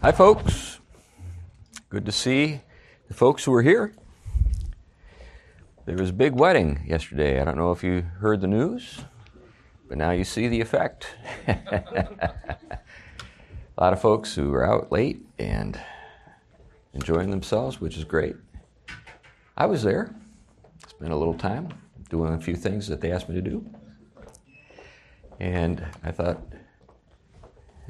Hi, 0.00 0.12
folks. 0.12 0.78
Good 1.88 2.06
to 2.06 2.12
see 2.12 2.60
the 3.08 3.14
folks 3.14 3.42
who 3.42 3.52
are 3.52 3.62
here. 3.62 3.92
There 5.86 5.96
was 5.96 6.10
a 6.10 6.12
big 6.12 6.34
wedding 6.34 6.84
yesterday. 6.86 7.40
I 7.40 7.44
don't 7.44 7.56
know 7.56 7.72
if 7.72 7.82
you 7.82 8.02
heard 8.20 8.40
the 8.40 8.46
news, 8.46 9.00
but 9.88 9.98
now 9.98 10.12
you 10.12 10.22
see 10.22 10.46
the 10.46 10.60
effect. 10.60 11.08
a 11.48 12.78
lot 13.76 13.92
of 13.92 14.00
folks 14.00 14.36
who 14.36 14.54
are 14.54 14.64
out 14.64 14.92
late 14.92 15.26
and 15.36 15.80
enjoying 16.94 17.32
themselves, 17.32 17.80
which 17.80 17.96
is 17.96 18.04
great. 18.04 18.36
I 19.56 19.66
was 19.66 19.82
there, 19.82 20.14
spent 20.86 21.10
a 21.10 21.16
little 21.16 21.34
time 21.34 21.74
doing 22.08 22.34
a 22.34 22.40
few 22.40 22.54
things 22.54 22.86
that 22.86 23.00
they 23.00 23.10
asked 23.10 23.28
me 23.28 23.34
to 23.34 23.42
do. 23.42 23.68
And 25.40 25.84
I 26.04 26.12
thought 26.12 26.40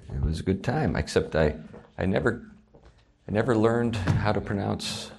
it 0.09 0.22
was 0.22 0.40
a 0.40 0.43
good 0.43 0.64
time, 0.64 0.96
except 0.96 1.36
I 1.36 1.56
I 2.00 2.06
never, 2.06 2.46
I 3.28 3.32
never 3.32 3.56
learned 3.56 3.96
how 3.96 4.30
to 4.30 4.41
pronounce 4.41 5.10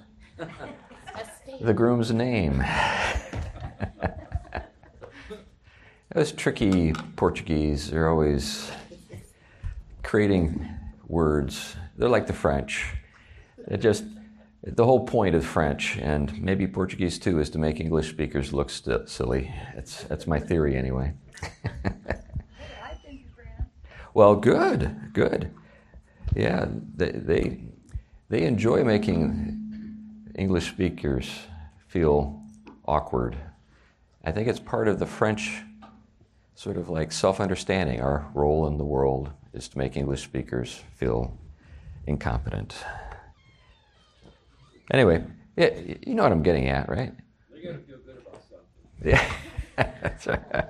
the 1.62 1.74
groom's 1.74 2.14
name. 2.14 2.62
it 4.02 4.64
was 6.16 6.32
tricky 6.32 6.94
Portuguese. 7.18 7.92
They're 7.92 8.08
always 8.08 8.72
creating 10.04 10.70
words. 11.06 11.76
They're 11.98 12.08
like 12.08 12.28
the 12.28 12.34
French. 12.34 12.86
It 13.68 13.82
just 13.82 14.06
the 14.64 14.86
whole 14.86 15.06
point 15.06 15.36
of 15.36 15.46
French 15.46 15.98
and 15.98 16.42
maybe 16.42 16.66
Portuguese 16.66 17.20
too 17.20 17.42
is 17.42 17.50
to 17.50 17.58
make 17.58 17.82
English 17.82 18.10
speakers 18.10 18.54
look 18.54 18.70
st- 18.70 19.10
silly. 19.10 19.54
It's, 19.76 20.06
that's 20.06 20.28
my 20.28 20.40
theory 20.40 20.78
anyway. 20.78 21.12
well, 24.14 24.36
good, 24.36 25.12
good 25.12 25.52
yeah, 26.36 26.68
they, 26.96 27.12
they, 27.12 27.64
they 28.30 28.44
enjoy 28.44 28.84
making 28.84 30.30
English 30.36 30.70
speakers 30.70 31.30
feel 31.88 32.42
awkward. 32.86 33.36
I 34.24 34.32
think 34.32 34.48
it's 34.48 34.60
part 34.60 34.88
of 34.88 35.00
the 35.00 35.06
French 35.06 35.64
sort 36.56 36.78
of 36.78 36.90
like 36.90 37.12
self 37.12 37.40
understanding. 37.40 38.02
Our 38.02 38.30
role 38.34 38.68
in 38.68 38.78
the 38.78 38.86
world 38.86 39.32
is 39.54 39.68
to 39.70 39.78
make 39.78 39.98
English 39.98 40.24
speakers 40.24 40.82
feel 40.98 41.38
incompetent. 42.06 42.76
Anyway, 44.92 45.24
yeah, 45.56 45.70
you 46.06 46.16
know 46.16 46.24
what 46.24 46.32
I'm 46.32 46.44
getting 46.44 46.68
at, 46.68 46.90
right? 46.90 47.14
They 47.54 47.62
gotta 47.62 47.80
feel 47.80 47.98
good 48.06 48.18
about 48.26 48.44
stuff. 48.44 48.60
Yeah, 49.06 49.96
that's 50.02 50.28
right. 50.28 50.66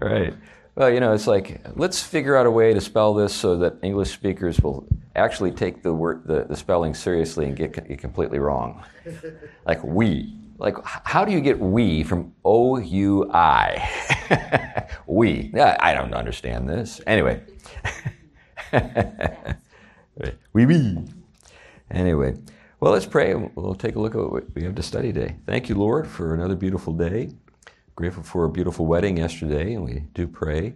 right. 0.00 0.34
Well, 0.76 0.90
you 0.90 1.00
know, 1.00 1.14
it's 1.14 1.26
like 1.26 1.62
let's 1.74 2.02
figure 2.02 2.36
out 2.36 2.44
a 2.44 2.50
way 2.50 2.74
to 2.74 2.82
spell 2.82 3.14
this 3.14 3.34
so 3.34 3.56
that 3.56 3.76
English 3.82 4.12
speakers 4.12 4.60
will 4.60 4.86
actually 5.14 5.50
take 5.50 5.82
the 5.82 5.94
word, 5.94 6.26
the, 6.26 6.44
the 6.44 6.54
spelling 6.54 6.92
seriously 6.92 7.46
and 7.46 7.56
get 7.56 7.78
it 7.78 7.98
completely 7.98 8.38
wrong. 8.38 8.84
Like 9.66 9.82
we. 9.82 10.36
Like, 10.58 10.76
how 10.84 11.24
do 11.24 11.32
you 11.32 11.40
get 11.40 11.58
we 11.58 12.04
from 12.04 12.32
O 12.44 12.78
U 12.78 13.28
I? 13.32 14.88
we. 15.06 15.52
I 15.54 15.92
don't 15.92 16.14
understand 16.14 16.68
this. 16.68 17.00
Anyway. 17.06 17.42
we, 20.52 20.66
we. 20.66 20.98
Anyway. 21.90 22.36
Well, 22.78 22.92
let's 22.92 23.06
pray. 23.06 23.34
We'll 23.34 23.74
take 23.74 23.96
a 23.96 23.98
look 23.98 24.14
at 24.14 24.30
what 24.30 24.54
we 24.54 24.62
have 24.62 24.76
to 24.76 24.82
study 24.82 25.12
today. 25.12 25.36
Thank 25.46 25.68
you, 25.68 25.74
Lord, 25.74 26.06
for 26.06 26.32
another 26.32 26.54
beautiful 26.54 26.92
day. 26.92 27.30
Grateful 27.96 28.22
for 28.22 28.44
a 28.44 28.50
beautiful 28.50 28.84
wedding 28.84 29.16
yesterday, 29.16 29.72
and 29.72 29.82
we 29.82 30.00
do 30.12 30.28
pray 30.28 30.74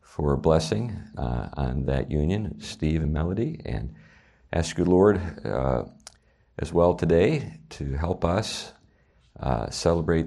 for 0.00 0.32
a 0.32 0.36
blessing 0.36 1.00
uh, 1.16 1.48
on 1.56 1.86
that 1.86 2.10
union, 2.10 2.60
Steve 2.60 3.04
and 3.04 3.12
Melody, 3.12 3.60
and 3.64 3.94
ask 4.52 4.76
you, 4.76 4.84
Lord, 4.84 5.20
uh, 5.46 5.84
as 6.58 6.72
well 6.72 6.94
today 6.94 7.60
to 7.70 7.92
help 7.92 8.24
us 8.24 8.72
uh, 9.38 9.70
celebrate 9.70 10.26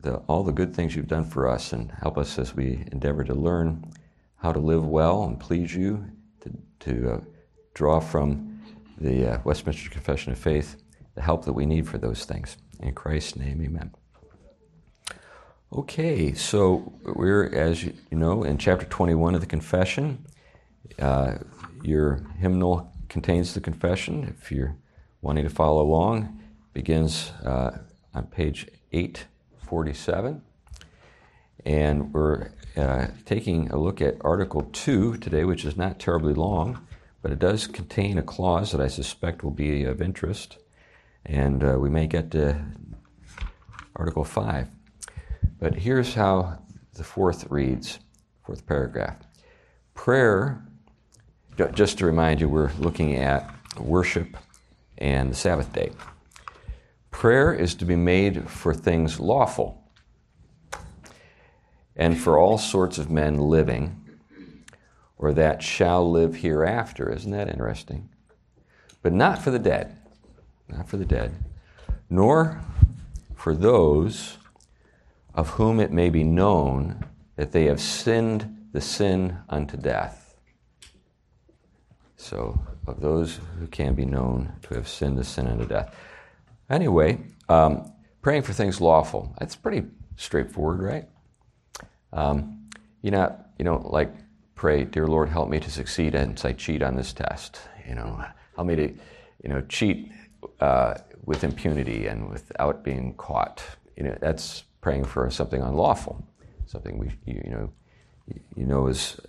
the, 0.00 0.18
all 0.28 0.44
the 0.44 0.52
good 0.52 0.72
things 0.72 0.94
you've 0.94 1.08
done 1.08 1.24
for 1.24 1.48
us 1.48 1.72
and 1.72 1.90
help 1.90 2.18
us 2.18 2.38
as 2.38 2.54
we 2.54 2.84
endeavor 2.92 3.24
to 3.24 3.34
learn 3.34 3.82
how 4.36 4.52
to 4.52 4.60
live 4.60 4.86
well 4.86 5.24
and 5.24 5.40
please 5.40 5.74
you, 5.74 6.04
to, 6.40 6.52
to 6.78 7.14
uh, 7.14 7.20
draw 7.74 7.98
from 7.98 8.62
the 9.00 9.32
uh, 9.32 9.38
Westminster 9.42 9.90
Confession 9.90 10.30
of 10.30 10.38
Faith 10.38 10.80
the 11.16 11.22
help 11.22 11.44
that 11.46 11.52
we 11.52 11.66
need 11.66 11.88
for 11.88 11.98
those 11.98 12.24
things. 12.24 12.58
In 12.78 12.94
Christ's 12.94 13.34
name, 13.34 13.60
amen. 13.60 13.90
Okay, 15.70 16.32
so 16.32 16.94
we're, 17.04 17.44
as 17.44 17.84
you 17.84 17.92
know, 18.10 18.42
in 18.42 18.56
chapter 18.56 18.86
21 18.86 19.34
of 19.34 19.42
the 19.42 19.46
Confession. 19.46 20.24
Uh, 20.98 21.34
your 21.82 22.24
hymnal 22.38 22.90
contains 23.10 23.52
the 23.52 23.60
confession. 23.60 24.34
If 24.40 24.50
you're 24.50 24.76
wanting 25.20 25.44
to 25.44 25.50
follow 25.50 25.82
along, 25.82 26.40
begins 26.72 27.32
uh, 27.44 27.80
on 28.14 28.28
page 28.28 28.66
847. 28.92 30.40
And 31.66 32.14
we're 32.14 32.50
uh, 32.74 33.08
taking 33.26 33.68
a 33.70 33.76
look 33.76 34.00
at 34.00 34.16
Article 34.22 34.70
2 34.72 35.18
today, 35.18 35.44
which 35.44 35.66
is 35.66 35.76
not 35.76 35.98
terribly 35.98 36.32
long, 36.32 36.86
but 37.20 37.30
it 37.30 37.38
does 37.38 37.66
contain 37.66 38.16
a 38.16 38.22
clause 38.22 38.72
that 38.72 38.80
I 38.80 38.88
suspect 38.88 39.44
will 39.44 39.50
be 39.50 39.84
of 39.84 40.00
interest. 40.00 40.56
And 41.26 41.62
uh, 41.62 41.76
we 41.78 41.90
may 41.90 42.06
get 42.06 42.30
to 42.30 42.58
Article 43.94 44.24
5. 44.24 44.68
But 45.58 45.74
here's 45.74 46.14
how 46.14 46.58
the 46.94 47.04
fourth 47.04 47.50
reads, 47.50 47.98
fourth 48.44 48.66
paragraph. 48.66 49.16
Prayer, 49.94 50.62
just 51.72 51.98
to 51.98 52.06
remind 52.06 52.40
you, 52.40 52.48
we're 52.48 52.72
looking 52.78 53.16
at 53.16 53.52
worship 53.78 54.36
and 54.98 55.30
the 55.30 55.34
Sabbath 55.34 55.72
day. 55.72 55.90
Prayer 57.10 57.52
is 57.52 57.74
to 57.76 57.84
be 57.84 57.96
made 57.96 58.48
for 58.48 58.72
things 58.72 59.18
lawful 59.18 59.82
and 61.96 62.16
for 62.16 62.38
all 62.38 62.58
sorts 62.58 62.96
of 62.96 63.10
men 63.10 63.36
living, 63.36 64.00
or 65.16 65.32
that 65.32 65.62
shall 65.62 66.08
live 66.08 66.36
hereafter. 66.36 67.10
Isn't 67.10 67.32
that 67.32 67.48
interesting? 67.48 68.08
But 69.02 69.12
not 69.12 69.42
for 69.42 69.50
the 69.50 69.58
dead, 69.58 69.96
not 70.68 70.88
for 70.88 70.96
the 70.96 71.04
dead, 71.04 71.34
nor 72.08 72.60
for 73.34 73.54
those 73.54 74.37
of 75.38 75.50
whom 75.50 75.78
it 75.78 75.92
may 75.92 76.10
be 76.10 76.24
known 76.24 77.00
that 77.36 77.52
they 77.52 77.66
have 77.66 77.80
sinned 77.80 78.66
the 78.72 78.80
sin 78.80 79.38
unto 79.48 79.76
death. 79.76 80.34
So, 82.16 82.60
of 82.88 83.00
those 83.00 83.38
who 83.60 83.68
can 83.68 83.94
be 83.94 84.04
known 84.04 84.52
to 84.62 84.74
have 84.74 84.88
sinned 84.88 85.16
the 85.16 85.22
sin 85.22 85.46
unto 85.46 85.64
death. 85.64 85.94
Anyway, 86.68 87.20
um, 87.48 87.92
praying 88.20 88.42
for 88.42 88.52
things 88.52 88.80
lawful. 88.80 89.32
That's 89.38 89.54
pretty 89.54 89.86
straightforward, 90.16 90.82
right? 90.82 91.08
Um, 92.12 92.68
you 93.02 93.12
know, 93.12 93.38
you 93.60 93.64
know, 93.64 93.76
like 93.88 94.12
pray, 94.56 94.82
dear 94.82 95.06
Lord, 95.06 95.28
help 95.28 95.48
me 95.48 95.60
to 95.60 95.70
succeed 95.70 96.16
and 96.16 96.40
I 96.44 96.52
cheat 96.52 96.82
on 96.82 96.96
this 96.96 97.12
test. 97.12 97.60
You 97.88 97.94
know, 97.94 98.24
help 98.56 98.66
me 98.66 98.74
to, 98.74 98.88
you 98.88 99.48
know, 99.50 99.60
cheat 99.68 100.10
uh, 100.58 100.94
with 101.24 101.44
impunity 101.44 102.08
and 102.08 102.28
without 102.28 102.82
being 102.82 103.14
caught. 103.14 103.62
You 103.96 104.02
know, 104.02 104.18
that's 104.20 104.64
praying 104.80 105.04
for 105.04 105.30
something 105.30 105.62
unlawful, 105.62 106.24
something 106.66 106.98
we, 106.98 107.10
you, 107.24 107.42
you 107.44 107.50
know, 107.50 107.72
you 108.56 108.66
know 108.66 108.86
is 108.86 109.20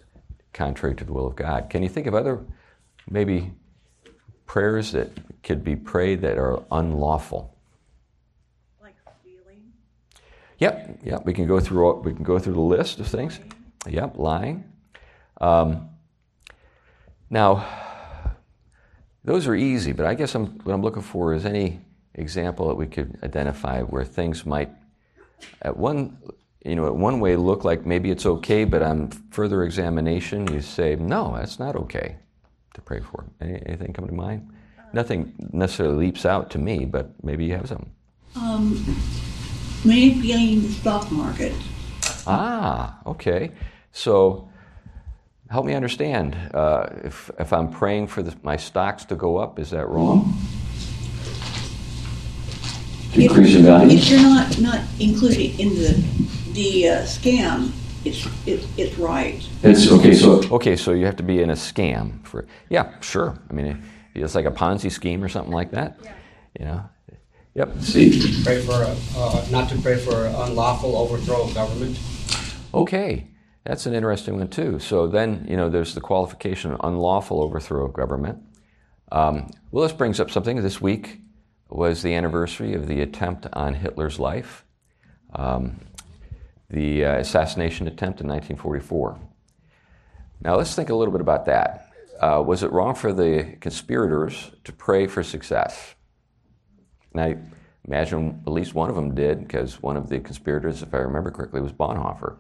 contrary 0.53 0.95
to 0.95 1.03
the 1.03 1.13
will 1.13 1.27
of 1.27 1.35
God. 1.35 1.69
Can 1.69 1.83
you 1.83 1.89
think 1.89 2.07
of 2.07 2.15
other 2.15 2.43
maybe 3.09 3.51
prayers 4.45 4.91
that 4.91 5.09
could 5.43 5.63
be 5.63 5.75
prayed 5.75 6.21
that 6.21 6.37
are 6.37 6.63
unlawful? 6.71 7.55
Like 8.81 8.95
stealing. 9.21 9.71
Yep, 10.59 10.99
yep. 11.03 11.25
We 11.25 11.33
can 11.33 11.47
go 11.47 11.59
through 11.59 12.01
we 12.01 12.13
can 12.13 12.23
go 12.23 12.39
through 12.39 12.53
the 12.53 12.59
list 12.59 12.99
of 12.99 13.07
things. 13.07 13.39
Yep, 13.87 14.17
lying. 14.17 14.65
Um, 15.39 15.89
now, 17.29 17.65
those 19.23 19.47
are 19.47 19.55
easy, 19.55 19.91
but 19.91 20.05
I 20.05 20.15
guess 20.15 20.35
I'm, 20.35 20.57
what 20.59 20.73
I'm 20.73 20.81
looking 20.81 21.01
for 21.01 21.33
is 21.33 21.45
any 21.45 21.79
example 22.15 22.67
that 22.67 22.75
we 22.75 22.87
could 22.87 23.19
identify 23.23 23.81
where 23.81 24.03
things 24.03 24.45
might 24.45 24.71
at 25.61 25.75
one 25.77 26.17
you 26.65 26.75
know, 26.75 26.87
at 26.87 26.95
one 26.95 27.19
way 27.19 27.35
look 27.35 27.63
like 27.63 27.85
maybe 27.85 28.11
it's 28.11 28.25
okay, 28.25 28.65
but 28.65 28.81
on 28.81 29.09
further 29.31 29.63
examination, 29.63 30.51
you 30.53 30.61
say, 30.61 30.95
no, 30.95 31.33
that's 31.35 31.57
not 31.57 31.75
okay 31.75 32.17
to 32.73 32.81
pray 32.81 32.99
for. 32.99 33.25
Any, 33.39 33.61
anything 33.65 33.93
come 33.93 34.07
to 34.07 34.13
mind? 34.13 34.51
Nothing 34.91 35.33
necessarily 35.53 36.05
leaps 36.07 36.25
out 36.25 36.49
to 36.51 36.57
me, 36.57 36.85
but 36.85 37.11
maybe 37.23 37.45
you 37.45 37.53
have 37.53 37.67
some. 37.67 37.89
Um, 38.35 38.83
manipulating 39.85 40.63
the 40.63 40.69
stock 40.69 41.09
market. 41.11 41.53
Ah, 42.27 42.99
okay. 43.05 43.51
So 43.91 44.49
help 45.49 45.65
me 45.65 45.73
understand. 45.73 46.35
Uh, 46.53 46.87
if, 47.03 47.31
if 47.39 47.53
I'm 47.53 47.69
praying 47.69 48.07
for 48.07 48.21
the, 48.21 48.35
my 48.43 48.57
stocks 48.57 49.05
to 49.05 49.15
go 49.15 49.37
up, 49.37 49.59
is 49.59 49.69
that 49.69 49.87
wrong? 49.87 50.33
Increase 53.15 53.55
in 53.55 53.63
value. 53.63 53.97
If 53.97 54.09
you're 54.09 54.21
not, 54.21 54.59
not 54.59 54.81
included 54.99 55.59
in 55.59 55.69
the, 55.69 56.03
the 56.53 56.89
uh, 56.89 57.01
scam, 57.03 57.71
it's 58.05 58.27
it's 58.45 58.65
it's 58.77 58.97
right. 58.97 59.45
It's 59.63 59.91
okay. 59.91 60.13
So 60.13 60.41
Okay, 60.51 60.75
so 60.75 60.91
you 60.91 61.05
have 61.05 61.17
to 61.17 61.23
be 61.23 61.41
in 61.41 61.49
a 61.49 61.55
scam 61.55 62.25
for. 62.25 62.45
Yeah, 62.69 62.99
sure. 63.01 63.37
I 63.49 63.53
mean, 63.53 63.83
it's 64.15 64.35
like 64.35 64.45
a 64.45 64.51
Ponzi 64.51 64.91
scheme 64.91 65.23
or 65.23 65.29
something 65.29 65.53
like 65.53 65.71
that. 65.71 65.99
You 66.57 66.65
know. 66.65 66.89
Yep. 67.55 67.81
see, 67.81 68.43
Pray 68.43 68.61
for, 68.61 68.71
uh, 68.73 69.45
not 69.51 69.67
to 69.69 69.81
pray 69.81 69.97
for 69.97 70.27
unlawful 70.27 70.95
overthrow 70.95 71.43
of 71.43 71.53
government. 71.53 71.99
Okay, 72.73 73.27
that's 73.65 73.85
an 73.85 73.93
interesting 73.93 74.37
one 74.37 74.47
too. 74.47 74.79
So 74.79 75.07
then, 75.07 75.45
you 75.49 75.57
know, 75.57 75.67
there's 75.67 75.93
the 75.93 75.99
qualification 75.99 76.71
of 76.71 76.79
unlawful 76.83 77.41
overthrow 77.41 77.85
of 77.85 77.93
government. 77.93 78.43
Um, 79.11 79.49
well, 79.71 79.83
this 79.83 79.91
brings 79.91 80.19
up 80.19 80.29
something. 80.29 80.61
This 80.61 80.79
week 80.79 81.19
was 81.69 82.01
the 82.01 82.13
anniversary 82.13 82.73
of 82.73 82.87
the 82.87 83.01
attempt 83.01 83.47
on 83.53 83.75
Hitler's 83.75 84.19
life, 84.19 84.65
um, 85.35 85.79
the 86.69 87.05
uh, 87.05 87.17
assassination 87.17 87.87
attempt 87.87 88.21
in 88.21 88.27
1944. 88.27 89.19
Now, 90.41 90.55
let's 90.55 90.73
think 90.75 90.89
a 90.89 90.95
little 90.95 91.11
bit 91.11 91.21
about 91.21 91.45
that. 91.45 91.91
Uh, 92.19 92.43
was 92.45 92.63
it 92.63 92.71
wrong 92.71 92.95
for 92.95 93.13
the 93.13 93.55
conspirators 93.59 94.51
to 94.63 94.73
pray 94.73 95.07
for 95.07 95.23
success? 95.23 95.95
And 97.13 97.21
I 97.21 97.37
imagine 97.85 98.43
at 98.45 98.51
least 98.51 98.73
one 98.73 98.89
of 98.89 98.95
them 98.95 99.15
did, 99.15 99.39
because 99.39 99.81
one 99.81 99.95
of 99.95 100.09
the 100.09 100.19
conspirators, 100.19 100.81
if 100.81 100.93
I 100.93 100.97
remember 100.97 101.31
correctly, 101.31 101.61
was 101.61 101.71
Bonhoeffer. 101.71 102.37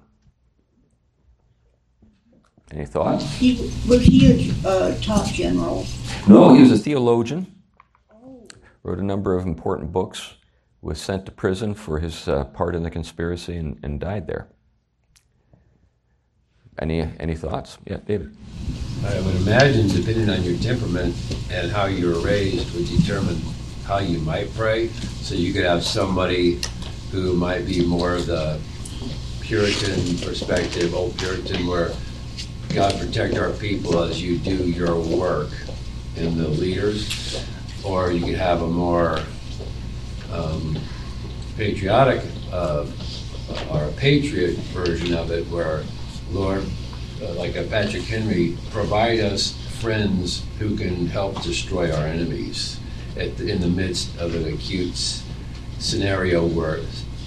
Any 2.71 2.85
thoughts? 2.85 3.25
He 3.37 3.71
was 3.87 4.03
he 4.03 4.53
a 4.63 4.67
uh, 4.67 5.01
top 5.01 5.25
general? 5.27 5.87
No, 6.27 6.53
he 6.53 6.61
was 6.61 6.71
a 6.71 6.77
theologian. 6.77 7.58
Wrote 8.89 8.97
a 8.97 9.05
number 9.05 9.35
of 9.35 9.45
important 9.45 9.91
books. 9.91 10.33
Was 10.81 10.99
sent 10.99 11.27
to 11.27 11.31
prison 11.31 11.75
for 11.75 11.99
his 11.99 12.27
uh, 12.27 12.45
part 12.45 12.73
in 12.73 12.81
the 12.81 12.89
conspiracy 12.89 13.55
and, 13.55 13.79
and 13.83 13.99
died 13.99 14.25
there. 14.25 14.47
Any 16.79 17.01
any 17.19 17.35
thoughts? 17.35 17.77
Yeah, 17.85 17.97
David. 17.97 18.35
I 19.05 19.21
would 19.21 19.35
imagine, 19.35 19.89
depending 19.89 20.27
on 20.27 20.41
your 20.41 20.57
temperament 20.57 21.15
and 21.51 21.71
how 21.71 21.85
you 21.85 22.07
were 22.07 22.19
raised, 22.21 22.73
would 22.73 22.87
determine 22.87 23.39
how 23.85 23.99
you 23.99 24.17
might 24.21 24.51
pray. 24.55 24.87
So 25.21 25.35
you 25.35 25.53
could 25.53 25.65
have 25.65 25.83
somebody 25.83 26.59
who 27.11 27.35
might 27.35 27.67
be 27.67 27.85
more 27.85 28.15
of 28.15 28.25
the 28.25 28.59
Puritan 29.41 30.17
perspective, 30.17 30.95
old 30.95 31.15
Puritan, 31.19 31.67
where 31.67 31.91
God 32.69 32.99
protect 32.99 33.37
our 33.37 33.51
people 33.51 34.01
as 34.01 34.19
you 34.19 34.39
do 34.39 34.67
your 34.67 34.99
work 34.99 35.51
in 36.15 36.39
the 36.39 36.47
leaders. 36.47 37.45
Or 37.83 38.11
you 38.11 38.23
could 38.25 38.35
have 38.35 38.61
a 38.61 38.67
more 38.67 39.19
um, 40.31 40.77
patriotic 41.57 42.23
uh, 42.51 42.85
or 43.71 43.83
a 43.83 43.91
patriot 43.93 44.57
version 44.73 45.13
of 45.13 45.31
it 45.31 45.45
where, 45.47 45.83
Lord, 46.31 46.65
uh, 47.21 47.33
like 47.33 47.55
a 47.55 47.63
Patrick 47.63 48.03
Henry, 48.03 48.57
provide 48.71 49.19
us 49.19 49.53
friends 49.81 50.45
who 50.59 50.75
can 50.75 51.07
help 51.07 51.41
destroy 51.41 51.91
our 51.93 52.05
enemies 52.05 52.79
at 53.17 53.37
the, 53.37 53.49
in 53.49 53.61
the 53.61 53.67
midst 53.67 54.17
of 54.19 54.35
an 54.35 54.53
acute 54.53 55.21
scenario 55.79 56.45
where 56.45 56.79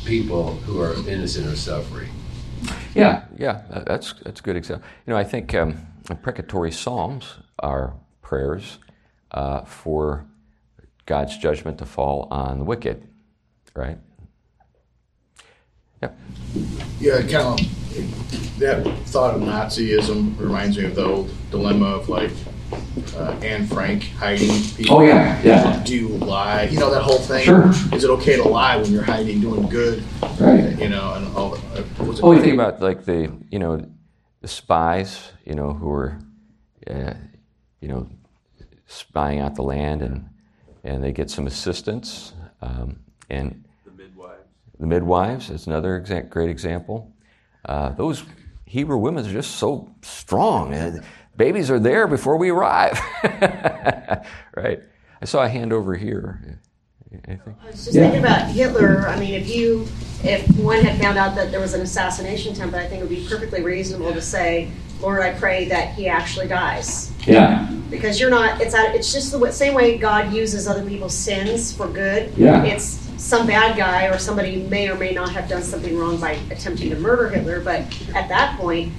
people 0.04 0.54
who 0.56 0.80
are 0.80 0.94
innocent 1.08 1.46
are 1.46 1.56
suffering. 1.56 2.10
Yeah, 2.94 3.24
yeah, 3.36 3.62
that's 3.86 4.14
that's 4.22 4.40
a 4.40 4.42
good 4.42 4.56
example. 4.56 4.86
You 5.06 5.12
know, 5.12 5.18
I 5.18 5.24
think 5.24 5.54
um, 5.54 5.86
precatory 6.22 6.70
psalms 6.70 7.38
are 7.58 7.94
prayers 8.20 8.78
uh, 9.30 9.62
for 9.62 10.26
God's 11.06 11.36
judgment 11.38 11.78
to 11.78 11.86
fall 11.86 12.28
on 12.30 12.58
the 12.58 12.64
wicked, 12.64 13.08
right? 13.74 13.98
Yep. 16.00 16.18
Yeah, 17.00 17.20
kind 17.22 17.60
of 17.60 18.58
that 18.58 18.84
thought 19.06 19.34
of 19.34 19.42
Nazism 19.42 20.38
reminds 20.38 20.78
me 20.78 20.84
of 20.84 20.94
the 20.94 21.04
old 21.04 21.30
dilemma 21.50 21.86
of 21.86 22.08
like 22.08 22.30
uh, 23.16 23.32
Anne 23.42 23.66
Frank 23.66 24.04
hiding 24.12 24.50
people. 24.76 24.96
oh 24.96 25.00
yeah, 25.02 25.40
yeah, 25.42 25.82
Do 25.84 25.94
you 25.94 26.08
lie? 26.08 26.64
You 26.64 26.78
know 26.78 26.90
that 26.90 27.02
whole 27.02 27.18
thing. 27.18 27.44
Sure. 27.44 27.68
Is 27.92 28.04
it 28.04 28.10
okay 28.10 28.36
to 28.36 28.44
lie 28.44 28.76
when 28.76 28.90
you're 28.90 29.02
hiding, 29.02 29.40
doing 29.40 29.68
good? 29.68 30.02
right. 30.40 30.78
You 30.78 30.88
know, 30.88 31.14
and 31.14 31.36
all. 31.36 31.50
The, 31.50 31.82
uh, 31.82 32.04
was 32.04 32.18
it 32.18 32.24
Oh, 32.24 32.32
you 32.32 32.40
think 32.40 32.54
about 32.54 32.80
like 32.80 33.04
the 33.04 33.32
you 33.50 33.58
know 33.58 33.86
the 34.40 34.48
spies, 34.48 35.32
you 35.44 35.54
know, 35.54 35.72
who 35.72 35.86
were, 35.86 36.18
uh, 36.88 37.14
you 37.80 37.88
know, 37.88 38.08
spying 38.86 39.40
out 39.40 39.54
the 39.54 39.62
land, 39.62 40.02
and 40.02 40.28
and 40.84 41.02
they 41.02 41.12
get 41.12 41.30
some 41.30 41.46
assistance, 41.46 42.32
um, 42.60 42.98
and 43.30 43.64
The 43.84 43.92
midwives. 43.92 44.42
the 44.78 44.86
midwives 44.86 45.50
is 45.50 45.66
another 45.66 46.00
exa- 46.00 46.28
great 46.28 46.50
example. 46.50 47.12
Uh, 47.64 47.90
those 47.90 48.24
Hebrew 48.66 48.98
women 48.98 49.24
are 49.26 49.30
just 49.32 49.52
so 49.56 49.94
strong. 50.02 50.72
and 50.74 51.02
babies 51.36 51.70
are 51.70 51.78
there 51.78 52.06
before 52.06 52.36
we 52.36 52.50
arrive, 52.50 53.00
right? 54.56 54.80
I 55.20 55.24
saw 55.24 55.42
a 55.44 55.48
hand 55.48 55.72
over 55.72 55.94
here. 55.94 56.58
Anything? 57.12 57.40
I 57.62 57.66
was 57.66 57.84
just 57.84 57.94
Yeah. 57.94 58.02
thinking 58.04 58.20
about 58.24 58.48
Hitler. 58.50 59.06
I 59.08 59.18
mean, 59.20 59.34
if 59.34 59.48
you, 59.54 59.86
if 60.24 60.48
one 60.58 60.82
had 60.82 61.00
found 61.00 61.18
out 61.18 61.34
that 61.36 61.50
there 61.50 61.60
was 61.60 61.74
an 61.74 61.82
assassination 61.82 62.52
attempt, 62.52 62.74
I 62.74 62.86
think 62.88 63.00
it 63.02 63.08
would 63.08 63.14
be 63.16 63.26
perfectly 63.28 63.62
reasonable 63.62 64.12
to 64.14 64.20
say, 64.22 64.70
Lord, 65.00 65.20
I 65.22 65.32
pray 65.34 65.66
that 65.66 65.94
he 65.94 66.08
actually 66.08 66.48
dies. 66.48 67.12
Yeah, 67.26 67.68
Because 67.92 68.18
you're 68.18 68.30
not, 68.30 68.60
it's 68.62 68.74
out, 68.74 68.94
it's 68.94 69.12
just 69.12 69.30
the 69.30 69.52
same 69.52 69.74
way 69.74 69.98
God 69.98 70.32
uses 70.32 70.66
other 70.66 70.82
people's 70.84 71.14
sins 71.14 71.72
for 71.74 71.86
good. 71.86 72.32
Yeah. 72.38 72.64
It's 72.64 72.84
some 73.22 73.46
bad 73.46 73.76
guy 73.76 74.06
or 74.06 74.18
somebody 74.18 74.62
may 74.62 74.88
or 74.88 74.96
may 74.96 75.12
not 75.12 75.30
have 75.32 75.46
done 75.46 75.62
something 75.62 75.96
wrong 75.98 76.18
by 76.18 76.32
attempting 76.50 76.88
to 76.88 76.96
murder 76.96 77.28
Hitler, 77.28 77.60
but 77.60 77.80
at 78.14 78.30
that 78.30 78.58
point, 78.58 78.94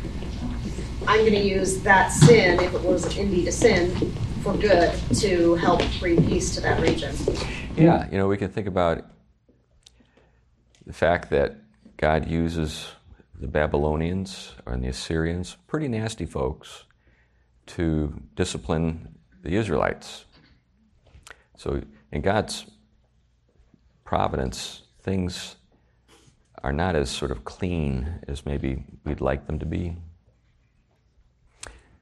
I'm 1.07 1.21
going 1.21 1.33
to 1.33 1.43
use 1.43 1.79
that 1.79 2.09
sin, 2.09 2.59
if 2.59 2.73
it 2.73 2.81
was 2.81 3.17
indeed 3.17 3.47
a 3.47 3.51
sin, 3.51 4.13
for 4.43 4.55
good 4.55 4.93
to 5.15 5.55
help 5.55 5.81
bring 5.99 6.23
peace 6.27 6.53
to 6.53 6.61
that 6.61 6.79
region. 6.79 7.15
Yeah, 7.75 8.07
you 8.11 8.19
know, 8.19 8.27
we 8.27 8.37
can 8.37 8.51
think 8.51 8.67
about 8.67 9.05
the 10.85 10.93
fact 10.93 11.31
that 11.31 11.57
God 11.97 12.29
uses 12.29 12.91
the 13.39 13.47
Babylonians 13.47 14.53
and 14.67 14.83
the 14.83 14.89
Assyrians, 14.89 15.57
pretty 15.65 15.87
nasty 15.87 16.27
folks, 16.27 16.83
to 17.67 18.21
discipline 18.35 19.15
the 19.43 19.55
Israelites. 19.55 20.25
So, 21.57 21.81
in 22.11 22.21
God's 22.21 22.65
providence, 24.03 24.83
things 25.01 25.55
are 26.63 26.73
not 26.73 26.95
as 26.95 27.09
sort 27.09 27.31
of 27.31 27.43
clean 27.43 28.19
as 28.27 28.45
maybe 28.45 28.83
we'd 29.05 29.21
like 29.21 29.47
them 29.47 29.59
to 29.59 29.65
be. 29.65 29.95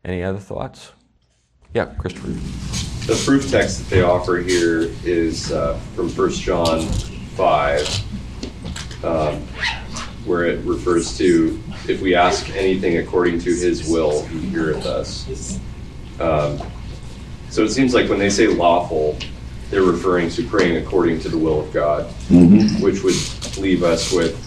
Any 0.04 0.24
other 0.24 0.40
thoughts? 0.40 0.92
Yeah, 1.74 1.86
Christopher. 1.86 2.28
The 3.08 3.22
proof 3.26 3.50
text 3.50 3.80
that 3.80 3.90
they 3.90 4.02
offer 4.02 4.38
here 4.38 4.82
is 5.04 5.52
uh, 5.52 5.76
from 5.96 6.10
1 6.10 6.32
John 6.32 6.82
5, 6.82 9.04
um, 9.04 9.42
where 10.26 10.46
it 10.46 10.64
refers 10.66 11.18
to 11.18 11.62
if 11.88 12.02
we 12.02 12.16
ask 12.16 12.50
anything 12.56 12.98
according 12.98 13.40
to 13.40 13.50
his 13.56 13.88
will, 13.90 14.26
he 14.26 14.40
heareth 14.40 14.86
us. 14.86 15.60
Um, 16.20 16.60
so 17.50 17.64
it 17.64 17.70
seems 17.70 17.94
like 17.94 18.10
when 18.10 18.20
they 18.20 18.30
say 18.30 18.48
lawful, 18.48 19.18
they're 19.70 19.84
referring 19.84 20.30
to 20.32 20.48
praying 20.48 20.78
according 20.86 21.20
to 21.22 21.30
the 21.30 21.38
will 21.38 21.60
of 21.62 21.74
God, 21.74 22.06
which 22.82 23.04
would 23.04 23.16
leave 23.58 23.84
us 23.84 24.12
with 24.14 24.38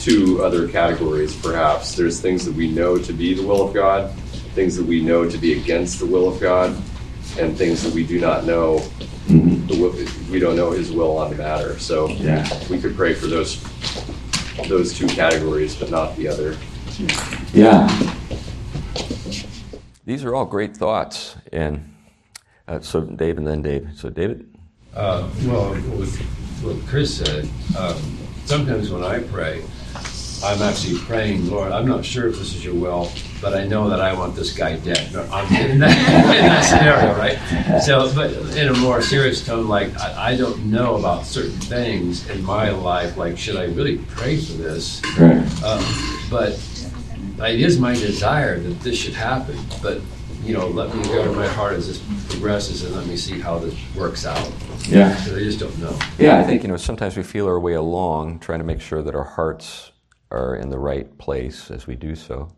two 0.00 0.42
other 0.42 0.66
categories, 0.68 1.34
perhaps. 1.36 1.94
There's 1.94 2.20
things 2.20 2.44
that 2.44 2.54
we 2.54 2.70
know 2.70 2.98
to 2.98 3.12
be 3.12 3.34
the 3.34 3.46
will 3.46 3.66
of 3.66 3.74
God, 3.74 4.10
things 4.54 4.76
that 4.76 4.86
we 4.86 5.00
know 5.00 5.28
to 5.28 5.38
be 5.38 5.58
against 5.60 5.98
the 6.00 6.06
will 6.06 6.28
of 6.32 6.40
God, 6.40 6.70
and 7.38 7.56
things 7.56 7.82
that 7.82 7.92
we 7.94 8.04
do 8.04 8.20
not 8.20 8.44
know. 8.44 8.78
The 9.28 9.78
will, 9.80 9.94
we 10.30 10.38
don't 10.40 10.56
know 10.56 10.72
His 10.72 10.90
will 10.90 11.16
on 11.18 11.30
the 11.30 11.36
matter. 11.36 11.78
So 11.78 12.08
Yeah. 12.08 12.46
we 12.68 12.78
could 12.80 12.96
pray 12.96 13.14
for 13.14 13.26
those 13.26 13.56
those 14.68 14.92
two 14.92 15.06
categories, 15.06 15.74
but 15.74 15.90
not 15.90 16.16
the 16.16 16.28
other. 16.28 16.56
yeah. 17.52 17.88
These 20.04 20.24
are 20.24 20.34
all 20.34 20.44
great 20.44 20.76
thoughts. 20.76 21.36
And 21.52 21.94
uh, 22.68 22.80
so, 22.80 23.00
Dave 23.02 23.38
and 23.38 23.46
then 23.46 23.62
Dave. 23.62 23.88
So, 23.94 24.10
David? 24.10 24.48
Uh, 24.94 25.28
well, 25.44 25.70
with 25.70 26.20
what 26.62 26.76
Chris 26.86 27.16
said, 27.18 27.48
um, 27.78 27.96
sometimes 28.44 28.90
when 28.90 29.04
I 29.04 29.20
pray, 29.20 29.62
I'm 30.44 30.60
actually 30.60 30.98
praying, 30.98 31.50
Lord, 31.50 31.72
I'm 31.72 31.86
not 31.86 32.04
sure 32.04 32.28
if 32.28 32.36
this 32.36 32.54
is 32.54 32.64
your 32.64 32.74
will, 32.74 33.10
but 33.42 33.54
I 33.54 33.66
know 33.66 33.90
that 33.90 34.00
I 34.00 34.14
want 34.14 34.36
this 34.36 34.56
guy 34.56 34.76
dead. 34.76 35.12
No, 35.12 35.28
I'm 35.32 35.52
in 35.54 35.78
that, 35.80 35.90
in 35.90 36.46
that 36.46 36.62
scenario, 36.62 37.18
right? 37.18 37.82
So, 37.82 38.14
but 38.14 38.32
in 38.56 38.68
a 38.68 38.74
more 38.78 39.02
serious 39.02 39.44
tone, 39.44 39.68
like, 39.68 39.94
I, 39.98 40.30
I 40.30 40.36
don't 40.36 40.70
know 40.70 40.96
about 40.96 41.26
certain 41.26 41.50
things 41.50 42.30
in 42.30 42.42
my 42.44 42.70
life, 42.70 43.16
like, 43.16 43.36
should 43.36 43.56
I 43.56 43.64
really 43.64 43.98
pray 43.98 44.40
for 44.40 44.52
this? 44.52 45.02
Right. 45.18 45.42
Um, 45.64 45.84
but 46.30 46.52
it 47.40 47.60
is 47.60 47.80
my 47.80 47.94
desire 47.94 48.60
that 48.60 48.80
this 48.80 48.96
should 48.96 49.14
happen. 49.14 49.58
But 49.82 50.00
you 50.44 50.54
know, 50.54 50.66
let 50.66 50.94
me 50.94 51.02
go 51.04 51.24
to 51.24 51.32
my 51.32 51.46
heart 51.46 51.74
as 51.74 51.86
this 51.86 52.02
progresses, 52.28 52.84
and 52.84 52.94
let 52.96 53.06
me 53.06 53.16
see 53.16 53.38
how 53.38 53.58
this 53.58 53.76
works 53.94 54.26
out. 54.26 54.52
Yeah. 54.88 55.10
Because 55.10 55.34
I 55.34 55.38
just 55.38 55.60
don't 55.60 55.78
know. 55.78 55.96
Yeah, 56.18 56.40
I 56.40 56.42
think, 56.42 56.62
you 56.62 56.68
know, 56.68 56.76
sometimes 56.76 57.16
we 57.16 57.22
feel 57.22 57.46
our 57.46 57.60
way 57.60 57.74
along 57.74 58.40
trying 58.40 58.58
to 58.58 58.64
make 58.64 58.80
sure 58.80 59.02
that 59.02 59.14
our 59.14 59.24
hearts 59.24 59.92
are 60.32 60.56
in 60.56 60.68
the 60.68 60.78
right 60.78 61.16
place 61.18 61.70
as 61.70 61.86
we 61.86 61.94
do 61.94 62.16
so. 62.16 62.50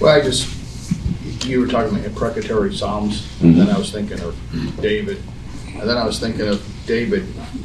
Well, 0.00 0.14
I 0.14 0.20
just, 0.20 1.46
you 1.46 1.60
were 1.60 1.66
talking 1.66 1.94
about 1.94 2.04
imprecatory 2.04 2.74
Psalms, 2.74 3.28
and 3.40 3.56
then 3.58 3.68
I 3.68 3.78
was 3.78 3.90
thinking 3.90 4.20
of 4.20 4.36
David. 4.80 5.22
And 5.74 5.88
then 5.88 5.96
I 5.96 6.04
was 6.04 6.18
thinking 6.18 6.48
of 6.48 6.62
David, 6.86 7.22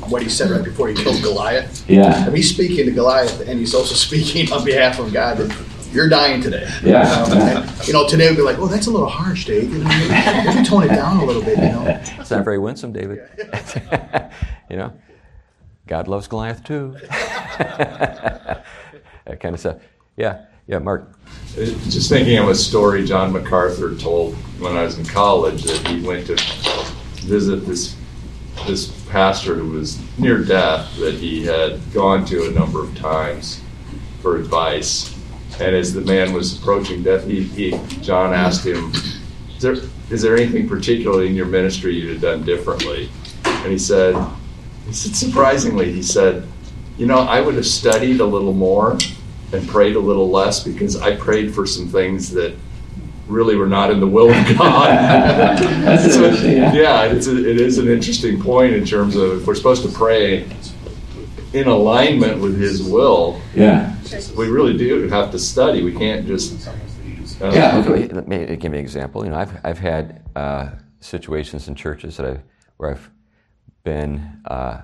what 0.09 0.21
he 0.21 0.29
said 0.29 0.51
right 0.51 0.63
before 0.63 0.87
he 0.87 0.93
killed 0.95 1.21
Goliath. 1.21 1.89
Yeah. 1.89 2.25
And 2.25 2.35
he's 2.35 2.53
speaking 2.53 2.85
to 2.85 2.91
Goliath, 2.91 3.47
and 3.47 3.59
he's 3.59 3.73
also 3.73 3.95
speaking 4.07 4.51
on 4.51 4.63
behalf 4.63 4.99
of 4.99 5.11
God 5.11 5.37
that 5.37 5.65
you're 5.93 6.09
dying 6.09 6.41
today. 6.41 6.69
Yeah. 6.83 7.01
Um, 7.09 7.37
and, 7.37 7.87
you 7.87 7.93
know, 7.93 8.07
today 8.07 8.29
we'd 8.29 8.37
be 8.37 8.41
like, 8.41 8.57
oh, 8.59 8.67
that's 8.67 8.87
a 8.87 8.91
little 8.91 9.07
harsh, 9.07 9.45
Dave. 9.45 9.71
You 9.71 9.79
know, 9.79 9.87
maybe, 9.87 10.09
maybe 10.09 10.65
tone 10.65 10.83
it 10.83 10.89
down 10.89 11.17
a 11.17 11.25
little 11.25 11.43
bit, 11.43 11.57
you 11.57 11.65
know. 11.65 11.83
It's 12.19 12.31
not 12.31 12.45
very 12.45 12.57
winsome, 12.57 12.93
David. 12.93 13.19
you 14.69 14.77
know, 14.77 14.93
God 15.87 16.07
loves 16.07 16.27
Goliath 16.27 16.63
too. 16.63 16.95
that 17.09 18.65
kind 19.39 19.53
of 19.53 19.59
stuff. 19.59 19.77
Yeah, 20.15 20.45
yeah, 20.67 20.79
Mark. 20.79 21.13
Just 21.55 22.09
thinking 22.09 22.39
of 22.39 22.49
a 22.49 22.55
story 22.55 23.05
John 23.05 23.31
MacArthur 23.31 23.95
told 23.95 24.33
when 24.59 24.75
I 24.75 24.81
was 24.81 24.97
in 24.97 25.05
college 25.05 25.63
that 25.63 25.87
he 25.87 26.01
went 26.01 26.25
to 26.25 26.35
visit 27.21 27.57
this 27.67 27.95
this 28.65 28.87
pastor 29.09 29.53
who 29.55 29.69
was 29.69 29.99
near 30.17 30.43
death 30.43 30.95
that 30.97 31.13
he 31.13 31.45
had 31.45 31.79
gone 31.93 32.25
to 32.25 32.47
a 32.47 32.51
number 32.51 32.81
of 32.81 32.95
times 32.97 33.61
for 34.21 34.37
advice. 34.37 35.15
And 35.59 35.75
as 35.75 35.93
the 35.93 36.01
man 36.01 36.33
was 36.33 36.57
approaching 36.57 37.03
death, 37.03 37.25
he, 37.25 37.43
he 37.43 37.79
John 38.01 38.33
asked 38.33 38.65
him, 38.65 38.91
is 39.55 39.61
there, 39.61 39.75
is 40.09 40.21
there 40.23 40.35
anything 40.35 40.67
particularly 40.67 41.27
in 41.27 41.35
your 41.35 41.45
ministry 41.45 41.93
you'd 41.93 42.13
have 42.13 42.21
done 42.21 42.43
differently? 42.43 43.11
And 43.45 43.71
he 43.71 43.77
said, 43.77 44.15
he 44.87 44.93
said, 44.93 45.15
surprisingly, 45.15 45.91
he 45.91 46.01
said, 46.01 46.47
you 46.97 47.05
know, 47.05 47.19
I 47.19 47.41
would 47.41 47.55
have 47.55 47.67
studied 47.67 48.21
a 48.21 48.25
little 48.25 48.53
more 48.53 48.97
and 49.53 49.67
prayed 49.67 49.95
a 49.95 49.99
little 49.99 50.29
less 50.29 50.63
because 50.63 50.95
I 51.01 51.15
prayed 51.15 51.53
for 51.53 51.65
some 51.65 51.87
things 51.87 52.31
that 52.31 52.55
really 53.27 53.55
were 53.55 53.67
not 53.67 53.89
in 53.91 53.99
the 53.99 54.07
will 54.07 54.29
of 54.31 54.57
God. 54.57 54.89
That's 55.85 56.13
So, 56.13 56.27
yeah. 56.29 56.73
yeah, 56.73 57.03
it's 57.05 57.27
a, 57.27 57.37
it 57.37 57.61
is 57.61 57.77
an 57.77 57.87
interesting 57.87 58.41
point 58.41 58.73
in 58.73 58.85
terms 58.85 59.15
of 59.15 59.41
if 59.41 59.47
we're 59.47 59.55
supposed 59.55 59.83
to 59.83 59.89
pray 59.91 60.45
in 61.53 61.67
alignment 61.67 62.41
with 62.41 62.59
His 62.59 62.81
will, 62.83 63.39
Yeah. 63.55 63.95
we 64.35 64.47
really 64.47 64.75
do 64.75 65.07
have 65.09 65.31
to 65.31 65.39
study. 65.39 65.83
We 65.83 65.93
can't 65.93 66.25
just. 66.25 66.67
Uh, 66.67 67.51
Yeah. 67.53 67.77
Okay, 67.85 68.07
let 68.07 68.27
me 68.27 68.55
give 68.57 68.71
me 68.71 68.79
an 68.79 68.83
example. 68.83 69.23
You 69.23 69.31
know, 69.31 69.37
I've, 69.37 69.59
I've 69.63 69.79
had 69.79 70.23
uh, 70.35 70.69
situations 70.99 71.67
in 71.67 71.75
churches 71.75 72.17
that 72.17 72.25
I've, 72.25 72.41
where 72.77 72.91
I've 72.91 73.09
been 73.83 74.41
uh, 74.45 74.81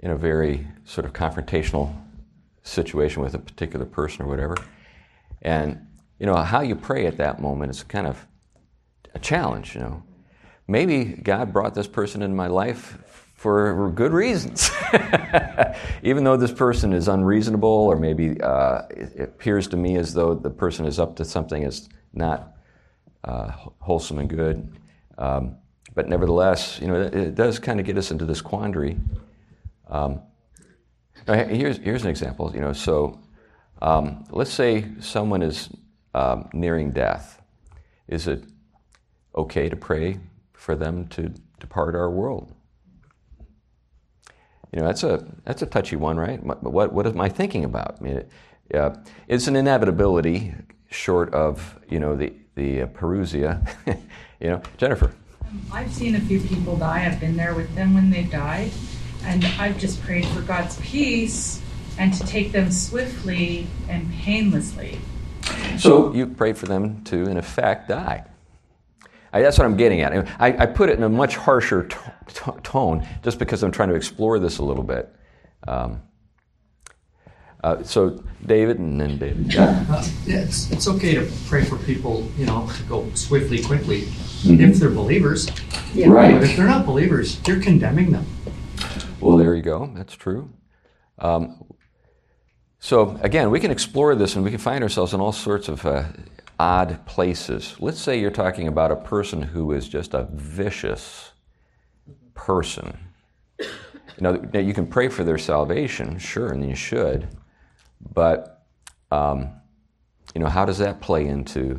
in 0.00 0.10
a 0.10 0.16
very 0.16 0.66
sort 0.84 1.04
of 1.04 1.12
confrontational 1.12 1.94
situation 2.66 3.22
with 3.22 3.34
a 3.34 3.38
particular 3.38 3.86
person 3.86 4.22
or 4.22 4.28
whatever. 4.28 4.56
And, 5.42 5.86
you 6.18 6.26
know, 6.26 6.36
how 6.36 6.60
you 6.60 6.74
pray 6.74 7.06
at 7.06 7.16
that 7.18 7.40
moment 7.40 7.70
is 7.70 7.82
kind 7.82 8.06
of 8.06 8.26
a 9.14 9.18
challenge, 9.18 9.74
you 9.74 9.80
know. 9.80 10.02
Maybe 10.68 11.04
God 11.04 11.52
brought 11.52 11.74
this 11.74 11.86
person 11.86 12.22
in 12.22 12.34
my 12.34 12.48
life 12.48 12.98
for 13.34 13.90
good 13.92 14.12
reasons. 14.12 14.70
Even 16.02 16.24
though 16.24 16.36
this 16.36 16.50
person 16.50 16.92
is 16.92 17.06
unreasonable, 17.06 17.68
or 17.68 17.96
maybe 17.96 18.40
uh, 18.40 18.82
it 18.90 19.20
appears 19.20 19.68
to 19.68 19.76
me 19.76 19.96
as 19.96 20.12
though 20.12 20.34
the 20.34 20.50
person 20.50 20.86
is 20.86 20.98
up 20.98 21.14
to 21.16 21.24
something 21.24 21.62
that's 21.62 21.88
not 22.12 22.56
uh, 23.22 23.52
wholesome 23.78 24.18
and 24.18 24.28
good. 24.28 24.76
Um, 25.18 25.56
but 25.94 26.08
nevertheless, 26.08 26.80
you 26.80 26.88
know, 26.88 27.00
it, 27.00 27.14
it 27.14 27.34
does 27.36 27.58
kind 27.58 27.78
of 27.78 27.86
get 27.86 27.96
us 27.96 28.10
into 28.10 28.24
this 28.24 28.40
quandary. 28.40 28.98
Um, 29.88 30.20
now, 31.26 31.44
here's, 31.44 31.78
here's 31.78 32.04
an 32.04 32.10
example. 32.10 32.52
You 32.54 32.60
know, 32.60 32.72
so 32.72 33.20
um, 33.82 34.24
let's 34.30 34.52
say 34.52 34.86
someone 35.00 35.42
is 35.42 35.68
um, 36.14 36.48
nearing 36.52 36.90
death. 36.90 37.42
Is 38.08 38.26
it 38.26 38.44
okay 39.34 39.68
to 39.68 39.76
pray 39.76 40.18
for 40.52 40.74
them 40.74 41.06
to 41.08 41.32
depart 41.60 41.94
our 41.94 42.10
world? 42.10 42.54
You 44.72 44.80
know, 44.80 44.86
that's 44.86 45.04
a 45.04 45.24
that's 45.44 45.62
a 45.62 45.66
touchy 45.66 45.96
one, 45.96 46.16
right? 46.16 46.42
What 46.42 46.92
what, 46.92 47.06
am 47.06 47.20
I 47.20 47.28
thinking 47.28 47.64
about? 47.64 47.96
I 48.00 48.04
mean, 48.04 48.16
it, 48.16 48.30
uh, 48.74 48.96
it's 49.28 49.46
an 49.46 49.56
inevitability, 49.56 50.54
short 50.90 51.32
of 51.32 51.78
you 51.88 52.00
know 52.00 52.16
the 52.16 52.32
the 52.56 52.82
uh, 52.82 52.86
parousia. 52.86 53.66
you 54.40 54.48
know, 54.48 54.62
Jennifer. 54.76 55.12
I've 55.72 55.92
seen 55.92 56.16
a 56.16 56.20
few 56.20 56.40
people 56.40 56.76
die. 56.76 57.06
I've 57.06 57.20
been 57.20 57.36
there 57.36 57.54
with 57.54 57.72
them 57.74 57.94
when 57.94 58.10
they 58.10 58.24
died. 58.24 58.70
And 59.26 59.44
I've 59.58 59.78
just 59.78 60.02
prayed 60.02 60.24
for 60.28 60.40
God's 60.42 60.80
peace 60.80 61.60
and 61.98 62.12
to 62.14 62.24
take 62.26 62.52
them 62.52 62.70
swiftly 62.70 63.66
and 63.88 64.10
painlessly. 64.12 64.98
So 65.78 66.12
you 66.14 66.26
pray 66.26 66.52
for 66.52 66.66
them 66.66 67.02
to, 67.04 67.24
in 67.26 67.36
effect, 67.36 67.88
die. 67.88 68.24
I, 69.32 69.42
that's 69.42 69.58
what 69.58 69.64
I'm 69.64 69.76
getting 69.76 70.00
at. 70.00 70.12
I, 70.40 70.56
I 70.62 70.66
put 70.66 70.88
it 70.88 70.96
in 70.96 71.02
a 71.02 71.08
much 71.08 71.36
harsher 71.36 71.84
t- 71.84 71.96
t- 72.28 72.50
tone 72.62 73.06
just 73.22 73.38
because 73.38 73.62
I'm 73.62 73.72
trying 73.72 73.88
to 73.90 73.94
explore 73.94 74.38
this 74.38 74.58
a 74.58 74.64
little 74.64 74.82
bit. 74.84 75.14
Um, 75.66 76.02
uh, 77.64 77.82
so, 77.82 78.22
David, 78.44 78.78
and 78.78 79.00
then 79.00 79.18
David. 79.18 79.52
Yeah. 79.52 79.84
Uh, 79.90 80.04
yeah, 80.24 80.38
it's, 80.38 80.70
it's 80.70 80.86
okay 80.86 81.14
to 81.16 81.30
pray 81.48 81.64
for 81.64 81.76
people, 81.78 82.28
you 82.38 82.46
know, 82.46 82.68
to 82.76 82.82
go 82.84 83.08
swiftly, 83.14 83.62
quickly, 83.62 84.02
Mhm. 84.42 84.60
if 84.60 84.76
they're 84.76 84.90
believers. 84.90 85.48
Right. 85.96 86.34
But 86.34 86.44
if 86.44 86.56
they're 86.56 86.66
not 86.68 86.86
believers, 86.86 87.40
you're 87.46 87.60
condemning 87.60 88.12
them. 88.12 88.24
Well, 89.20 89.36
there 89.36 89.54
you 89.54 89.62
go. 89.62 89.90
That's 89.94 90.14
true. 90.14 90.50
Um, 91.18 91.64
so, 92.78 93.18
again, 93.22 93.50
we 93.50 93.60
can 93.60 93.70
explore 93.70 94.14
this 94.14 94.36
and 94.36 94.44
we 94.44 94.50
can 94.50 94.58
find 94.58 94.82
ourselves 94.82 95.14
in 95.14 95.20
all 95.20 95.32
sorts 95.32 95.68
of 95.68 95.84
uh, 95.86 96.04
odd 96.58 97.04
places. 97.06 97.74
Let's 97.80 97.98
say 97.98 98.20
you're 98.20 98.30
talking 98.30 98.68
about 98.68 98.90
a 98.90 98.96
person 98.96 99.42
who 99.42 99.72
is 99.72 99.88
just 99.88 100.14
a 100.14 100.28
vicious 100.32 101.32
person. 102.34 102.98
You 103.58 104.20
know, 104.20 104.32
now 104.52 104.60
you 104.60 104.74
can 104.74 104.86
pray 104.86 105.08
for 105.08 105.24
their 105.24 105.38
salvation, 105.38 106.18
sure, 106.18 106.52
and 106.52 106.66
you 106.66 106.74
should, 106.74 107.28
but 108.12 108.66
um, 109.10 109.50
you 110.34 110.40
know, 110.40 110.48
how 110.48 110.64
does 110.64 110.78
that 110.78 111.00
play 111.00 111.26
into 111.26 111.78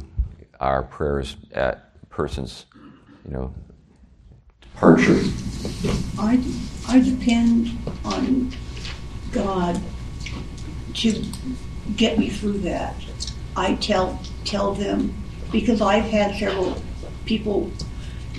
our 0.60 0.84
prayers 0.84 1.38
at 1.51 1.91
a 2.01 2.06
persons, 2.08 2.65
you 3.25 3.32
know, 3.32 3.53
Departure. 4.62 5.24
I, 6.18 6.44
I 6.88 7.00
depend 7.00 7.78
on 8.04 8.52
God 9.32 9.80
to 10.96 11.24
get 11.96 12.18
me 12.18 12.30
through 12.30 12.60
that. 12.60 12.96
I 13.56 13.76
tell 13.76 14.20
tell 14.46 14.74
them 14.74 15.14
because 15.52 15.82
I've 15.82 16.06
had 16.06 16.36
several 16.36 16.82
people 17.26 17.72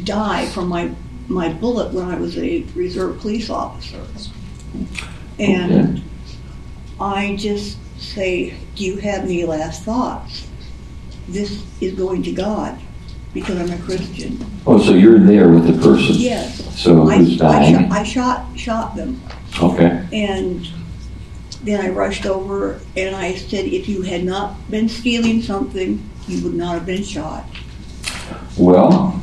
die 0.05 0.47
from 0.47 0.69
my 0.69 0.93
my 1.29 1.53
bullet 1.53 1.93
when 1.93 2.09
I 2.09 2.19
was 2.19 2.37
a 2.39 2.63
reserve 2.75 3.21
police 3.21 3.51
officer, 3.51 4.05
and 5.39 6.03
I 7.01 7.37
just 7.37 7.79
say, 7.99 8.55
"Do 8.75 8.85
you 8.85 8.97
have 8.97 9.25
any 9.25 9.45
last 9.45 9.85
thoughts?" 9.85 10.47
This 11.29 11.63
is 11.81 11.95
going 11.95 12.23
to 12.25 12.33
God 12.33 12.79
because 13.35 13.59
I'm 13.59 13.79
a 13.79 13.83
Christian. 13.85 14.39
Oh, 14.67 14.79
so 14.83 14.93
you're 14.93 15.19
there 15.19 15.49
with 15.51 15.67
the 15.67 15.81
person? 15.83 16.15
Yes. 16.17 16.65
So 16.81 17.09
I, 17.09 17.19
who's 17.19 17.41
I, 17.41 17.53
dying? 17.61 17.75
shot, 17.75 17.93
I 17.93 18.03
shot 18.05 18.59
shot 18.59 18.97
them, 18.97 19.21
Okay. 19.63 20.07
and 20.13 20.67
then 21.65 21.85
I 21.85 21.89
rushed 21.91 22.25
over 22.27 22.81
and 22.97 23.15
I 23.17 23.35
said, 23.35 23.65
"If 23.67 23.89
you 23.89 24.03
had 24.03 24.25
not 24.25 24.71
been 24.71 24.89
stealing 24.89 25.43
something, 25.43 26.03
you 26.27 26.43
would 26.45 26.55
not 26.55 26.75
have 26.75 26.87
been 26.87 27.03
shot." 27.03 27.45
Well, 28.57 29.21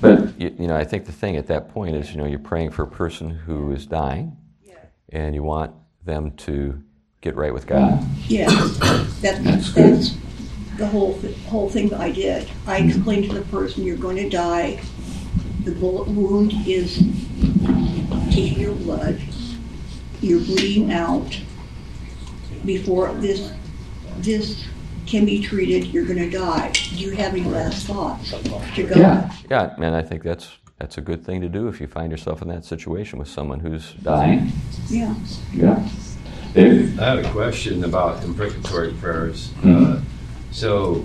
but 0.00 0.40
you, 0.40 0.54
you 0.58 0.66
know, 0.68 0.76
I 0.76 0.84
think 0.84 1.06
the 1.06 1.12
thing 1.12 1.36
at 1.36 1.46
that 1.48 1.68
point 1.70 1.96
is, 1.96 2.10
you 2.12 2.18
know, 2.18 2.26
you're 2.26 2.38
praying 2.38 2.70
for 2.70 2.82
a 2.82 2.88
person 2.88 3.30
who 3.30 3.72
is 3.72 3.86
dying, 3.86 4.36
and 5.10 5.34
you 5.34 5.42
want 5.42 5.72
them 6.04 6.30
to 6.32 6.82
get 7.20 7.34
right 7.34 7.52
with 7.52 7.66
God. 7.66 8.04
Yeah, 8.28 8.46
that, 8.48 9.40
That's 9.42 9.70
good. 9.72 9.94
that's 9.96 10.16
the 10.76 10.86
whole 10.86 11.18
th- 11.20 11.36
whole 11.46 11.68
thing 11.68 11.88
that 11.88 12.00
I 12.00 12.10
did. 12.10 12.48
I 12.66 12.78
explained 12.78 13.28
to 13.30 13.34
the 13.34 13.42
person, 13.46 13.84
"You're 13.84 13.96
going 13.96 14.16
to 14.16 14.28
die. 14.28 14.80
The 15.64 15.72
bullet 15.72 16.08
wound 16.08 16.52
is 16.66 16.96
taking 18.30 18.60
your 18.60 18.74
blood. 18.74 19.20
You're 20.20 20.40
bleeding 20.40 20.92
out. 20.92 21.38
Before 22.64 23.12
this 23.14 23.50
this 24.18 24.64
can 25.06 25.24
be 25.24 25.40
treated, 25.40 25.86
you're 25.92 26.04
going 26.04 26.18
to 26.18 26.30
die. 26.30 26.72
Do 26.72 26.96
you 26.96 27.12
have 27.12 27.32
any 27.32 27.44
last 27.44 27.86
thoughts 27.86 28.30
to 28.74 28.82
God?" 28.82 28.96
yeah, 28.98 29.32
Yeah, 29.50 29.74
man, 29.78 29.94
I 29.94 30.02
think 30.02 30.22
that's 30.22 30.48
that's 30.78 30.98
a 30.98 31.00
good 31.00 31.24
thing 31.24 31.40
to 31.40 31.48
do 31.48 31.68
if 31.68 31.80
you 31.80 31.86
find 31.86 32.10
yourself 32.10 32.42
in 32.42 32.48
that 32.48 32.64
situation 32.64 33.18
with 33.18 33.28
someone 33.28 33.60
who's 33.60 33.92
dying. 34.02 34.38
dying. 34.38 34.52
Yeah. 34.88 35.14
Yeah. 35.54 35.88
Dave? 36.54 37.00
I 37.00 37.04
had 37.16 37.18
a 37.24 37.30
question 37.30 37.82
about 37.84 38.22
imprecatory 38.24 38.92
prayers. 38.94 39.50
Mhm. 39.62 39.96
Uh, 39.98 40.00
so, 40.56 41.04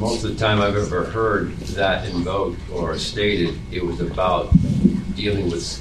most 0.00 0.24
of 0.24 0.36
the 0.36 0.44
time 0.44 0.60
I've 0.60 0.74
ever 0.74 1.04
heard 1.04 1.56
that 1.76 2.08
invoked 2.08 2.58
or 2.72 2.98
stated, 2.98 3.56
it 3.70 3.80
was 3.80 4.00
about 4.00 4.50
dealing 5.14 5.48
with 5.48 5.80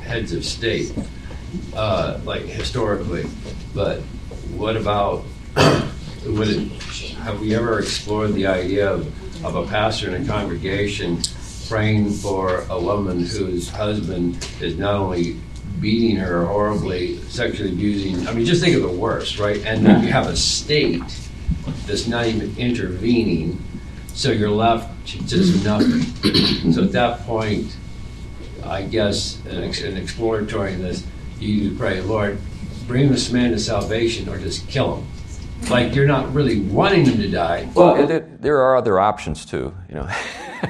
heads 0.00 0.32
of 0.32 0.44
state, 0.44 0.94
uh, 1.74 2.20
like 2.24 2.42
historically. 2.42 3.26
But 3.74 3.98
what 4.54 4.76
about, 4.76 5.24
would 5.56 6.48
it, 6.50 6.68
have 7.24 7.40
we 7.40 7.52
ever 7.56 7.80
explored 7.80 8.34
the 8.34 8.46
idea 8.46 8.88
of, 8.88 9.44
of 9.44 9.56
a 9.56 9.66
pastor 9.66 10.14
in 10.14 10.22
a 10.22 10.24
congregation 10.24 11.18
praying 11.68 12.12
for 12.12 12.60
a 12.70 12.80
woman 12.80 13.26
whose 13.26 13.68
husband 13.68 14.48
is 14.60 14.78
not 14.78 14.94
only 14.94 15.36
beating 15.80 16.14
her 16.14 16.46
horribly, 16.46 17.18
sexually 17.22 17.72
abusing, 17.72 18.24
I 18.28 18.32
mean, 18.32 18.46
just 18.46 18.62
think 18.62 18.76
of 18.76 18.82
the 18.82 18.88
worst, 18.88 19.40
right? 19.40 19.60
And 19.66 19.84
then 19.84 20.04
you 20.04 20.12
have 20.12 20.28
a 20.28 20.36
state 20.36 21.02
that's 21.86 22.06
not 22.06 22.26
even 22.26 22.56
intervening, 22.56 23.62
so 24.08 24.30
you're 24.30 24.50
left 24.50 25.06
to 25.08 25.18
just 25.26 25.64
nothing. 25.64 26.02
So 26.72 26.84
at 26.84 26.92
that 26.92 27.20
point, 27.20 27.76
I 28.64 28.82
guess, 28.82 29.38
an, 29.46 29.62
an 29.62 29.96
exploratory 29.96 30.72
in 30.74 30.82
this, 30.82 31.06
you 31.38 31.74
pray, 31.76 32.00
Lord, 32.00 32.38
bring 32.86 33.10
this 33.10 33.30
man 33.32 33.50
to 33.50 33.58
salvation 33.58 34.28
or 34.28 34.38
just 34.38 34.66
kill 34.68 34.96
him. 34.96 35.06
Like 35.70 35.94
you're 35.94 36.06
not 36.06 36.32
really 36.34 36.60
wanting 36.60 37.06
him 37.06 37.16
to 37.18 37.30
die. 37.30 37.68
Well, 37.74 38.06
there, 38.06 38.58
are 38.58 38.76
other 38.76 39.00
options 39.00 39.46
too, 39.46 39.74
you 39.88 39.94
know. 39.94 40.08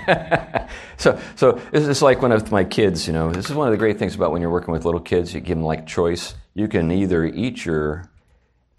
so, 0.97 1.19
so 1.35 1.61
it's 1.73 1.87
just 1.87 2.03
like 2.03 2.23
I 2.23 2.29
with 2.29 2.53
my 2.53 2.65
kids, 2.65 3.07
you 3.07 3.13
know. 3.13 3.31
This 3.31 3.51
is 3.51 3.57
one 3.57 3.67
of 3.67 3.73
the 3.73 3.79
great 3.79 3.99
things 3.99 4.15
about 4.15 4.31
when 4.31 4.41
you're 4.41 4.51
working 4.51 4.73
with 4.73 4.85
little 4.85 5.01
kids. 5.01 5.35
You 5.35 5.41
give 5.41 5.57
them 5.57 5.65
like 5.65 5.87
choice. 5.87 6.35
You 6.55 6.69
can 6.69 6.93
either 6.93 7.25
eat 7.25 7.65
your 7.65 8.09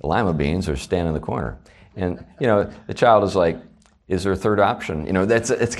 lima 0.01 0.33
beans 0.33 0.69
or 0.69 0.75
stand 0.75 1.07
in 1.07 1.13
the 1.13 1.19
corner, 1.19 1.57
and 1.95 2.23
you 2.39 2.47
know 2.47 2.69
the 2.87 2.93
child 2.93 3.23
is 3.23 3.35
like, 3.35 3.57
"Is 4.07 4.23
there 4.23 4.33
a 4.33 4.37
third 4.37 4.59
option?" 4.59 5.05
You 5.05 5.13
know, 5.13 5.25
that's 5.25 5.49
it's. 5.49 5.77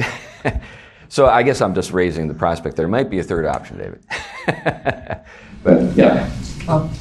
so 1.10 1.28
I 1.28 1.44
guess 1.44 1.62
I'm 1.62 1.76
just 1.76 1.92
raising 1.92 2.28
the 2.28 2.34
prospect 2.34 2.76
there 2.76 2.88
might 2.88 3.10
be 3.10 3.20
a 3.20 3.24
third 3.24 3.46
option, 3.46 3.78
David. 3.78 4.04
But 5.64 5.96
yeah, 5.96 6.30
Um, 6.68 6.92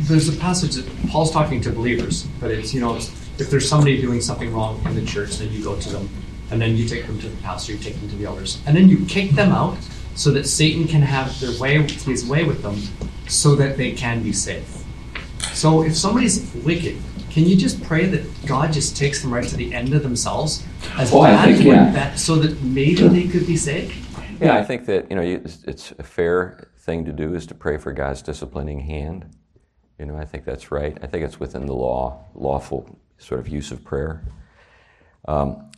there's 0.00 0.28
a 0.28 0.38
passage 0.38 0.74
that 0.74 1.08
Paul's 1.08 1.30
talking 1.30 1.62
to 1.62 1.70
believers, 1.72 2.24
but 2.40 2.50
it's, 2.50 2.74
you 2.74 2.80
know, 2.82 2.96
if 2.96 3.48
there's 3.50 3.66
somebody 3.66 4.02
doing 4.02 4.20
something 4.20 4.52
wrong 4.52 4.82
in 4.84 4.94
the 4.94 5.04
church, 5.06 5.38
then 5.38 5.50
you 5.50 5.64
go 5.64 5.80
to 5.80 5.88
them, 5.88 6.10
and 6.50 6.60
then 6.60 6.76
you 6.76 6.86
take 6.86 7.06
them 7.06 7.18
to 7.20 7.28
the 7.28 7.36
pastor, 7.42 7.72
you 7.72 7.78
take 7.78 7.98
them 7.98 8.10
to 8.10 8.16
the 8.16 8.26
elders, 8.26 8.60
and 8.66 8.76
then 8.76 8.90
you 8.90 9.06
kick 9.06 9.30
them 9.30 9.50
out 9.50 9.78
so 10.14 10.30
that 10.32 10.46
Satan 10.46 10.86
can 10.86 11.00
have 11.00 11.40
their 11.40 11.58
way, 11.58 11.78
his 11.82 12.26
way 12.26 12.44
with 12.44 12.62
them, 12.62 12.76
so 13.28 13.54
that 13.54 13.78
they 13.78 13.92
can 13.92 14.22
be 14.22 14.32
safe. 14.32 14.84
So 15.54 15.82
if 15.82 15.96
somebody's 15.96 16.52
wicked, 16.56 16.98
can 17.32 17.46
you 17.46 17.56
just 17.56 17.82
pray 17.82 18.06
that 18.06 18.46
God 18.46 18.72
just 18.72 18.96
takes 18.96 19.22
them 19.22 19.32
right 19.32 19.48
to 19.48 19.56
the 19.56 19.72
end 19.74 19.94
of 19.94 20.02
themselves, 20.02 20.64
as 20.96 21.10
Oh, 21.12 21.22
bad 21.22 21.56
think, 21.56 21.66
yeah. 21.66 21.90
that, 21.92 22.18
so 22.18 22.36
that 22.36 22.62
maybe 22.62 23.08
they 23.08 23.26
could 23.26 23.46
be 23.46 23.56
saved? 23.56 23.94
Yeah, 24.40 24.56
I 24.56 24.64
think 24.64 24.86
that 24.86 25.08
you 25.08 25.16
know 25.16 25.22
it's, 25.22 25.64
it's 25.64 25.92
a 25.98 26.02
fair 26.02 26.68
thing 26.80 27.04
to 27.06 27.12
do 27.12 27.34
is 27.34 27.46
to 27.46 27.54
pray 27.54 27.78
for 27.78 27.92
God's 27.92 28.22
disciplining 28.22 28.80
hand. 28.80 29.24
You 29.98 30.06
know, 30.06 30.16
I 30.16 30.24
think 30.24 30.44
that's 30.44 30.70
right. 30.70 30.98
I 31.02 31.06
think 31.06 31.24
it's 31.24 31.38
within 31.40 31.66
the 31.66 31.74
law, 31.74 32.24
lawful 32.34 32.98
sort 33.18 33.40
of 33.40 33.48
use 33.48 33.70
of 33.70 33.82
prayer, 33.84 34.22
um, 35.26 35.70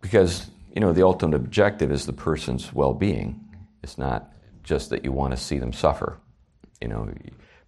because 0.00 0.50
you 0.74 0.80
know 0.80 0.92
the 0.92 1.04
ultimate 1.04 1.36
objective 1.36 1.90
is 1.90 2.04
the 2.04 2.12
person's 2.12 2.72
well-being. 2.74 3.40
It's 3.82 3.96
not 3.96 4.32
just 4.64 4.90
that 4.90 5.04
you 5.04 5.12
want 5.12 5.30
to 5.32 5.36
see 5.36 5.58
them 5.58 5.72
suffer. 5.72 6.18
You 6.82 6.88
know, 6.88 7.08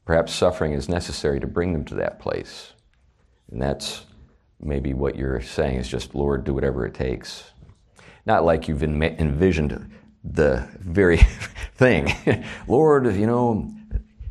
perhaps 0.05 0.35
suffering 0.35 0.73
is 0.73 0.89
necessary 0.89 1.41
to 1.41 1.47
bring 1.47 1.73
them 1.73 1.85
to 1.87 1.95
that 1.97 2.19
place, 2.19 2.73
and 3.51 3.61
that's 3.61 4.05
maybe 4.61 4.95
what 4.95 5.17
you're 5.17 5.41
saying 5.41 5.77
is 5.77 5.89
just 5.89 6.15
Lord, 6.15 6.45
do 6.45 6.55
whatever 6.55 6.87
it 6.87 6.95
takes 6.95 7.51
not 8.27 8.45
like 8.45 8.69
you've 8.69 8.81
enma- 8.81 9.19
envisioned 9.19 9.91
the 10.25 10.69
very 10.79 11.17
thing. 11.77 12.15
Lord, 12.69 13.15
you 13.15 13.27
know, 13.27 13.71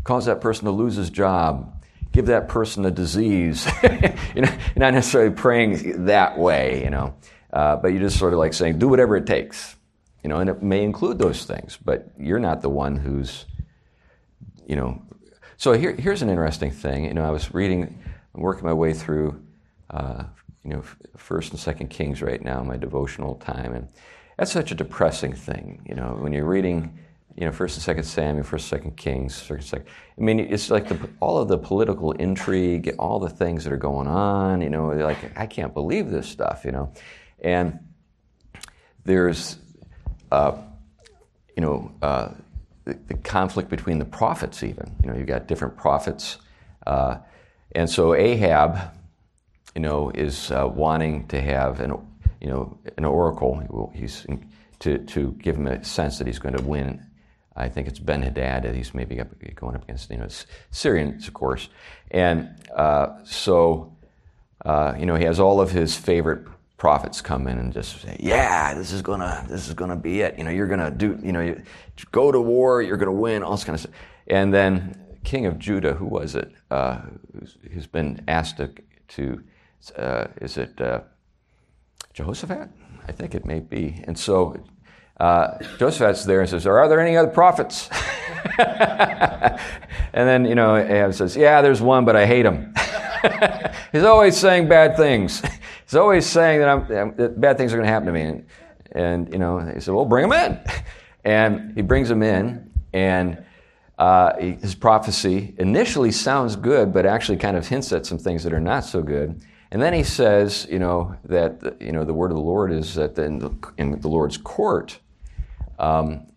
cause 0.04 0.26
that 0.26 0.42
person 0.42 0.66
to 0.66 0.72
lose 0.72 0.96
his 0.96 1.10
job, 1.10 1.84
give 2.12 2.28
that 2.28 2.48
person 2.48 2.86
a 2.86 2.92
disease. 2.92 3.68
you 4.36 4.42
know, 4.42 4.58
not 4.76 4.94
necessarily 4.94 5.36
praying 5.36 6.06
that 6.06 6.38
way, 6.38 6.84
you 6.84 6.90
know, 6.90 7.16
uh, 7.52 7.76
but 7.76 7.90
you're 7.90 8.02
just 8.02 8.18
sort 8.18 8.34
of 8.34 8.40
like 8.40 8.54
saying, 8.54 8.80
do 8.80 8.88
whatever 8.88 9.16
it 9.16 9.26
takes, 9.26 9.76
you 10.24 10.30
know, 10.30 10.38
and 10.38 10.50
it 10.50 10.62
may 10.62 10.84
include 10.84 11.18
those 11.18 11.46
things, 11.46 11.78
but 11.84 12.12
you're 12.18 12.40
not 12.40 12.62
the 12.62 12.70
one 12.70 12.96
who's, 12.96 13.46
you 14.68 14.76
know. 14.76 15.02
So 15.58 15.74
here, 15.74 15.94
here's 15.94 16.22
an 16.22 16.30
interesting 16.30 16.72
thing. 16.72 17.06
You 17.06 17.14
know, 17.14 17.26
I 17.26 17.32
was 17.32 17.54
reading, 17.54 18.02
I'm 18.36 18.42
working 18.42 18.66
my 18.66 18.74
way 18.74 18.94
through 18.94 19.42
uh, 19.90 20.24
you 20.64 20.72
know, 20.72 20.84
First 21.18 21.52
and 21.52 21.60
Second 21.60 21.90
Kings 21.90 22.22
right 22.22 22.44
now, 22.44 22.62
my 22.64 22.78
devotional 22.78 23.36
time, 23.36 23.74
and 23.74 23.88
that's 24.38 24.52
such 24.52 24.72
a 24.72 24.76
depressing 24.76 25.34
thing. 25.34 25.82
You 25.88 25.96
know, 25.96 26.18
when 26.20 26.32
you're 26.34 26.46
reading, 26.46 26.98
you 27.36 27.46
know, 27.46 27.52
First 27.52 27.78
and 27.78 27.84
Second 27.84 28.04
Samuel, 28.04 28.44
First 28.44 28.72
and 28.72 28.80
Second 28.80 28.98
Kings, 28.98 29.50
and 29.50 29.64
Second. 29.64 29.88
I 30.18 30.22
mean, 30.22 30.40
it's 30.40 30.70
like 30.70 30.88
the, 30.88 31.10
all 31.20 31.38
of 31.38 31.48
the 31.48 31.58
political 31.58 32.12
intrigue, 32.14 32.94
all 33.00 33.20
the 33.20 33.30
things 33.30 33.64
that 33.64 33.74
are 33.74 33.78
going 33.78 34.08
on. 34.08 34.62
You 34.62 34.70
know, 34.70 34.90
like 34.90 35.38
I 35.38 35.46
can't 35.46 35.74
believe 35.74 36.10
this 36.10 36.28
stuff. 36.28 36.64
You 36.66 36.72
know, 36.72 36.94
and 37.42 37.80
there's, 39.06 39.58
uh, 40.32 40.58
you 41.56 41.62
know, 41.62 41.92
uh, 42.02 42.30
the, 42.84 43.00
the 43.08 43.14
conflict 43.16 43.70
between 43.70 44.00
the 44.00 44.06
prophets. 44.06 44.62
Even 44.62 44.96
you 45.04 45.10
know, 45.10 45.18
you've 45.18 45.28
got 45.28 45.48
different 45.48 45.78
prophets, 45.78 46.38
uh, 46.86 47.18
and 47.74 47.90
so 47.90 48.14
Ahab 48.14 48.92
you 49.76 49.82
know, 49.82 50.12
is 50.14 50.52
uh, 50.52 50.68
wanting 50.68 51.28
to 51.28 51.40
have 51.40 51.80
an, 51.80 51.92
you 52.42 52.48
know, 52.48 52.78
an 52.98 53.06
oracle. 53.06 53.92
He's 53.94 54.26
to, 54.80 54.98
to 54.98 55.32
give 55.34 55.58
him 55.58 55.68
a 55.68 55.84
sense 55.84 56.18
that 56.18 56.28
he's 56.28 56.40
going 56.40 56.56
to 56.58 56.64
win. 56.64 57.06
I 57.56 57.68
think 57.70 57.88
it's 57.88 58.00
Ben 58.00 58.22
Hadad 58.22 58.64
that 58.64 58.76
he's 58.76 58.94
maybe 58.94 59.20
up, 59.20 59.28
going 59.56 59.76
up 59.76 59.84
against, 59.84 60.10
you 60.10 60.18
know, 60.18 60.28
Syrians, 60.72 61.28
of 61.28 61.34
course. 61.34 61.70
And 62.12 62.50
uh, 62.74 63.24
so, 63.26 63.96
uh, 64.66 64.96
you 64.98 65.06
know, 65.06 65.16
he 65.16 65.26
has 65.26 65.40
all 65.40 65.60
of 65.60 65.72
his 65.72 65.96
favorite 65.96 66.48
prophets 66.78 67.22
come 67.22 67.48
in 67.48 67.58
and 67.58 67.74
just 67.74 68.02
say, 68.02 68.16
"Yeah, 68.20 68.74
this 68.74 68.94
is 68.94 69.02
gonna, 69.02 69.46
this 69.50 69.68
is 69.68 69.74
gonna 69.74 69.98
be 69.98 70.22
it. 70.22 70.38
You 70.38 70.46
know, 70.46 70.52
you're 70.52 70.68
gonna 70.68 70.92
do, 70.92 71.20
you 71.22 71.34
know, 71.34 71.42
you 71.42 71.62
go 72.12 72.32
to 72.32 72.40
war, 72.40 72.82
you're 72.82 72.96
gonna 72.96 73.12
win, 73.12 73.44
all 73.44 73.52
this 73.52 73.66
kind 73.66 73.76
of 73.76 73.82
stuff." 73.82 73.94
And 74.28 74.54
then 74.54 74.96
King 75.24 75.46
of 75.46 75.60
Judah, 75.60 75.94
who 75.94 76.06
was 76.06 76.36
it, 76.36 76.52
uh, 76.72 77.02
who's, 77.72 77.88
been 77.88 78.24
asked 78.28 78.58
to, 78.58 78.72
to 79.10 79.44
uh, 79.98 80.28
is 80.42 80.58
it 80.58 80.80
uh, 80.82 81.02
Jehoshaphat? 82.14 82.70
I 83.08 83.12
think 83.12 83.36
it 83.36 83.46
may 83.46 83.60
be. 83.60 84.04
And 84.06 84.18
so 84.18 84.56
uh, 85.20 85.58
Jehoshaphat's 85.78 86.26
there 86.26 86.42
and 86.42 86.50
says, 86.50 86.66
Are 86.66 86.88
there 86.88 87.00
any 87.00 87.18
other 87.18 87.30
prophets? 87.30 87.90
and 88.58 89.60
then, 90.14 90.46
you 90.46 90.56
know, 90.56 90.76
Ahab 90.76 91.14
says, 91.14 91.36
Yeah, 91.36 91.62
there's 91.62 91.82
one, 91.82 92.06
but 92.06 92.16
I 92.16 92.26
hate 92.26 92.46
him. 92.46 92.74
He's 93.92 94.04
always 94.04 94.38
saying 94.38 94.70
bad 94.70 94.96
things. 94.96 95.42
He's 95.86 95.96
always 95.96 96.26
saying 96.26 96.60
that, 96.60 96.70
I'm, 96.70 97.16
that 97.16 97.42
bad 97.42 97.58
things 97.58 97.74
are 97.74 97.78
going 97.78 97.88
to 97.88 97.92
happen 97.92 98.06
to 98.06 98.14
me. 98.14 98.22
And, 98.22 98.46
and, 98.92 99.34
you 99.34 99.40
know, 99.40 99.60
he 99.60 99.80
said, 99.80 99.94
Well, 99.94 100.06
bring 100.06 100.26
him 100.26 100.34
in. 100.34 100.60
And 101.26 101.76
he 101.76 101.82
brings 101.82 102.10
him 102.10 102.24
in, 102.24 102.72
and 102.94 103.44
uh, 104.00 104.38
his 104.38 104.76
prophecy 104.76 105.54
initially 105.58 106.10
sounds 106.10 106.56
good, 106.56 106.94
but 106.94 107.06
actually 107.06 107.38
kind 107.38 107.58
of 107.58 107.68
hints 107.68 107.92
at 107.92 108.06
some 108.06 108.18
things 108.18 108.44
that 108.46 108.54
are 108.54 108.60
not 108.60 108.86
so 108.86 109.02
good. 109.02 109.42
And 109.72 109.82
then 109.82 109.94
he 109.94 110.04
says, 110.04 110.66
you 110.72 110.80
know, 110.80 111.16
that 111.26 111.76
you 111.82 111.92
know 111.92 112.06
the 112.06 112.14
word 112.14 112.32
of 112.32 112.38
the 112.38 112.44
Lord 112.44 112.72
is 112.72 112.96
that 112.96 113.20
in 113.20 113.40
the, 113.40 113.52
in 113.78 114.00
the 114.00 114.08
Lord's 114.08 114.38
court, 114.38 115.00
um, 115.78 116.28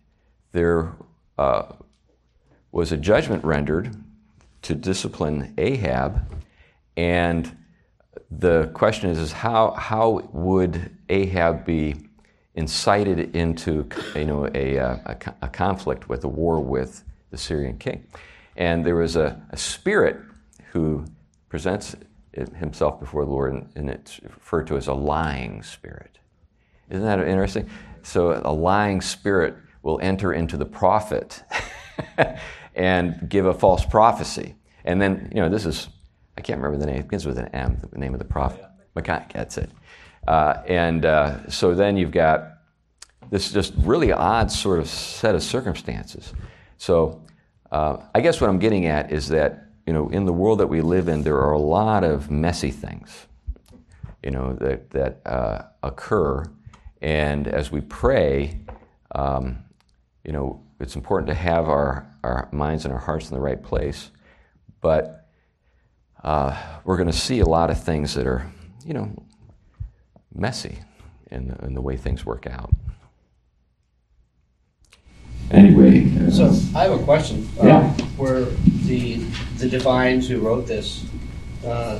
there 0.51 0.93
uh, 1.37 1.63
was 2.73 2.91
a 2.91 2.97
judgment 2.97 3.45
rendered 3.45 3.95
to 4.63 4.75
discipline 4.75 5.53
Ahab, 5.57 6.21
and 6.97 7.55
the 8.29 8.71
question 8.73 9.09
is, 9.09 9.17
is 9.17 9.31
how 9.31 9.71
how 9.71 10.29
would 10.33 10.91
Ahab 11.07 11.65
be 11.65 11.95
incited 12.55 13.33
into 13.33 13.87
you 14.15 14.25
know 14.25 14.47
a, 14.53 14.75
a, 14.75 15.35
a 15.41 15.47
conflict 15.47 16.09
with 16.09 16.25
a 16.25 16.27
war 16.27 16.59
with 16.59 17.05
the 17.33 17.37
Syrian 17.39 17.77
king? 17.77 18.07
And 18.55 18.85
there 18.85 18.95
was 18.95 19.15
a, 19.15 19.41
a 19.49 19.57
spirit 19.57 20.17
who 20.71 21.05
presents 21.49 21.95
himself 22.55 22.99
before 22.99 23.25
the 23.25 23.31
Lord, 23.31 23.53
and, 23.53 23.69
and 23.75 23.89
it's 23.89 24.21
referred 24.23 24.67
to 24.67 24.77
as 24.77 24.87
a 24.87 24.93
lying 24.93 25.63
spirit. 25.63 26.19
Isn't 26.89 27.05
that 27.05 27.19
interesting? 27.19 27.69
So 28.03 28.39
a 28.43 28.53
lying 28.53 29.01
spirit 29.01 29.55
will 29.81 29.99
enter 30.01 30.33
into 30.33 30.57
the 30.57 30.65
prophet 30.65 31.43
and 32.75 33.27
give 33.29 33.45
a 33.45 33.53
false 33.53 33.85
prophecy. 33.85 34.55
And 34.85 35.01
then, 35.01 35.31
you 35.33 35.41
know, 35.41 35.49
this 35.49 35.65
is, 35.65 35.89
I 36.37 36.41
can't 36.41 36.61
remember 36.61 36.83
the 36.83 36.91
name, 36.91 36.99
it 36.99 37.03
begins 37.03 37.25
with 37.25 37.37
an 37.37 37.47
M, 37.47 37.79
the 37.91 37.99
name 37.99 38.13
of 38.13 38.19
the 38.19 38.25
prophet. 38.25 38.65
That's 38.95 39.57
it. 39.57 39.71
Uh, 40.27 40.61
and 40.67 41.05
uh, 41.05 41.49
so 41.49 41.73
then 41.73 41.97
you've 41.97 42.11
got 42.11 42.53
this 43.29 43.51
just 43.51 43.73
really 43.77 44.11
odd 44.11 44.51
sort 44.51 44.79
of 44.79 44.87
set 44.87 45.33
of 45.35 45.41
circumstances. 45.41 46.33
So 46.77 47.22
uh, 47.73 48.03
I 48.13 48.21
guess 48.21 48.39
what 48.39 48.51
I'm 48.51 48.59
getting 48.59 48.85
at 48.85 49.11
is 49.11 49.27
that 49.29 49.63
you 49.87 49.93
know, 49.93 50.09
in 50.09 50.25
the 50.25 50.31
world 50.31 50.59
that 50.59 50.67
we 50.67 50.81
live 50.81 51.07
in, 51.07 51.23
there 51.23 51.39
are 51.39 51.51
a 51.51 51.59
lot 51.59 52.03
of 52.03 52.31
messy 52.31 52.71
things, 52.71 53.25
you 54.21 54.31
know, 54.31 54.53
that 54.53 54.91
that 54.91 55.21
uh, 55.25 55.63
occur, 55.81 56.45
and 57.01 57.47
as 57.47 57.71
we 57.71 57.81
pray, 57.81 58.59
um, 59.15 59.57
you 60.23 60.31
know, 60.31 60.63
it's 60.79 60.95
important 60.95 61.27
to 61.27 61.33
have 61.33 61.67
our 61.67 62.07
our 62.23 62.47
minds 62.51 62.85
and 62.85 62.93
our 62.93 62.99
hearts 62.99 63.29
in 63.29 63.35
the 63.35 63.41
right 63.41 63.61
place, 63.61 64.11
but 64.79 65.27
uh, 66.23 66.55
we're 66.85 66.95
going 66.95 67.11
to 67.11 67.17
see 67.17 67.39
a 67.39 67.45
lot 67.45 67.69
of 67.69 67.83
things 67.83 68.13
that 68.13 68.27
are, 68.27 68.49
you 68.85 68.93
know, 68.93 69.11
messy 70.33 70.79
in 71.31 71.47
the, 71.49 71.65
in 71.65 71.73
the 71.73 71.81
way 71.81 71.97
things 71.97 72.23
work 72.25 72.45
out. 72.47 72.71
Anyway. 75.51 76.09
uh, 76.19 76.31
So 76.31 76.45
I 76.75 76.83
have 76.83 76.99
a 76.99 77.03
question. 77.03 77.47
Yeah. 77.61 77.77
Um, 77.79 77.91
Where 78.17 78.45
the, 78.85 79.17
the 79.57 79.69
divines 79.69 80.27
who 80.27 80.39
wrote 80.39 80.67
this 80.67 81.05
uh, 81.65 81.99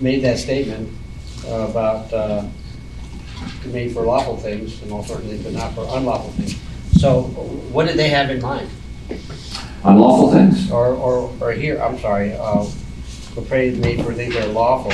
made 0.00 0.22
that 0.24 0.38
statement 0.38 0.92
about 1.46 2.12
uh, 2.12 2.44
made 3.66 3.92
for 3.92 4.02
lawful 4.02 4.36
things 4.36 4.82
and 4.82 4.90
all 4.92 5.02
sorts 5.04 5.22
of 5.24 5.30
things, 5.30 5.44
but 5.44 5.52
not 5.52 5.74
for 5.74 5.86
unlawful 5.96 6.30
things. 6.32 6.56
So 7.00 7.22
what 7.72 7.86
did 7.86 7.96
they 7.96 8.08
have 8.08 8.30
in 8.30 8.40
mind? 8.40 8.68
Unlawful 9.84 10.32
things? 10.32 10.70
Or, 10.70 10.88
or, 10.94 11.32
or 11.40 11.52
here, 11.52 11.78
I'm 11.80 11.98
sorry, 11.98 12.32
uh, 12.32 12.66
the 13.34 13.42
praise 13.42 13.78
made 13.78 14.04
for 14.04 14.12
things 14.14 14.34
that 14.34 14.48
are 14.48 14.52
lawful, 14.52 14.92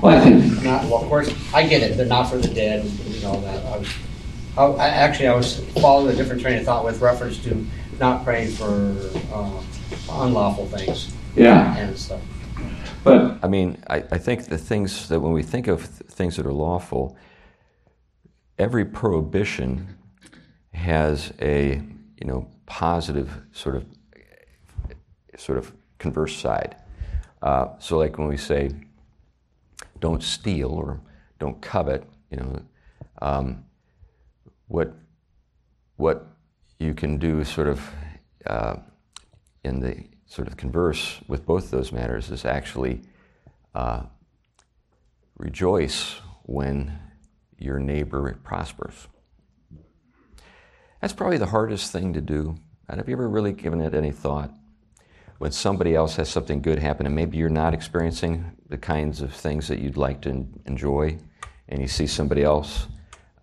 Well, 0.00 0.16
I 0.16 0.20
think, 0.20 0.62
not, 0.62 0.84
well, 0.84 1.02
of 1.02 1.08
course, 1.08 1.34
I 1.54 1.66
get 1.66 1.82
it, 1.82 1.96
they're 1.96 2.06
not 2.06 2.24
for 2.30 2.36
the 2.38 2.48
dead, 2.48 2.84
you 2.84 3.20
know, 3.22 3.40
that, 3.40 3.64
I 3.66 3.78
was, 3.78 3.88
I, 4.56 4.64
I- 4.64 4.88
actually, 4.88 5.28
I 5.28 5.34
was 5.34 5.60
following 5.80 6.12
a 6.12 6.16
different 6.16 6.42
train 6.42 6.58
of 6.58 6.64
thought 6.64 6.84
with 6.84 7.00
reference 7.00 7.38
to 7.44 7.66
not 7.98 8.24
praying 8.24 8.50
for, 8.52 8.96
uh, 9.32 9.62
unlawful 10.10 10.66
things 10.66 11.14
yeah, 11.36 11.76
and 11.76 11.96
stuff. 11.98 12.20
but, 13.04 13.38
I 13.42 13.48
mean, 13.48 13.82
I, 13.88 13.96
I 14.10 14.18
think 14.18 14.46
the 14.46 14.58
things 14.58 15.08
that 15.08 15.20
when 15.20 15.32
we 15.32 15.42
think 15.42 15.68
of 15.68 15.80
th- 15.80 16.10
things 16.10 16.36
that 16.36 16.46
are 16.46 16.52
lawful, 16.52 17.16
every 18.58 18.84
prohibition 18.84 19.96
has 20.74 21.32
a 21.40 21.82
you 22.20 22.26
know 22.26 22.48
positive 22.66 23.30
sort 23.52 23.76
of 23.76 23.84
sort 25.36 25.58
of 25.58 25.72
converse 25.98 26.36
side. 26.36 26.76
Uh, 27.40 27.68
so, 27.78 27.98
like 27.98 28.18
when 28.18 28.28
we 28.28 28.36
say, 28.36 28.70
"Don't 30.00 30.22
steal" 30.22 30.70
or 30.70 31.00
"Don't 31.38 31.60
covet," 31.60 32.04
you 32.30 32.36
know, 32.38 32.62
um, 33.20 33.64
what 34.72 34.94
what 35.96 36.26
you 36.78 36.94
can 36.94 37.18
do, 37.18 37.44
sort 37.44 37.68
of, 37.68 37.80
uh, 38.46 38.76
in 39.62 39.80
the 39.80 40.04
sort 40.26 40.48
of 40.48 40.56
converse 40.56 41.20
with 41.28 41.44
both 41.44 41.70
those 41.70 41.92
matters, 41.92 42.30
is 42.30 42.44
actually 42.44 43.02
uh, 43.74 44.02
rejoice 45.36 46.14
when 46.44 46.98
your 47.58 47.78
neighbor 47.78 48.40
prospers. 48.42 49.06
That's 51.00 51.12
probably 51.12 51.38
the 51.38 51.46
hardest 51.46 51.92
thing 51.92 52.14
to 52.14 52.20
do. 52.20 52.56
And 52.88 52.98
have 52.98 53.08
you 53.08 53.14
ever 53.14 53.28
really 53.28 53.52
given 53.52 53.80
it 53.80 53.94
any 53.94 54.10
thought? 54.10 54.50
When 55.38 55.52
somebody 55.52 55.94
else 55.94 56.16
has 56.16 56.30
something 56.30 56.62
good 56.62 56.78
happen, 56.78 57.04
and 57.04 57.14
maybe 57.14 57.36
you're 57.36 57.50
not 57.50 57.74
experiencing 57.74 58.56
the 58.68 58.78
kinds 58.78 59.20
of 59.20 59.34
things 59.34 59.68
that 59.68 59.80
you'd 59.80 59.96
like 59.98 60.22
to 60.22 60.46
enjoy, 60.64 61.18
and 61.68 61.80
you 61.80 61.88
see 61.88 62.06
somebody 62.06 62.42
else 62.42 62.86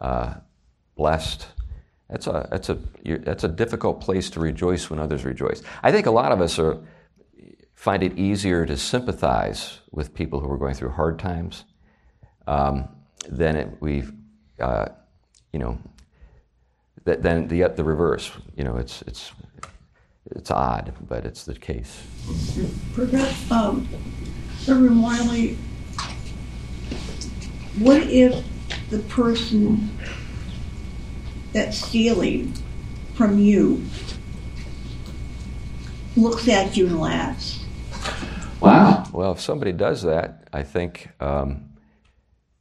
uh, 0.01 0.33
blessed, 0.99 1.47
that's 2.09 2.27
a 2.27 2.47
that's 2.51 2.69
a 2.69 2.77
that's 3.23 3.45
a 3.45 3.47
difficult 3.47 4.01
place 4.01 4.29
to 4.31 4.39
rejoice 4.39 4.89
when 4.89 4.99
others 4.99 5.23
rejoice. 5.23 5.63
I 5.81 5.91
think 5.91 6.05
a 6.05 6.11
lot 6.11 6.31
of 6.33 6.41
us 6.41 6.59
are 6.59 6.77
find 7.73 8.03
it 8.03 8.17
easier 8.17 8.65
to 8.65 8.75
sympathize 8.75 9.79
with 9.91 10.13
people 10.13 10.41
who 10.41 10.51
are 10.51 10.57
going 10.57 10.75
through 10.75 10.89
hard 10.89 11.17
times 11.17 11.63
um, 12.45 12.89
than 13.29 13.55
it, 13.55 13.69
we, 13.79 14.03
uh, 14.59 14.87
you 15.53 15.59
know, 15.59 15.79
th- 17.05 17.19
than 17.19 17.47
the 17.47 17.59
the 17.69 17.83
reverse. 17.83 18.29
You 18.57 18.65
know, 18.65 18.75
it's 18.75 19.01
it's 19.03 19.31
it's 20.35 20.51
odd, 20.51 20.93
but 21.07 21.25
it's 21.25 21.45
the 21.45 21.55
case. 21.55 22.03
Perhaps, 22.93 23.49
um, 23.51 23.87
Reverend 24.67 25.01
Wiley, 25.01 25.57
what 27.77 28.01
if 28.03 28.43
the 28.89 28.99
person 28.99 29.89
that's 31.53 31.77
stealing 31.77 32.53
from 33.15 33.39
you 33.39 33.83
looks 36.15 36.47
at 36.47 36.75
you 36.75 36.87
and 36.87 36.99
laughs? 36.99 37.63
wow, 38.59 39.05
Well, 39.13 39.31
if 39.31 39.39
somebody 39.39 39.71
does 39.71 40.01
that, 40.03 40.47
I 40.51 40.63
think 40.63 41.09
um, 41.19 41.69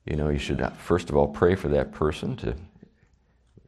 you 0.04 0.16
know 0.16 0.28
you 0.28 0.38
should 0.38 0.60
uh, 0.60 0.70
first 0.70 1.10
of 1.10 1.16
all 1.16 1.28
pray 1.28 1.54
for 1.54 1.68
that 1.68 1.92
person 1.92 2.36
to 2.36 2.54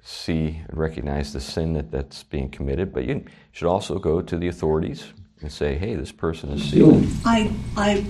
see 0.02 0.60
and 0.68 0.78
recognize 0.78 1.32
the 1.32 1.40
sin 1.40 1.74
that, 1.74 1.90
that's 1.90 2.22
being 2.22 2.48
committed, 2.50 2.92
but 2.92 3.04
you 3.04 3.24
should 3.52 3.68
also 3.68 3.98
go 3.98 4.20
to 4.22 4.36
the 4.36 4.48
authorities 4.48 5.12
and 5.40 5.50
say, 5.50 5.76
"Hey, 5.76 5.94
this 5.94 6.12
person 6.12 6.50
is 6.50 6.64
stealing." 6.64 7.10
I, 7.24 7.52
I 7.76 8.04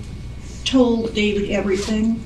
told 0.65 1.13
David 1.13 1.51
everything, 1.51 2.23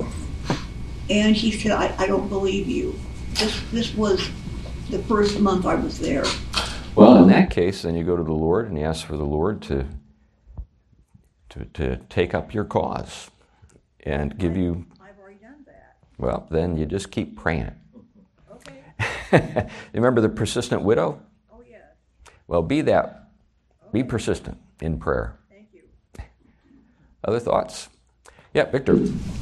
and 1.09 1.35
he 1.35 1.51
said, 1.51 1.71
I, 1.71 1.95
I 1.97 2.07
don't 2.07 2.29
believe 2.29 2.67
you. 2.67 2.97
This, 3.33 3.61
this 3.71 3.95
was 3.95 4.29
the 4.89 4.99
first 4.99 5.39
month 5.39 5.65
I 5.65 5.75
was 5.75 5.99
there. 5.99 6.23
well, 6.95 7.15
in 7.17 7.23
In 7.23 7.27
that 7.29 7.49
that 7.49 7.51
case, 7.51 7.81
then 7.81 7.95
you 7.95 8.03
go 8.03 8.15
to 8.15 8.23
the 8.23 8.31
Lord 8.33 8.67
and 8.69 8.77
you 8.77 8.85
ask 8.85 9.05
for 9.05 9.17
the 9.17 9.25
Lord 9.25 9.61
to 9.63 9.85
to, 11.49 11.65
to 11.65 11.95
take 12.09 12.33
up 12.33 12.53
your 12.53 12.65
cause 12.65 13.29
and 14.01 14.37
give 14.37 14.57
you. 14.57 14.85
I've 15.01 15.17
already 15.17 15.37
done 15.39 15.63
that. 15.67 15.95
Well, 16.17 16.47
then 16.51 16.75
you 16.77 16.85
just 16.85 17.11
keep 17.11 17.37
praying. 17.37 17.71
Okay. 18.51 19.67
Remember 19.93 20.19
the 20.21 20.27
persistent 20.29 20.81
widow? 20.81 21.21
Oh, 21.53 21.63
yeah, 21.69 21.77
Well, 22.47 22.61
be 22.61 22.81
that. 22.81 23.29
Be 23.93 24.03
persistent 24.03 24.57
in 24.81 24.97
prayer. 24.99 25.37
thank 25.49 25.67
you. 25.73 25.81
Other 27.23 27.39
thoughts? 27.39 27.87
Yeah, 28.53 28.65
Victor. 28.65 28.99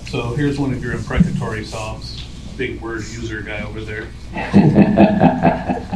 So 0.07 0.35
here's 0.35 0.59
one 0.59 0.71
of 0.73 0.83
your 0.83 0.93
imprecatory 0.93 1.65
psalms. 1.65 2.22
Big 2.57 2.79
word 2.81 2.99
user 3.01 3.41
guy 3.41 3.61
over 3.63 3.81
there. 3.81 4.07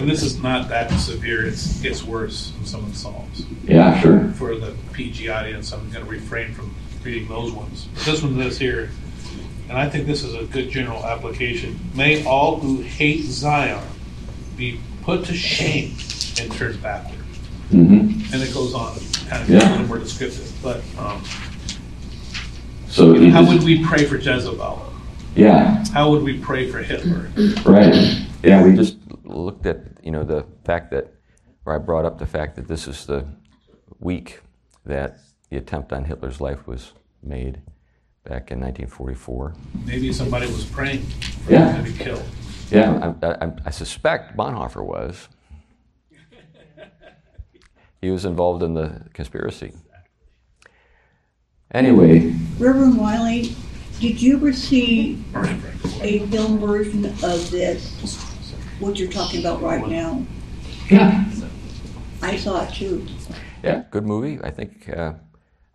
And 0.00 0.10
this 0.10 0.22
is 0.24 0.42
not 0.42 0.68
that 0.70 0.90
severe. 0.98 1.46
It's 1.46 1.80
gets 1.80 2.02
worse 2.02 2.52
in 2.58 2.66
some 2.66 2.82
of 2.84 2.90
the 2.92 2.98
psalms. 2.98 3.46
yeah, 3.64 3.98
sure. 4.00 4.28
For 4.32 4.56
the 4.56 4.74
PG 4.92 5.28
audience, 5.28 5.72
I'm 5.72 5.88
going 5.92 6.04
to 6.04 6.10
refrain 6.10 6.52
from 6.52 6.74
reading 7.04 7.28
those 7.28 7.52
ones. 7.52 7.86
But 7.94 8.04
this 8.06 8.22
one 8.22 8.40
is 8.40 8.58
here, 8.58 8.90
and 9.68 9.78
I 9.78 9.88
think 9.88 10.06
this 10.06 10.24
is 10.24 10.34
a 10.34 10.44
good 10.44 10.70
general 10.70 11.04
application. 11.04 11.78
May 11.94 12.24
all 12.26 12.58
who 12.58 12.82
hate 12.82 13.22
Zion 13.22 13.84
be 14.56 14.80
put 15.02 15.24
to 15.26 15.34
shame 15.34 15.96
and 16.40 16.50
turned 16.52 16.82
backward. 16.82 17.20
hmm 17.70 17.98
And 18.32 18.42
it 18.42 18.52
goes 18.52 18.74
on, 18.74 18.98
kind 19.28 19.42
of 19.44 19.48
Yeah. 19.48 19.58
a 19.58 19.70
little 19.70 19.86
more 19.86 19.98
descriptive. 19.98 20.52
But 20.60 20.82
um, 20.98 21.22
So, 22.88 23.14
how 23.30 23.46
would 23.46 23.62
we 23.62 23.84
pray 23.84 24.04
for 24.06 24.16
Jezebel? 24.16 24.85
Yeah, 25.36 25.84
How 25.92 26.10
would 26.10 26.22
we 26.22 26.38
pray 26.40 26.70
for 26.70 26.78
Hitler? 26.78 27.30
right. 27.64 27.94
Yeah, 28.42 28.64
we 28.64 28.74
just 28.74 28.96
looked 29.24 29.66
at 29.66 29.78
you 30.02 30.10
know 30.10 30.24
the 30.24 30.44
fact 30.64 30.90
that, 30.92 31.12
or 31.64 31.74
I 31.74 31.78
brought 31.78 32.04
up 32.04 32.18
the 32.18 32.26
fact 32.26 32.56
that 32.56 32.68
this 32.68 32.86
is 32.88 33.06
the 33.06 33.26
week 34.00 34.40
that 34.84 35.18
the 35.50 35.56
attempt 35.56 35.92
on 35.92 36.04
Hitler's 36.04 36.40
life 36.40 36.66
was 36.66 36.92
made 37.22 37.60
back 38.24 38.50
in 38.50 38.60
1944. 38.60 39.54
Maybe 39.84 40.12
somebody 40.12 40.46
was 40.46 40.64
praying 40.64 41.02
for 41.44 41.52
Yeah. 41.52 41.72
him 41.72 41.84
to 41.84 41.92
be 41.92 41.98
killed. 41.98 42.22
Yeah, 42.70 43.14
I, 43.22 43.26
I, 43.46 43.52
I 43.66 43.70
suspect 43.70 44.36
Bonhoeffer 44.36 44.84
was. 44.84 45.28
He 48.00 48.10
was 48.10 48.24
involved 48.24 48.62
in 48.62 48.74
the 48.74 49.02
conspiracy. 49.14 49.72
Anyway, 51.72 52.08
Anyway, 52.18 52.34
Reverend 52.58 52.98
Wiley, 52.98 53.54
did 54.00 54.20
you 54.20 54.36
ever 54.36 54.52
see 54.52 55.22
a 56.02 56.26
film 56.26 56.58
version 56.58 57.06
of 57.06 57.50
this, 57.50 57.94
what 58.78 58.98
you're 58.98 59.10
talking 59.10 59.40
about 59.40 59.62
right 59.62 59.86
now? 59.88 60.24
yeah, 60.90 61.24
I 62.22 62.36
saw 62.36 62.64
it 62.64 62.74
too. 62.74 63.06
yeah, 63.62 63.84
good 63.90 64.04
movie. 64.04 64.38
I 64.42 64.50
think 64.50 64.88
uh, 64.88 65.12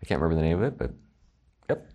I 0.02 0.06
can't 0.06 0.20
remember 0.20 0.36
the 0.36 0.48
name 0.48 0.58
of 0.58 0.64
it, 0.64 0.78
but 0.78 0.92
yep. 1.68 1.90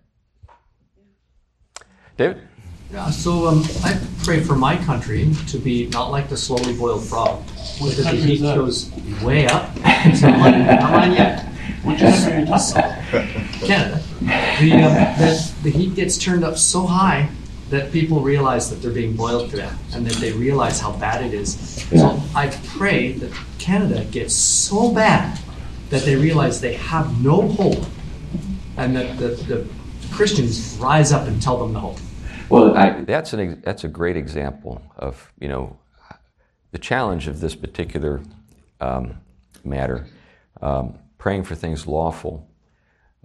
David. 2.16 2.42
Yeah, 2.90 3.10
so 3.10 3.46
um, 3.46 3.64
I 3.84 4.00
pray 4.24 4.40
for 4.40 4.56
my 4.56 4.76
country 4.76 5.30
to 5.48 5.58
be 5.58 5.88
not 5.88 6.10
like 6.10 6.30
the 6.30 6.38
slowly 6.38 6.74
boiled 6.74 7.04
frog. 7.04 7.42
What 7.80 7.94
that 7.96 8.10
the 8.10 8.16
heat 8.16 8.40
that? 8.40 8.56
goes 8.56 8.90
way 9.22 9.46
up. 9.46 9.70
It's 9.84 10.22
not 10.22 10.38
mine, 10.38 10.64
not 10.64 10.92
mine 10.92 11.12
yet. 11.12 11.44
Which 11.84 11.98
country 11.98 12.32
are 12.32 12.40
you 12.40 12.46
talking 12.46 12.78
about? 12.78 13.68
Canada. 13.68 14.02
The, 14.20 14.72
um, 14.72 14.94
that 15.18 15.52
the 15.62 15.70
heat 15.70 15.96
gets 15.96 16.16
turned 16.16 16.44
up 16.44 16.56
so 16.56 16.86
high 16.86 17.28
that 17.68 17.92
people 17.92 18.22
realize 18.22 18.70
that 18.70 18.76
they're 18.76 18.90
being 18.90 19.14
boiled 19.14 19.50
to 19.50 19.58
death 19.58 19.94
and 19.94 20.06
that 20.06 20.14
they 20.14 20.32
realize 20.32 20.80
how 20.80 20.92
bad 20.92 21.22
it 21.22 21.34
is. 21.34 21.58
So 21.90 22.18
I 22.34 22.48
pray 22.68 23.12
that 23.12 23.30
Canada 23.58 24.04
gets 24.06 24.34
so 24.34 24.90
bad 24.94 25.38
that 25.90 26.02
they 26.02 26.16
realize 26.16 26.62
they 26.62 26.74
have 26.74 27.22
no 27.22 27.48
hope 27.48 27.84
and 28.78 28.96
that 28.96 29.18
the, 29.18 29.28
the 29.28 29.68
Christians 30.10 30.78
rise 30.80 31.12
up 31.12 31.28
and 31.28 31.42
tell 31.42 31.58
them 31.58 31.74
the 31.74 31.80
hope. 31.80 31.98
Well, 32.50 32.76
I, 32.76 33.02
That's 33.02 33.32
an 33.32 33.60
that's 33.62 33.84
a 33.84 33.88
great 33.88 34.16
example 34.16 34.82
of 34.96 35.32
you 35.40 35.48
know 35.48 35.78
the 36.72 36.78
challenge 36.78 37.28
of 37.28 37.40
this 37.40 37.54
particular 37.54 38.22
um, 38.80 39.20
matter. 39.64 40.06
Um, 40.62 40.98
praying 41.18 41.44
for 41.44 41.54
things 41.54 41.86
lawful, 41.86 42.48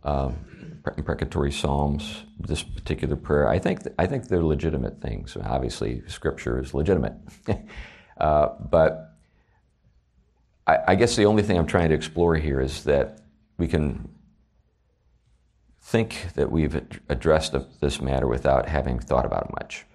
um, 0.04 0.36
pre- 0.84 0.94
imprecatory 0.98 1.52
psalms, 1.52 2.24
this 2.40 2.64
particular 2.64 3.16
prayer, 3.16 3.50
I 3.50 3.60
think 3.60 3.82
I 4.00 4.08
think 4.08 4.28
they're 4.28 4.44
legitimate 4.44 5.02
things. 5.02 5.38
Obviously, 5.44 6.04
Scripture 6.08 6.60
is 6.60 6.74
legitimate, 6.74 7.14
uh, 8.18 8.50
but 8.60 9.10
I 10.68 10.96
guess 10.96 11.16
the 11.16 11.26
only 11.26 11.44
thing 11.44 11.58
I'm 11.58 11.68
trying 11.68 11.90
to 11.90 11.96
explore 11.96 12.36
here 12.36 12.62
is 12.62 12.86
that 12.86 13.20
we 13.58 13.68
can 13.68 14.13
think 15.84 16.34
that 16.36 16.50
we've 16.50 16.82
addressed 17.10 17.54
this 17.82 18.02
matter 18.02 18.26
without 18.26 18.68
having 18.68 19.00
thought 19.00 19.26
about 19.26 19.46
it 19.46 19.52
much, 19.52 19.86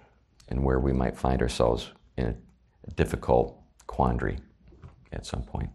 and 0.47 0.63
where 0.63 0.79
we 0.79 0.93
might 0.93 1.17
find 1.17 1.41
ourselves 1.41 1.91
in 2.15 2.27
a, 2.27 2.35
a 2.87 2.91
difficult 2.91 3.59
quandary 3.87 4.37
at 5.11 5.25
some 5.25 5.41
point. 5.41 5.69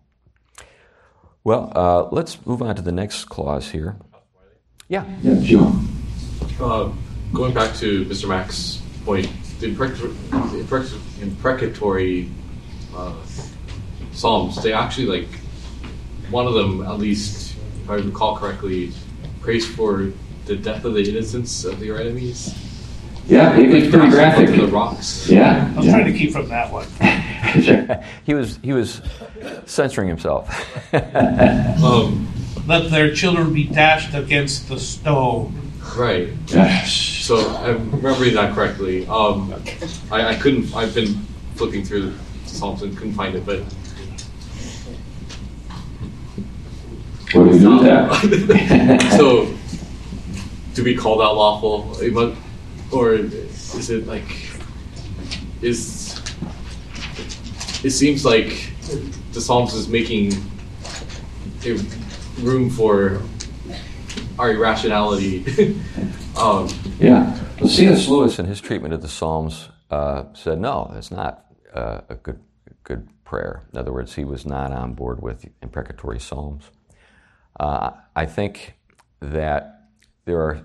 Well, 1.42 1.72
uh, 1.74 2.08
let's 2.10 2.46
move 2.46 2.62
on 2.62 2.76
to 2.76 2.82
the 2.82 2.92
next 2.92 3.24
clause 3.24 3.70
here. 3.70 3.96
Yeah. 4.88 5.04
Yeah, 5.20 5.42
sure. 5.42 5.72
Uh, 6.60 6.92
going 7.32 7.52
back 7.52 7.74
to 7.76 8.04
Mr. 8.06 8.28
Mack's 8.28 8.80
point, 9.04 9.28
the 9.58 9.66
imprecatory, 9.66 10.14
imprecatory 11.20 12.30
uh, 12.96 13.14
psalms, 14.12 14.62
they 14.62 14.72
actually 14.72 15.06
like 15.06 15.28
one 16.30 16.46
of 16.46 16.54
them, 16.54 16.82
at 16.82 16.98
least, 16.98 17.56
if 17.82 17.90
I 17.90 17.96
recall 17.96 18.36
correctly, 18.36 18.92
prays 19.44 19.66
for 19.66 20.10
the 20.46 20.56
death 20.56 20.84
of 20.86 20.94
the 20.94 21.08
innocents 21.08 21.64
of 21.64 21.84
your 21.84 22.00
enemies. 22.00 22.54
Yeah, 23.26 23.56
it- 23.56 23.72
it's 23.74 23.94
pretty 23.94 24.08
graphic. 24.10 24.48
The 24.48 24.66
rocks. 24.66 25.28
Yeah. 25.28 25.72
I'm 25.76 25.84
yeah. 25.84 25.90
trying 25.92 26.12
to 26.12 26.18
keep 26.18 26.32
from 26.32 26.48
that 26.48 26.72
one. 26.72 26.86
he 28.24 28.34
was 28.34 28.58
he 28.62 28.72
was 28.72 29.00
censoring 29.66 30.08
himself. 30.08 30.48
Um, 31.84 32.26
Let 32.66 32.90
their 32.90 33.12
children 33.14 33.52
be 33.52 33.64
dashed 33.64 34.14
against 34.14 34.68
the 34.68 34.78
stone. 34.80 35.52
Right. 35.94 36.30
So 36.86 37.36
I'm 37.56 37.90
remembering 37.90 38.34
that 38.34 38.54
correctly. 38.54 39.06
Um, 39.06 39.52
I, 40.10 40.28
I 40.28 40.34
couldn't. 40.36 40.74
I've 40.74 40.94
been 40.94 41.14
flipping 41.56 41.84
through 41.84 42.12
the 42.12 42.48
Psalms 42.48 42.82
and 42.82 42.96
couldn't 42.96 43.12
find 43.12 43.34
it, 43.34 43.44
but 43.44 43.60
What 47.34 47.44
do 47.44 47.50
we 47.50 47.58
do 47.58 47.80
that? 47.80 49.14
so, 49.16 49.52
do 50.74 50.84
we 50.84 50.94
call 50.94 51.18
that 51.18 51.28
lawful? 51.28 51.96
Or 52.92 53.14
is 53.14 53.90
it 53.90 54.06
like, 54.06 54.24
is, 55.60 56.20
it 57.82 57.90
seems 57.90 58.24
like 58.24 58.70
the 59.32 59.40
Psalms 59.40 59.74
is 59.74 59.88
making 59.88 60.32
a 61.66 61.72
room 62.40 62.70
for 62.70 63.20
our 64.38 64.52
irrationality. 64.52 65.44
um, 66.36 66.68
Yeah. 66.98 67.38
Well, 67.60 67.68
C.S. 67.68 68.08
Lewis, 68.08 68.38
in 68.38 68.46
his 68.46 68.60
treatment 68.60 68.94
of 68.94 69.02
the 69.02 69.08
Psalms, 69.08 69.68
uh, 69.90 70.24
said 70.34 70.60
no, 70.60 70.92
it's 70.96 71.10
not 71.10 71.46
uh, 71.72 72.00
a 72.08 72.14
good 72.14 72.40
good 72.82 73.08
prayer. 73.24 73.66
In 73.72 73.78
other 73.78 73.92
words, 73.92 74.14
he 74.14 74.24
was 74.24 74.44
not 74.44 74.72
on 74.72 74.94
board 74.94 75.22
with 75.22 75.46
imprecatory 75.62 76.20
psalms. 76.20 76.70
Uh, 77.58 77.92
I 78.16 78.26
think 78.26 78.74
that 79.20 79.88
there 80.24 80.40
are 80.40 80.62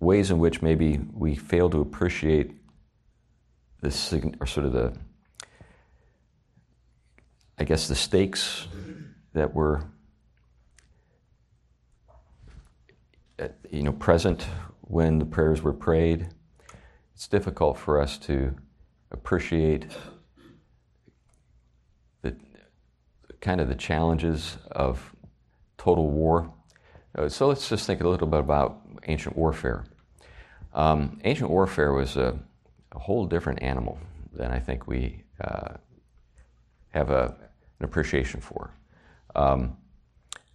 ways 0.00 0.30
in 0.30 0.38
which 0.38 0.62
maybe 0.62 1.00
we 1.12 1.34
fail 1.34 1.68
to 1.70 1.80
appreciate 1.80 2.52
the 3.80 3.90
sign- 3.90 4.36
or 4.40 4.46
sort 4.46 4.66
of 4.66 4.72
the, 4.72 4.92
I 7.58 7.64
guess, 7.64 7.88
the 7.88 7.94
stakes 7.94 8.66
that 9.32 9.54
were, 9.54 9.84
you 13.70 13.82
know, 13.82 13.92
present 13.92 14.46
when 14.82 15.18
the 15.18 15.24
prayers 15.24 15.62
were 15.62 15.72
prayed. 15.72 16.28
It's 17.14 17.28
difficult 17.28 17.78
for 17.78 18.00
us 18.00 18.18
to 18.18 18.54
appreciate 19.10 19.86
the 22.22 22.36
kind 23.40 23.60
of 23.60 23.68
the 23.68 23.74
challenges 23.74 24.58
of 24.70 25.14
total 25.86 26.10
war. 26.10 26.52
Uh, 27.16 27.28
So 27.28 27.46
let's 27.46 27.68
just 27.68 27.86
think 27.86 28.00
a 28.00 28.08
little 28.08 28.26
bit 28.26 28.40
about 28.40 28.70
ancient 29.06 29.36
warfare. 29.36 29.84
Um, 30.74 30.98
ancient 31.24 31.50
warfare 31.50 31.92
was 31.92 32.16
a, 32.16 32.28
a 32.92 32.98
whole 32.98 33.24
different 33.26 33.62
animal 33.62 33.98
than 34.38 34.50
I 34.50 34.60
think 34.66 34.86
we 34.86 35.24
uh, 35.40 35.74
have 36.88 37.10
a, 37.10 37.24
an 37.78 37.84
appreciation 37.84 38.40
for. 38.40 38.62
Um, 39.36 39.76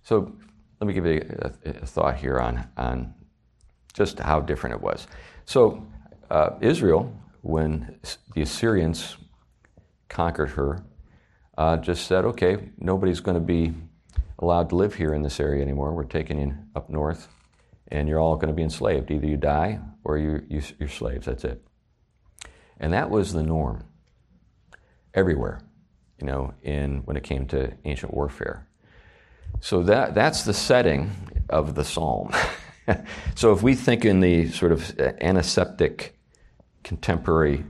so 0.03 0.15
let 0.79 0.87
me 0.87 0.93
give 0.93 1.05
you 1.05 1.21
a, 1.47 1.69
a 1.83 1.85
thought 1.85 2.15
here 2.17 2.39
on, 2.39 2.67
on 2.75 3.13
just 3.93 4.19
how 4.19 4.41
different 4.41 4.75
it 4.75 4.81
was. 4.81 5.07
So 5.45 5.87
uh, 6.29 6.49
Israel, 6.59 7.03
when 7.41 7.99
the 8.35 8.41
Assyrians 8.41 9.17
conquered 10.09 10.49
her, 10.49 10.83
uh, 11.57 11.77
just 11.77 12.07
said, 12.07 12.25
okay, 12.25 12.69
nobody's 12.77 13.21
going 13.21 13.39
to 13.39 13.47
be 13.57 13.73
allowed 14.41 14.69
to 14.69 14.75
live 14.75 14.95
here 14.95 15.13
in 15.13 15.21
this 15.21 15.39
area 15.39 15.61
anymore. 15.61 15.93
We're 15.93 16.03
taking 16.03 16.39
you 16.39 16.55
up 16.75 16.89
north, 16.89 17.27
and 17.89 18.07
you're 18.07 18.19
all 18.19 18.35
going 18.35 18.47
to 18.47 18.53
be 18.53 18.63
enslaved. 18.63 19.11
Either 19.11 19.27
you 19.27 19.37
die 19.37 19.79
or 20.03 20.17
you, 20.17 20.43
you, 20.49 20.61
you're 20.79 20.89
slaves. 20.89 21.27
That's 21.27 21.43
it. 21.43 21.63
And 22.79 22.93
that 22.93 23.09
was 23.09 23.33
the 23.33 23.43
norm 23.43 23.83
everywhere, 25.13 25.61
you 26.19 26.25
know, 26.25 26.53
in 26.63 27.01
when 27.05 27.15
it 27.17 27.23
came 27.23 27.45
to 27.47 27.73
ancient 27.85 28.13
warfare. 28.13 28.67
So 29.59 29.83
that, 29.83 30.15
that's 30.15 30.43
the 30.43 30.53
setting 30.53 31.11
of 31.49 31.75
the 31.75 31.83
psalm. 31.83 32.31
so 33.35 33.51
if 33.51 33.61
we 33.61 33.75
think 33.75 34.05
in 34.05 34.19
the 34.21 34.49
sort 34.49 34.71
of 34.71 34.99
uh, 34.99 35.11
antiseptic 35.21 36.17
contemporary 36.83 37.63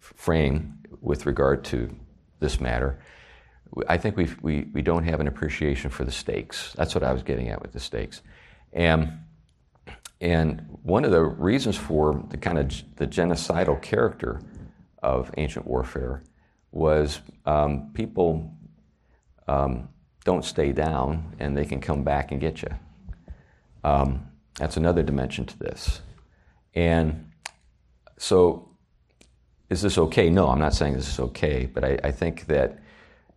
frame 0.00 0.78
with 1.00 1.26
regard 1.26 1.64
to 1.66 1.94
this 2.40 2.60
matter, 2.60 2.98
I 3.88 3.98
think 3.98 4.16
we 4.16 4.28
we, 4.42 4.68
we 4.72 4.82
don't 4.82 5.04
have 5.04 5.20
an 5.20 5.28
appreciation 5.28 5.90
for 5.90 6.04
the 6.04 6.12
stakes. 6.12 6.72
That's 6.76 6.94
what 6.94 7.04
I 7.04 7.12
was 7.12 7.22
getting 7.22 7.48
at 7.48 7.60
with 7.60 7.72
the 7.72 7.80
stakes. 7.80 8.22
And, 8.72 9.20
and 10.20 10.66
one 10.82 11.04
of 11.04 11.10
the 11.10 11.22
reasons 11.22 11.76
for 11.76 12.24
the 12.30 12.36
kind 12.36 12.58
of 12.58 12.68
the 12.96 13.06
genocidal 13.06 13.80
character 13.80 14.40
of 15.02 15.30
ancient 15.36 15.66
warfare 15.66 16.22
was 16.72 17.20
um, 17.46 17.90
people 17.94 18.52
um, 19.46 19.88
don't 20.24 20.44
stay 20.44 20.72
down 20.72 21.34
and 21.38 21.56
they 21.56 21.64
can 21.64 21.80
come 21.80 22.04
back 22.04 22.32
and 22.32 22.40
get 22.40 22.62
you. 22.62 22.68
Um, 23.84 24.28
that's 24.56 24.76
another 24.76 25.02
dimension 25.02 25.46
to 25.46 25.58
this. 25.58 26.00
And 26.74 27.30
so, 28.18 28.68
is 29.70 29.82
this 29.82 29.98
okay? 29.98 30.30
No, 30.30 30.48
I'm 30.48 30.58
not 30.58 30.74
saying 30.74 30.94
this 30.94 31.08
is 31.08 31.20
okay, 31.20 31.66
but 31.66 31.84
I, 31.84 31.98
I 32.04 32.10
think 32.10 32.46
that 32.46 32.78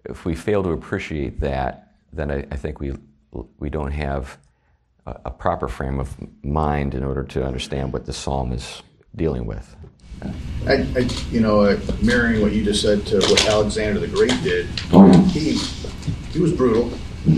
if 0.05 0.25
we 0.25 0.35
fail 0.35 0.63
to 0.63 0.71
appreciate 0.71 1.39
that, 1.41 1.93
then 2.13 2.31
I, 2.31 2.39
I 2.51 2.55
think 2.55 2.79
we, 2.79 2.93
we 3.59 3.69
don't 3.69 3.91
have 3.91 4.37
a, 5.05 5.19
a 5.25 5.31
proper 5.31 5.67
frame 5.67 5.99
of 5.99 6.15
mind 6.43 6.93
in 6.95 7.03
order 7.03 7.23
to 7.23 7.43
understand 7.43 7.93
what 7.93 8.05
the 8.05 8.13
psalm 8.13 8.51
is 8.51 8.81
dealing 9.15 9.45
with. 9.45 9.75
I, 10.67 10.73
I, 10.95 11.09
you 11.31 11.39
know, 11.39 11.61
uh, 11.61 11.79
mirroring 12.01 12.41
what 12.41 12.51
you 12.51 12.63
just 12.63 12.81
said 12.81 13.05
to 13.07 13.19
what 13.21 13.45
Alexander 13.47 13.99
the 13.99 14.07
Great 14.07 14.43
did. 14.43 14.67
He 15.31 15.57
he 16.31 16.39
was 16.39 16.53
brutal, 16.53 16.91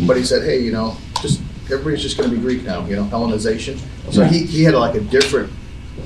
but 0.05 0.17
he 0.17 0.23
said, 0.23 0.43
"Hey, 0.43 0.59
you 0.59 0.73
know, 0.73 0.97
just 1.21 1.41
everybody's 1.65 2.01
just 2.01 2.17
going 2.17 2.29
to 2.29 2.35
be 2.35 2.41
Greek 2.41 2.63
now. 2.63 2.85
You 2.85 2.97
know, 2.97 3.05
Hellenization." 3.05 3.79
So 4.11 4.25
he, 4.25 4.43
he 4.45 4.63
had 4.63 4.73
like 4.73 4.95
a 4.95 4.99
different 4.99 5.53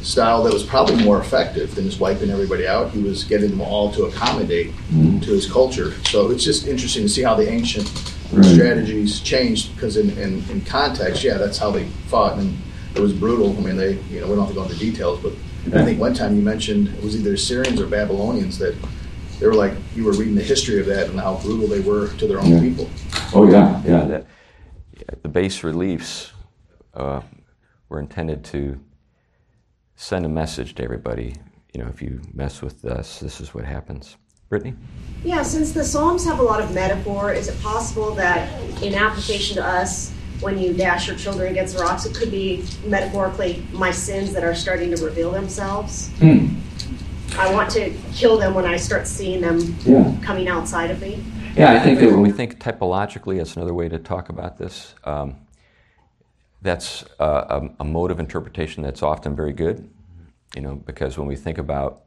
style 0.02 0.43
that 0.43 0.54
was 0.54 0.63
probably 0.63 1.04
more 1.04 1.19
effective 1.19 1.73
than 1.76 1.86
just 1.86 2.00
wiping 2.00 2.30
everybody 2.30 2.67
out. 2.67 2.91
He 2.91 3.02
was 3.02 3.23
getting 3.23 3.50
them 3.50 3.62
all 3.62 3.91
to 3.93 4.04
accommodate 4.06 4.71
to 4.91 5.32
his 5.32 5.50
culture. 5.52 5.91
So 6.06 6.30
it's 6.32 6.43
just 6.43 6.67
interesting 6.67 7.04
to 7.04 7.10
see 7.10 7.23
how 7.23 7.36
the 7.36 7.50
ancient 7.50 8.13
Right. 8.34 8.43
strategies 8.43 9.21
changed 9.21 9.73
because 9.73 9.95
in, 9.95 10.10
in, 10.17 10.43
in 10.50 10.60
context, 10.60 11.23
yeah, 11.23 11.38
that's 11.38 11.58
how 11.58 11.71
they 11.71 11.86
fought 12.08 12.38
and 12.38 12.58
it 12.93 13.00
was 13.00 13.13
brutal. 13.13 13.56
I 13.58 13.62
mean, 13.62 13.78
they 13.78 13.93
you 14.12 14.19
know 14.19 14.28
we 14.28 14.36
don't 14.36 14.39
have 14.39 14.50
to 14.50 14.54
go 14.54 14.63
into 14.63 14.76
details, 14.78 15.21
but 15.21 15.32
I 15.73 15.86
think 15.86 15.97
one 15.97 16.13
time 16.13 16.36
you 16.36 16.41
mentioned 16.41 16.89
it 16.89 17.02
was 17.02 17.15
either 17.15 17.38
Syrians 17.38 17.80
or 17.80 17.88
Babylonians 17.88 18.58
that 18.60 18.76
they 19.39 19.47
were 19.47 19.54
like 19.54 19.71
you 19.95 20.04
were 20.04 20.12
reading 20.12 20.36
the 20.36 20.43
history 20.43 20.78
of 20.82 20.88
that 20.88 21.08
and 21.10 21.17
how 21.17 21.36
brutal 21.36 21.69
they 21.69 21.80
were 21.80 22.10
to 22.17 22.28
their 22.28 22.39
own 22.41 22.50
Yeah. 22.52 22.60
people. 22.60 22.89
Oh, 23.34 23.50
yeah, 23.50 23.82
yeah. 23.86 24.04
that 24.06 25.23
the 25.23 25.30
base 25.30 25.63
reliefs 25.63 26.34
uh, 26.95 27.21
were 27.88 28.02
intended 28.02 28.43
to 28.45 28.78
send 29.97 30.25
a 30.25 30.29
message 30.29 30.75
to 30.75 30.83
everybody. 30.83 31.36
You 31.73 31.81
know, 31.83 31.89
if 31.89 32.01
you 32.01 32.21
mess 32.33 32.62
with 32.62 32.86
us, 32.86 33.19
this 33.19 33.41
is 33.41 33.53
what 33.53 33.65
happens. 33.65 34.15
Brittany? 34.47 34.75
Yeah, 35.25 35.41
since 35.43 35.73
the 35.73 35.83
Psalms 35.83 36.23
have 36.23 36.39
a 36.39 36.43
lot 36.43 36.62
of 36.62 36.73
metaphor, 36.73 37.33
is 37.33 37.49
it 37.49 37.62
possible 37.62 38.12
that 38.15 38.49
in 38.81 38.95
application 38.95 39.57
to 39.57 39.65
us, 39.65 40.13
when 40.39 40.57
you 40.57 40.71
dash 40.73 41.07
your 41.07 41.17
children 41.17 41.51
against 41.51 41.75
the 41.75 41.83
rocks, 41.83 42.05
it 42.05 42.15
could 42.15 42.31
be 42.31 42.63
metaphorically 42.86 43.65
my 43.73 43.91
sins 43.91 44.31
that 44.33 44.43
are 44.43 44.55
starting 44.55 44.95
to 44.95 45.03
reveal 45.03 45.31
themselves? 45.31 46.10
Hmm. 46.19 46.47
I 47.38 47.51
want 47.51 47.69
to 47.71 47.91
kill 48.13 48.38
them 48.38 48.53
when 48.53 48.65
I 48.65 48.77
start 48.77 49.05
seeing 49.07 49.41
them 49.41 49.75
Yeah. 49.83 50.15
coming 50.21 50.47
outside 50.47 50.91
of 50.91 51.01
me. 51.01 51.21
Yeah, 51.57 51.73
I 51.73 51.79
think 51.79 51.99
that 51.99 52.12
when 52.12 52.21
we 52.21 52.31
think 52.31 52.60
typologically, 52.60 53.38
that's 53.38 53.55
another 53.55 53.73
way 53.73 53.89
to 53.89 53.97
talk 53.97 54.29
about 54.29 54.57
this. 54.57 54.93
Um, 55.03 55.36
that's 56.67 57.06
a, 57.19 57.25
a, 57.25 57.69
a 57.80 57.84
mode 57.84 58.12
of 58.12 58.19
interpretation 58.19 58.84
that's 58.84 59.01
often 59.01 59.36
very 59.36 59.53
good, 59.53 59.89
you 60.56 60.62
know, 60.62 60.75
because 60.75 61.17
when 61.17 61.27
we 61.27 61.36
think 61.36 61.58
about, 61.58 62.03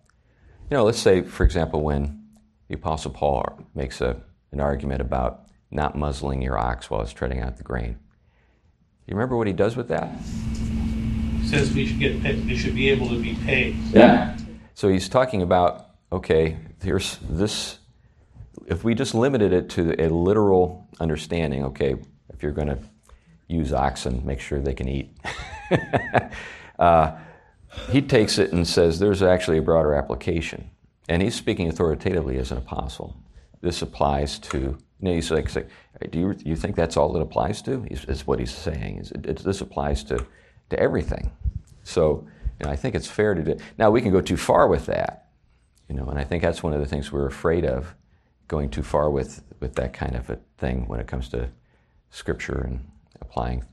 you 0.71 0.77
know, 0.77 0.85
let's 0.85 0.99
say, 0.99 1.23
for 1.23 1.45
example, 1.45 1.83
when 1.83 2.23
the 2.69 2.75
Apostle 2.75 3.11
Paul 3.11 3.59
makes 3.75 4.01
a, 4.01 4.23
an 4.53 4.61
argument 4.61 5.01
about 5.01 5.47
not 5.71 5.97
muzzling 5.97 6.43
your 6.43 6.59
ox 6.59 6.91
while 6.91 7.01
it's 7.01 7.13
treading 7.13 7.41
out 7.41 7.57
the 7.57 7.63
grain. 7.63 7.99
You 9.07 9.15
remember 9.15 9.37
what 9.37 9.47
he 9.47 9.53
does 9.53 9.77
with 9.77 9.89
that? 9.89 10.15
He 11.41 11.49
says 11.49 11.73
we 11.73 11.87
should 11.87 11.99
get 11.99 12.23
paid, 12.23 12.45
we 12.47 12.57
should 12.57 12.75
be 12.75 12.91
able 12.91 13.09
to 13.09 13.21
be 13.21 13.35
paid. 13.37 13.77
Yeah. 13.93 14.37
So 14.75 14.89
he's 14.89 15.09
talking 15.09 15.43
about 15.43 15.87
okay, 16.13 16.59
here's 16.83 17.19
this. 17.29 17.79
If 18.67 18.85
we 18.85 18.95
just 18.95 19.15
limited 19.15 19.53
it 19.53 19.71
to 19.71 19.95
a 20.01 20.09
literal 20.09 20.89
understanding, 20.99 21.65
okay, 21.67 21.95
if 22.33 22.43
you're 22.43 22.53
going 22.53 22.69
to 22.69 22.79
use 23.51 23.73
oxen, 23.73 24.25
make 24.25 24.41
sure 24.41 24.61
they 24.61 24.75
can 24.75 24.89
eat. 24.89 25.17
uh, 26.79 27.13
he 27.91 28.01
takes 28.01 28.39
it 28.39 28.53
and 28.53 28.67
says 28.67 28.99
there's 28.99 29.23
actually 29.23 29.59
a 29.59 29.63
broader 29.63 29.95
application. 29.95 30.71
And 31.09 31.23
he's 31.23 31.35
speaking 31.35 31.69
authoritatively 31.69 32.39
as 32.39 32.53
an 32.53 32.59
apostle. 32.59 33.17
This 33.61 33.83
applies 33.83 34.39
to, 34.39 34.59
you 34.59 34.79
know, 35.01 35.15
he's 35.15 35.31
like, 35.31 35.51
do 36.11 36.19
you, 36.19 36.37
you 36.45 36.57
think 36.57 36.77
that's 36.77 36.97
all 36.97 37.15
it 37.17 37.23
applies 37.23 37.61
to? 37.63 37.85
Is 37.91 38.27
what 38.27 38.39
he's 38.39 38.55
saying. 38.55 38.99
Is 38.99 39.13
it, 39.13 39.39
this 39.39 39.61
applies 39.61 40.05
to, 40.05 40.25
to 40.71 40.79
everything. 40.79 41.33
So 41.83 42.27
you 42.61 42.67
know, 42.67 42.73
I 42.73 42.77
think 42.77 42.95
it's 42.95 43.09
fair 43.09 43.35
to 43.35 43.43
do. 43.43 43.57
Now, 43.79 43.91
we 43.91 44.03
can 44.03 44.13
go 44.13 44.21
too 44.21 44.37
far 44.37 44.69
with 44.69 44.87
that, 44.87 45.29
you 45.89 45.95
know, 45.95 46.05
and 46.05 46.19
I 46.19 46.25
think 46.25 46.43
that's 46.43 46.63
one 46.63 46.75
of 46.75 46.81
the 46.81 46.87
things 46.87 47.11
we're 47.11 47.27
afraid 47.27 47.65
of, 47.65 47.95
going 48.49 48.69
too 48.69 48.83
far 48.83 49.11
with, 49.11 49.43
with 49.61 49.75
that 49.77 49.95
kind 49.95 50.15
of 50.15 50.29
a 50.29 50.39
thing 50.59 50.87
when 50.87 51.01
it 51.01 51.07
comes 51.07 51.29
to 51.31 51.49
Scripture 52.11 52.61
and 52.61 52.87
applying, 53.21 53.65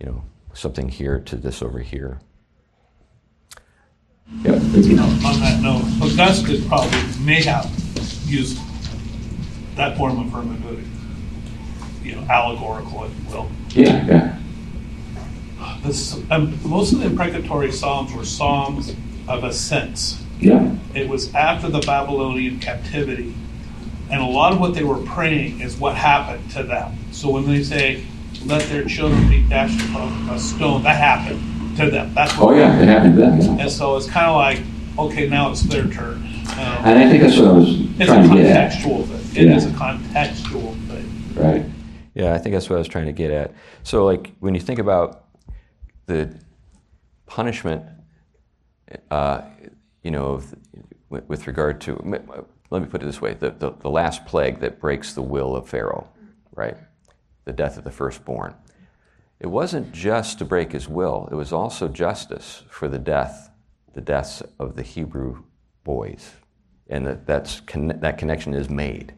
you 0.00 0.06
know, 0.06 0.24
something 0.52 0.88
here 0.88 1.20
to 1.20 1.36
this 1.36 1.62
over 1.62 1.78
here. 1.78 2.20
Yeah. 4.42 4.56
You 4.56 4.96
know, 4.96 5.04
on 5.04 5.40
that 5.40 5.60
note, 5.62 5.82
Augustine 6.02 6.68
probably 6.68 7.00
may 7.24 7.42
have 7.44 7.70
used 8.26 8.58
that 9.76 9.96
form 9.96 10.18
of 10.18 10.26
hermeneutic, 10.26 10.86
you 12.02 12.16
know, 12.16 12.22
allegorical, 12.28 13.04
if 13.04 13.12
you 13.16 13.34
will. 13.34 13.50
Yeah, 13.70 14.06
yeah. 14.06 14.38
This, 15.82 16.20
um, 16.30 16.58
most 16.68 16.92
of 16.92 17.00
the 17.00 17.06
imprecatory 17.06 17.72
psalms 17.72 18.12
were 18.12 18.24
psalms 18.24 18.94
of 19.28 19.44
ascents. 19.44 20.22
Yeah. 20.40 20.74
It 20.94 21.08
was 21.08 21.32
after 21.34 21.68
the 21.68 21.80
Babylonian 21.80 22.58
captivity, 22.58 23.34
and 24.10 24.20
a 24.20 24.26
lot 24.26 24.52
of 24.52 24.60
what 24.60 24.74
they 24.74 24.84
were 24.84 24.98
praying 24.98 25.60
is 25.60 25.76
what 25.76 25.94
happened 25.94 26.50
to 26.52 26.62
them. 26.64 26.96
So 27.12 27.30
when 27.30 27.46
they 27.46 27.62
say, 27.62 28.04
"Let 28.44 28.62
their 28.68 28.84
children 28.84 29.28
be 29.28 29.42
dashed 29.48 29.80
upon 29.88 30.28
a 30.30 30.38
stone," 30.38 30.82
that 30.84 30.96
happened 30.96 31.76
to 31.76 31.90
them. 31.90 32.12
That's 32.14 32.36
what. 32.36 32.54
Oh 32.54 32.56
yeah, 32.56 32.78
it 32.80 32.88
happened 32.88 33.14
to 33.16 33.20
them. 33.22 33.40
Yeah. 33.40 33.62
And 33.62 33.70
so 33.70 33.96
it's 33.96 34.08
kind 34.08 34.26
of 34.26 34.36
like, 34.36 34.60
okay, 34.98 35.28
now 35.28 35.50
it's 35.50 35.62
their 35.62 35.86
turn. 35.88 36.16
Um, 36.16 36.58
and 36.84 36.98
I 36.98 37.08
think 37.08 37.22
that's 37.22 37.36
what 37.38 37.48
I 37.48 37.52
was 37.52 37.66
trying 37.98 38.28
to 38.28 38.34
get 38.34 38.46
at. 38.46 38.72
It's 38.72 38.82
a 38.84 38.88
contextual 38.88 39.04
thing. 39.06 39.44
It 39.46 39.48
Yeah. 39.50 39.56
is 39.56 39.64
a 39.66 39.70
contextual 39.70 40.88
thing. 40.88 41.34
Right. 41.34 41.64
Yeah, 42.14 42.34
I 42.34 42.38
think 42.38 42.54
that's 42.54 42.68
what 42.68 42.76
I 42.76 42.78
was 42.80 42.88
trying 42.88 43.06
to 43.06 43.12
get 43.12 43.30
at. 43.30 43.52
So, 43.84 44.04
like, 44.04 44.32
when 44.40 44.54
you 44.54 44.60
think 44.60 44.80
about 44.80 45.26
the 46.06 46.34
punishment, 47.26 47.84
uh, 49.10 49.42
you 50.02 50.10
know, 50.10 50.32
of- 50.32 50.54
with, 51.10 51.28
with 51.28 51.46
regard 51.46 51.80
to, 51.82 51.94
let 52.70 52.82
me 52.82 52.88
put 52.88 53.02
it 53.02 53.06
this 53.06 53.20
way 53.20 53.34
the, 53.34 53.50
the, 53.50 53.70
the 53.80 53.90
last 53.90 54.26
plague 54.26 54.58
that 54.60 54.80
breaks 54.80 55.12
the 55.14 55.22
will 55.22 55.54
of 55.54 55.68
Pharaoh, 55.68 56.08
right? 56.56 56.76
The 57.48 57.54
death 57.54 57.78
of 57.78 57.84
the 57.84 57.90
firstborn. 57.90 58.54
It 59.40 59.46
wasn't 59.46 59.90
just 59.90 60.38
to 60.38 60.44
break 60.44 60.72
his 60.72 60.86
will, 60.86 61.30
it 61.32 61.34
was 61.34 61.50
also 61.50 61.88
justice 61.88 62.62
for 62.68 62.88
the 62.88 62.98
death, 62.98 63.50
the 63.94 64.02
deaths 64.02 64.42
of 64.58 64.76
the 64.76 64.82
Hebrew 64.82 65.44
boys. 65.82 66.32
And 66.90 67.06
that, 67.06 67.26
that's, 67.26 67.62
that 67.74 68.18
connection 68.18 68.52
is 68.52 68.68
made. 68.68 69.14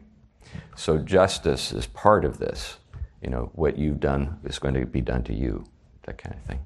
So 0.77 0.97
justice 0.97 1.73
is 1.73 1.87
part 1.87 2.23
of 2.23 2.37
this. 2.37 2.77
You 3.21 3.29
know, 3.29 3.51
what 3.53 3.77
you've 3.77 3.99
done 3.99 4.39
is 4.45 4.59
going 4.59 4.75
to 4.75 4.85
be 4.85 5.01
done 5.01 5.23
to 5.23 5.33
you, 5.33 5.65
that 6.03 6.17
kind 6.17 6.33
of 6.33 6.41
thing. 6.43 6.59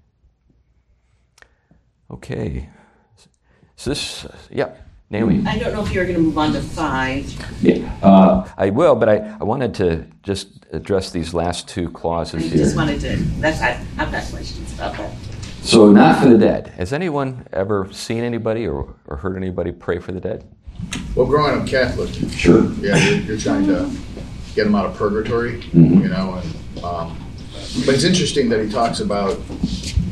Okay. 2.12 2.70
So 3.76 3.90
this, 3.90 4.28
yeah, 4.52 4.76
Naomi. 5.12 5.44
I 5.48 5.58
don't 5.60 5.72
know 5.74 5.84
if 5.86 5.92
you're 5.94 6.06
going 6.06 6.16
to 6.18 6.22
move 6.22 6.38
on 6.38 6.54
to 6.54 6.62
five. 6.62 7.32
Yeah, 7.62 7.96
uh, 8.02 8.50
I 8.58 8.72
will, 8.72 8.96
but 8.96 9.08
I, 9.08 9.38
I 9.40 9.44
wanted 9.44 9.74
to 9.76 10.06
just 10.24 10.66
address 10.72 11.12
these 11.12 11.34
last 11.34 11.68
two 11.68 11.90
clauses 11.92 12.44
I 12.44 12.48
here. 12.48 12.58
just 12.58 12.76
wanted 12.76 13.00
to, 13.02 13.16
that's, 13.40 13.62
I, 13.62 13.80
I've 14.00 14.12
got 14.12 14.28
questions 14.30 14.74
about 14.74 14.98
that. 14.98 15.14
So, 15.62 15.92
not 15.92 16.22
for 16.22 16.30
the 16.30 16.38
dead. 16.38 16.68
Has 16.70 16.92
anyone 16.92 17.48
ever 17.54 17.88
seen 17.92 18.24
anybody 18.24 18.68
or, 18.68 18.96
or 19.08 19.18
heard 19.18 19.38
anybody 19.38 19.72
pray 19.72 20.00
for 20.00 20.12
the 20.12 20.20
dead? 20.20 20.44
Well, 21.16 21.26
growing 21.28 21.60
up 21.62 21.68
Catholic, 21.68 22.10
Sure. 22.32 22.72
yeah, 22.74 22.98
you're, 22.98 23.20
you're 23.22 23.38
trying 23.38 23.66
to 23.68 23.90
get 24.56 24.64
them 24.66 24.76
out 24.76 24.86
of 24.88 24.96
purgatory, 24.96 25.62
Mhm. 25.62 26.02
you 26.02 26.08
know, 26.10 26.42
and 26.42 26.84
um, 26.84 27.18
but 27.86 27.96
it's 27.96 28.04
interesting 28.04 28.50
that 28.50 28.64
he 28.64 28.70
talks 28.72 29.00
about 29.00 29.40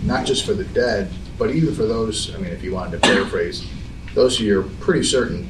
not 0.06 0.26
just 0.26 0.46
for 0.46 0.54
the 0.54 0.64
dead, 0.66 1.10
but 1.38 1.52
even 1.52 1.74
for 1.76 1.84
those. 1.86 2.34
I 2.34 2.38
mean, 2.38 2.52
if 2.52 2.64
you 2.64 2.74
wanted 2.74 2.92
to 3.02 3.08
paraphrase, 3.08 3.66
those 4.14 4.38
who 4.38 4.46
you're 4.46 4.64
pretty 4.64 5.04
certain 5.04 5.50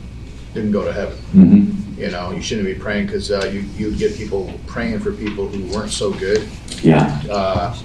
didn't 0.54 0.71
go 0.71 0.84
to 0.84 0.93
heaven. 0.93 1.17
Mm-hmm. 1.34 1.99
You 1.99 2.12
know, 2.12 2.32
you 2.32 2.41
shouldn't 2.41 2.67
be 2.67 2.76
praying 2.76 3.08
because 3.08 3.32
uh, 3.32 3.49
you 3.52 3.62
you 3.78 3.95
get 3.95 4.15
people 4.15 4.52
praying 4.67 4.99
for 4.99 5.12
people 5.12 5.47
who 5.47 5.65
weren't 5.73 5.91
so 5.91 6.12
good. 6.12 6.47
Yeah. 6.82 7.21
Uh, 7.30 7.76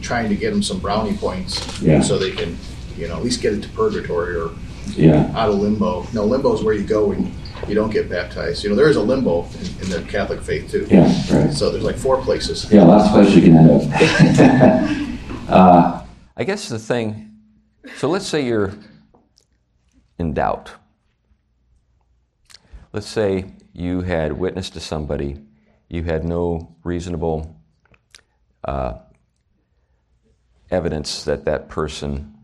trying 0.00 0.28
to 0.28 0.34
get 0.36 0.50
them 0.50 0.62
some 0.62 0.78
brownie 0.78 1.16
points, 1.16 1.80
Yeah. 1.80 2.00
so 2.00 2.18
they 2.18 2.30
can, 2.32 2.56
you 2.96 3.08
know, 3.08 3.16
at 3.16 3.24
least 3.24 3.42
get 3.42 3.52
into 3.52 3.68
purgatory 3.70 4.36
or 4.36 4.50
Yeah. 4.94 5.30
out 5.34 5.50
of 5.50 5.58
limbo. 5.58 6.06
No, 6.12 6.24
limbo 6.24 6.54
is 6.54 6.62
where 6.62 6.74
you 6.74 6.84
go 6.84 7.06
when 7.06 7.32
you 7.68 7.74
don't 7.74 7.90
get 7.90 8.08
baptized. 8.08 8.62
You 8.64 8.70
know, 8.70 8.76
there 8.76 8.88
is 8.88 8.96
a 8.96 9.02
limbo 9.02 9.46
in, 9.60 9.82
in 9.84 9.90
the 9.90 10.02
Catholic 10.08 10.40
faith 10.42 10.70
too. 10.70 10.86
Yeah, 10.90 11.04
right. 11.32 11.52
So 11.52 11.70
there's 11.70 11.84
like 11.84 11.96
four 11.96 12.18
places. 12.22 12.70
Yeah, 12.70 12.84
lots 12.84 13.06
of 13.06 13.12
places 13.12 13.36
you 13.36 13.42
can 13.42 13.56
end 13.56 13.70
up. 13.70 15.48
uh, 15.50 16.02
I 16.36 16.44
guess 16.44 16.68
the 16.68 16.78
thing, 16.78 17.32
so 17.96 18.08
let's 18.08 18.26
say 18.26 18.44
you're 18.44 18.74
in 20.18 20.34
doubt. 20.34 20.72
Let's 22.92 23.08
say 23.08 23.52
you 23.72 24.00
had 24.00 24.32
witnessed 24.32 24.72
to 24.72 24.80
somebody, 24.80 25.38
you 25.88 26.04
had 26.04 26.24
no 26.24 26.74
reasonable 26.82 27.60
uh, 28.64 28.94
evidence 30.70 31.24
that 31.24 31.44
that 31.44 31.68
person 31.68 32.34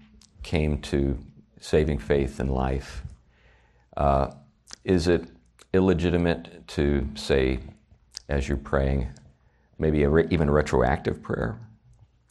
came 0.43 0.79
to 0.83 1.19
saving 1.61 1.99
faith 1.99 2.39
in 2.41 2.49
life. 2.49 3.03
Uh, 3.97 4.33
is 4.85 5.09
it 5.09 5.29
illegitimate 5.73 6.67
to 6.69 7.09
say, 7.15 7.61
as 8.29 8.49
you're 8.49 8.59
praying, 8.59 9.09
maybe 9.79 10.03
a 10.03 10.09
re- 10.09 10.27
even 10.31 10.49
a 10.49 10.53
retroactive 10.53 11.23
prayer? 11.23 11.59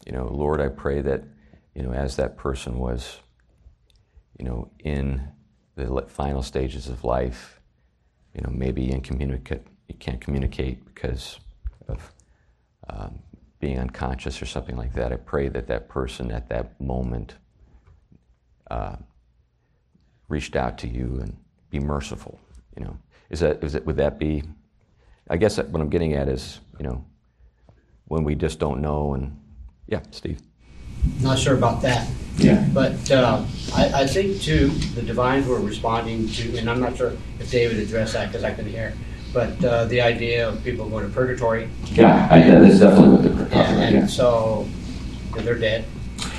You 0.05 0.11
know, 0.11 0.27
Lord, 0.27 0.61
I 0.61 0.67
pray 0.69 1.01
that, 1.01 1.23
you 1.73 1.83
know, 1.83 1.91
as 1.91 2.15
that 2.17 2.37
person 2.37 2.77
was, 2.77 3.19
you 4.41 4.47
know, 4.47 4.71
in 4.79 5.21
the 5.75 6.05
final 6.07 6.41
stages 6.41 6.87
of 6.89 7.03
life, 7.03 7.61
you 8.33 8.41
know, 8.41 8.49
maybe 8.51 8.91
incommunicate, 8.91 9.61
you 9.87 9.93
can't 9.95 10.19
communicate 10.19 10.83
because 10.83 11.39
of 11.87 12.11
um, 12.89 13.19
being 13.59 13.77
unconscious 13.77 14.41
or 14.41 14.47
something 14.47 14.75
like 14.75 14.93
that. 14.93 15.13
I 15.13 15.17
pray 15.17 15.47
that 15.49 15.67
that 15.67 15.87
person 15.87 16.31
at 16.31 16.49
that 16.49 16.81
moment 16.81 17.35
uh, 18.71 18.95
reached 20.27 20.55
out 20.55 20.79
to 20.79 20.87
you 20.87 21.19
and 21.21 21.37
be 21.69 21.79
merciful. 21.79 22.39
You 22.75 22.85
know, 22.85 22.97
is 23.29 23.41
that 23.41 23.63
is 23.63 23.75
it? 23.75 23.85
Would 23.85 23.97
that 23.97 24.17
be? 24.17 24.43
I 25.29 25.37
guess 25.37 25.57
what 25.57 25.79
I'm 25.79 25.89
getting 25.89 26.13
at 26.13 26.27
is, 26.27 26.59
you 26.79 26.85
know, 26.85 27.05
when 28.05 28.23
we 28.23 28.33
just 28.33 28.57
don't 28.57 28.81
know, 28.81 29.13
and 29.13 29.39
yeah, 29.85 30.01
Steve. 30.09 30.41
Not 31.21 31.37
sure 31.37 31.55
about 31.55 31.83
that. 31.83 32.09
Yeah. 32.37 32.67
But 32.73 33.09
uh, 33.11 33.43
I, 33.75 33.91
I 34.03 34.07
think 34.07 34.41
too, 34.41 34.67
the 34.95 35.01
divines 35.01 35.45
were 35.47 35.59
responding 35.59 36.27
to, 36.29 36.57
and 36.57 36.69
I'm 36.69 36.79
not 36.79 36.97
sure 36.97 37.13
if 37.39 37.51
David 37.51 37.77
addressed 37.79 38.13
that 38.13 38.27
because 38.27 38.43
I 38.43 38.51
couldn't 38.53 38.71
hear, 38.71 38.93
but 39.33 39.63
uh, 39.63 39.85
the 39.85 40.01
idea 40.01 40.49
of 40.49 40.63
people 40.63 40.89
going 40.89 41.05
to 41.07 41.13
purgatory. 41.13 41.69
Yeah, 41.91 42.27
I, 42.31 42.39
that's 42.41 42.79
definitely 42.79 43.09
what 43.29 43.37
they're 43.37 43.49
talking 43.49 43.77
Yeah, 43.77 43.87
about. 43.87 43.93
and 43.93 44.09
so 44.09 44.67
they're 45.37 45.57
dead. 45.57 45.85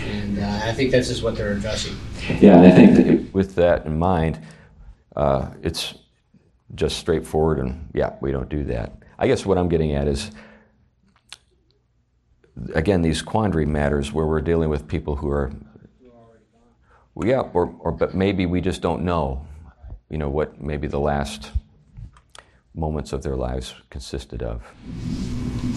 And 0.07 0.39
uh, 0.39 0.61
I 0.65 0.73
think 0.73 0.91
this 0.91 1.09
is 1.11 1.23
what 1.23 1.37
they're 1.37 1.53
addressing. 1.53 1.97
Yeah, 2.41 2.57
and 2.59 2.67
I 2.67 2.71
think 2.71 2.97
that 2.97 3.07
it- 3.07 3.35
with 3.35 3.55
that 3.57 3.87
in 3.87 3.99
mind, 3.99 4.41
uh, 5.17 5.51
it's 5.63 5.95
just 6.75 6.97
straightforward, 6.99 7.59
and 7.59 7.89
yeah, 7.95 8.15
we 8.21 8.33
don't 8.33 8.49
do 8.49 8.65
that. 8.65 8.93
I 9.19 9.27
guess 9.29 9.45
what 9.47 9.59
I'm 9.59 9.69
getting 9.69 9.93
at 9.93 10.09
is, 10.09 10.31
again, 12.75 13.03
these 13.03 13.23
quandary 13.23 13.67
matters 13.67 14.13
where 14.13 14.27
we're 14.27 14.41
dealing 14.41 14.69
with 14.69 14.87
people 14.89 15.17
who 15.17 15.29
are, 15.29 15.53
well, 17.15 17.29
yeah, 17.29 17.41
or, 17.41 17.75
or 17.81 17.93
but 17.93 18.15
maybe 18.15 18.47
we 18.47 18.61
just 18.61 18.81
don't 18.81 19.03
know, 19.05 19.47
you 20.09 20.19
know, 20.19 20.29
what 20.29 20.61
maybe 20.61 20.87
the 20.87 21.01
last 21.01 21.51
moments 22.75 23.13
of 23.13 23.23
their 23.23 23.37
lives 23.37 23.75
consisted 23.91 24.43
of. 24.43 24.63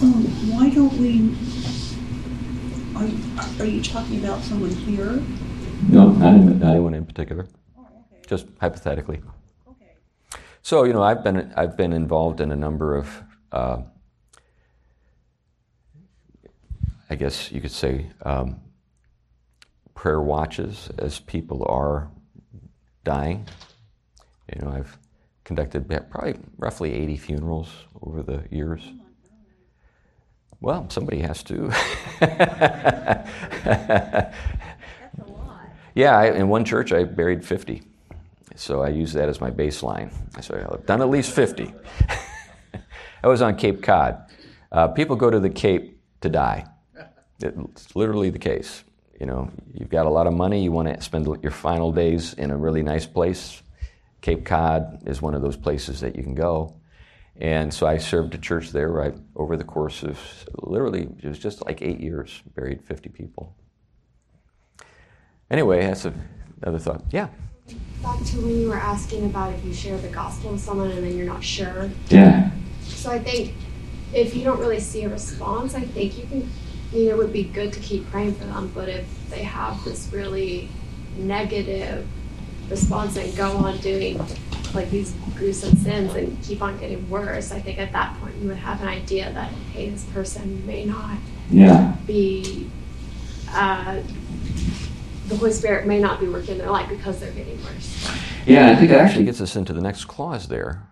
Um, 0.02 0.24
why 0.50 0.70
don't 0.70 0.92
we, 0.94 1.36
are, 2.96 3.62
are 3.62 3.68
you 3.68 3.82
talking 3.82 4.24
about 4.24 4.42
someone 4.42 4.70
here? 4.70 5.22
No, 5.88 6.10
not, 6.10 6.34
in, 6.34 6.58
not 6.58 6.70
anyone 6.70 6.94
in 6.94 7.04
particular. 7.04 7.46
Just 8.26 8.46
hypothetically. 8.60 9.20
Okay. 9.68 9.92
So 10.62 10.84
you 10.84 10.92
know, 10.94 11.02
I've 11.02 11.22
been 11.22 11.52
I've 11.54 11.76
been 11.76 11.92
involved 11.92 12.40
in 12.40 12.50
a 12.50 12.56
number 12.56 12.96
of, 12.96 13.22
uh, 13.52 13.82
I 17.10 17.14
guess 17.14 17.52
you 17.52 17.60
could 17.60 17.70
say, 17.70 18.06
um, 18.22 18.60
prayer 19.96 20.20
watches 20.20 20.88
as 20.98 21.18
people 21.18 21.66
are 21.68 22.08
dying. 23.02 23.44
You 24.54 24.60
know, 24.62 24.70
I've 24.70 24.96
conducted 25.42 25.88
probably 26.10 26.36
roughly 26.58 26.92
80 26.92 27.16
funerals 27.16 27.72
over 28.00 28.22
the 28.22 28.44
years. 28.50 28.82
Well, 30.60 30.88
somebody 30.90 31.18
has 31.20 31.42
to. 31.44 31.72
yeah, 35.94 36.18
I, 36.18 36.26
in 36.32 36.48
one 36.48 36.64
church 36.64 36.92
I 36.92 37.02
buried 37.04 37.44
50. 37.44 37.82
So 38.54 38.82
I 38.82 38.88
use 38.88 39.12
that 39.14 39.28
as 39.28 39.40
my 39.40 39.50
baseline. 39.50 40.12
So 40.42 40.54
I've 40.72 40.86
done 40.86 41.02
at 41.02 41.10
least 41.10 41.32
50. 41.32 41.74
I 43.24 43.28
was 43.28 43.42
on 43.42 43.56
Cape 43.56 43.82
Cod. 43.82 44.30
Uh, 44.70 44.88
people 44.88 45.16
go 45.16 45.30
to 45.30 45.40
the 45.40 45.50
Cape 45.50 46.00
to 46.20 46.28
die. 46.28 46.66
It's 47.40 47.94
literally 47.94 48.30
the 48.30 48.38
case. 48.38 48.84
You 49.20 49.26
know, 49.26 49.50
you've 49.72 49.88
got 49.88 50.06
a 50.06 50.10
lot 50.10 50.26
of 50.26 50.34
money, 50.34 50.62
you 50.62 50.72
want 50.72 50.88
to 50.88 51.00
spend 51.02 51.26
your 51.42 51.52
final 51.52 51.92
days 51.92 52.34
in 52.34 52.50
a 52.50 52.56
really 52.56 52.82
nice 52.82 53.06
place. 53.06 53.62
Cape 54.20 54.44
Cod 54.44 55.02
is 55.06 55.22
one 55.22 55.34
of 55.34 55.42
those 55.42 55.56
places 55.56 56.00
that 56.00 56.16
you 56.16 56.22
can 56.22 56.34
go. 56.34 56.76
And 57.38 57.72
so 57.72 57.86
I 57.86 57.98
served 57.98 58.34
a 58.34 58.38
church 58.38 58.70
there 58.70 58.90
right 58.90 59.14
over 59.34 59.56
the 59.56 59.64
course 59.64 60.02
of 60.02 60.18
literally, 60.62 61.08
it 61.22 61.28
was 61.28 61.38
just 61.38 61.64
like 61.64 61.82
eight 61.82 62.00
years, 62.00 62.42
buried 62.54 62.82
50 62.82 63.10
people. 63.10 63.54
Anyway, 65.50 65.82
that's 65.82 66.06
a, 66.06 66.14
another 66.62 66.78
thought. 66.78 67.04
Yeah. 67.10 67.28
Back 68.02 68.22
to 68.24 68.36
when 68.40 68.60
you 68.60 68.68
were 68.68 68.76
asking 68.76 69.26
about 69.26 69.52
if 69.52 69.64
you 69.64 69.74
share 69.74 69.98
the 69.98 70.08
gospel 70.08 70.52
with 70.52 70.60
someone 70.60 70.90
and 70.90 71.04
then 71.04 71.16
you're 71.16 71.26
not 71.26 71.44
sure. 71.44 71.90
Yeah. 72.08 72.50
So 72.82 73.10
I 73.10 73.18
think 73.18 73.54
if 74.12 74.34
you 74.34 74.44
don't 74.44 74.58
really 74.58 74.80
see 74.80 75.04
a 75.04 75.08
response, 75.08 75.74
I 75.74 75.80
think 75.80 76.16
you 76.16 76.26
can, 76.26 76.50
you 76.92 77.06
know, 77.06 77.10
it 77.12 77.18
would 77.18 77.32
be 77.32 77.44
good 77.44 77.72
to 77.72 77.80
keep 77.80 78.08
praying 78.10 78.34
for 78.34 78.44
them. 78.44 78.70
But 78.74 78.88
if 78.88 79.06
they 79.30 79.42
have 79.42 79.82
this 79.84 80.08
really 80.12 80.68
negative 81.16 82.06
response 82.68 83.16
and 83.16 83.34
go 83.36 83.50
on 83.52 83.78
doing 83.78 84.18
like 84.74 84.90
these 84.90 85.14
gruesome 85.36 85.76
sins 85.76 86.14
and 86.14 86.42
keep 86.42 86.62
on 86.62 86.78
getting 86.78 87.08
worse, 87.08 87.52
I 87.52 87.60
think 87.60 87.78
at 87.78 87.92
that 87.92 88.18
point 88.20 88.36
you 88.36 88.48
would 88.48 88.56
have 88.58 88.80
an 88.82 88.88
idea 88.88 89.32
that 89.32 89.50
hey, 89.72 89.90
this 89.90 90.04
person 90.06 90.66
may 90.66 90.84
not 90.84 91.18
yeah. 91.50 91.96
be 92.06 92.70
uh, 93.50 94.02
the 95.28 95.36
Holy 95.36 95.52
Spirit 95.52 95.86
may 95.86 95.98
not 95.98 96.20
be 96.20 96.28
working 96.28 96.52
in 96.52 96.58
their 96.58 96.70
life 96.70 96.88
because 96.88 97.18
they're 97.18 97.32
getting 97.32 97.62
worse. 97.64 98.08
Yeah, 98.46 98.70
I 98.70 98.76
think 98.76 98.90
that 98.90 99.00
actually 99.00 99.24
gets 99.24 99.40
us 99.40 99.56
into 99.56 99.72
the 99.72 99.80
next 99.80 100.04
clause 100.04 100.48
there, 100.48 100.86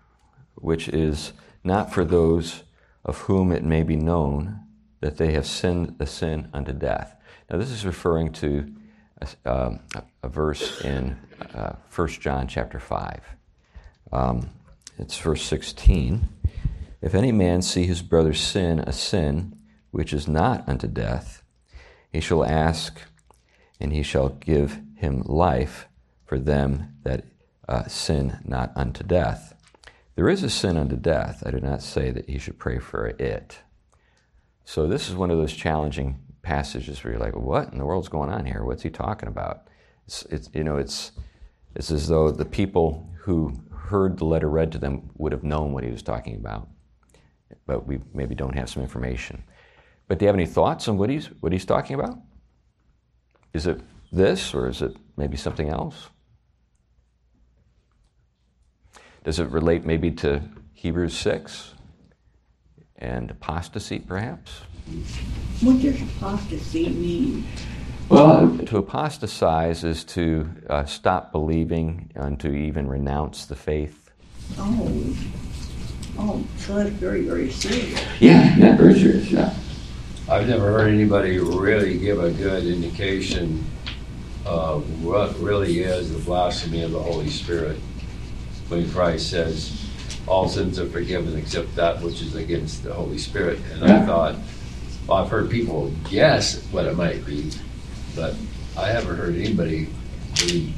which 0.57 0.89
is 0.89 1.33
not 1.63 1.93
for 1.93 2.05
those 2.05 2.65
of 3.05 3.19
whom 3.19 3.53
it 3.53 3.63
may 3.63 3.83
be 3.83 3.97
known 3.97 4.64
that 5.05 5.19
they 5.19 5.33
have 5.33 5.45
sinned 5.45 5.95
a 6.01 6.07
sin 6.07 6.49
unto 6.55 6.73
death. 6.73 7.15
Now, 7.51 7.59
this 7.59 7.71
is 7.71 7.85
referring 7.85 8.33
to 8.33 8.75
a, 9.21 9.27
um, 9.45 9.81
a 10.23 10.29
verse 10.31 10.81
in 10.81 11.19
uh, 11.53 11.75
1 11.95 12.09
John 12.09 12.49
chapter 12.49 12.81
5. 12.81 13.21
Um, 14.13 14.49
it's 14.99 15.19
verse 15.19 15.43
16. 15.43 16.27
If 17.03 17.15
any 17.15 17.33
man 17.33 17.61
see 17.61 17.85
his 17.85 18.01
brother 18.01 18.33
sin 18.33 18.79
a 18.79 18.95
sin 18.95 19.59
which 19.91 20.15
is 20.15 20.27
not 20.27 20.67
unto 20.67 20.87
death, 20.87 21.43
he 22.11 22.21
shall 22.21 22.43
ask, 22.43 22.99
and 23.79 23.93
he 23.93 24.03
shall 24.03 24.31
give 24.31 24.81
him 24.97 25.21
life 25.27 25.87
for 26.25 26.39
them 26.39 26.95
that 27.03 27.27
uh, 27.69 27.87
sin 27.89 28.39
not 28.43 28.73
unto 28.75 29.05
death. 29.05 29.55
There 30.15 30.31
is 30.31 30.43
a 30.43 30.49
sin 30.49 30.79
unto 30.79 30.97
death. 30.97 31.43
I 31.45 31.51
do 31.51 31.61
not 31.61 31.83
say 31.83 32.11
that 32.11 32.27
he 32.27 32.39
should 32.39 32.59
pray 32.59 32.79
for 32.79 33.09
it. 33.09 33.59
So 34.65 34.87
this 34.87 35.09
is 35.09 35.15
one 35.15 35.31
of 35.31 35.39
those 35.39 35.53
challenging 35.53 36.21
passages 36.43 37.03
where 37.03 37.13
you're 37.13 37.23
like, 37.23 37.37
what 37.37 37.73
in 37.73 37.79
the 37.79 37.85
world's 37.85 38.09
going 38.09 38.31
on 38.31 38.47
here? 38.47 38.65
What's 38.65 38.83
he 38.83 38.91
talking 38.91 39.29
about? 39.29 39.69
It's, 40.07 40.23
it's, 40.25 40.51
you 40.55 40.65
know, 40.65 40.77
it's, 40.77 41.13
it's 41.75 41.91
as 41.91 42.09
though 42.09 42.31
the 42.31 42.45
people 42.45 43.11
who 43.19 43.53
heard 43.75 44.19
the 44.19 44.25
letter 44.25 44.49
read 44.49 44.73
to 44.73 44.79
them 44.79 45.11
would 45.17 45.33
have 45.33 45.45
known 45.45 45.73
what 45.73 45.85
he 45.85 45.91
was 45.91 46.03
talking 46.03 46.37
about, 46.37 46.69
but 47.67 47.87
we 47.87 48.01
maybe 48.13 48.35
don't 48.35 48.55
have 48.55 48.71
some 48.71 48.83
information. 48.83 49.43
But 50.09 50.19
do 50.19 50.25
you 50.25 50.29
have 50.29 50.37
any 50.37 50.47
thoughts 50.47 50.89
on 50.89 50.99
what 50.99 51.11
he's, 51.11 51.27
what 51.41 51.53
he's 51.53 51.65
talking 51.65 51.95
about? 51.95 52.19
Is 53.53 53.67
it 53.67 53.81
this 54.13 54.55
or 54.55 54.69
is 54.69 54.83
it 54.83 54.97
maybe 55.17 55.37
something 55.37 55.69
else? 55.69 56.09
Does 59.25 59.39
it 59.39 59.49
relate 59.49 59.85
maybe 59.85 60.11
to 60.13 60.43
Hebrews 60.75 61.17
6 61.17 61.74
and 62.99 63.31
apostasy 63.31 63.99
perhaps? 63.99 64.61
What 65.61 65.81
does 65.81 66.01
apostasy 66.03 66.91
mean? 66.91 67.47
Well, 68.09 68.59
to 68.67 68.79
apostatize 68.79 69.83
is 69.83 70.05
to 70.05 70.49
uh, 70.69 70.85
stop 70.85 71.33
believing 71.33 72.11
and 72.15 72.39
to 72.41 72.55
even 72.55 72.87
renounce 72.87 73.47
the 73.47 73.57
faith. 73.57 74.11
Oh, 74.59 75.17
oh, 76.19 76.45
so 76.59 76.75
that's 76.75 76.91
very, 76.91 77.23
very 77.23 77.51
serious. 77.51 78.01
Yeah, 78.21 78.55
yeah, 78.57 78.77
very 78.77 78.99
serious, 78.99 79.31
yeah. 79.31 79.55
I've 80.29 80.49
never 80.49 80.71
heard 80.71 80.93
anybody 80.93 81.39
really 81.39 81.99
give 81.99 82.23
a 82.23 82.31
good 82.31 82.65
indication 82.65 83.65
of 84.45 85.03
what 85.03 85.39
really 85.39 85.81
is 85.81 86.13
the 86.13 86.19
blasphemy 86.19 86.83
of 86.83 86.91
the 86.93 87.03
Holy 87.03 87.31
Spirit 87.31 87.79
when 88.69 88.91
Christ 88.91 89.31
says, 89.31 89.89
all 90.27 90.49
sins 90.49 90.79
are 90.79 90.89
forgiven 90.89 91.37
except 91.39 91.75
that 91.77 92.01
which 92.01 92.23
is 92.23 92.35
against 92.35 92.83
the 92.83 92.93
Holy 92.93 93.19
Spirit. 93.19 93.59
And 93.73 93.85
I 93.85 94.05
thought, 94.07 94.37
well, 95.07 95.19
I've 95.19 95.31
heard 95.31 95.51
people 95.51 95.93
guess 96.11 96.63
what 96.73 96.87
it 96.87 96.97
might 96.97 97.25
be, 97.27 97.51
but 98.17 98.35
I 98.77 98.89
haven't 98.89 99.17
heard 99.17 99.35
anybody 99.37 99.89
really 100.41 100.73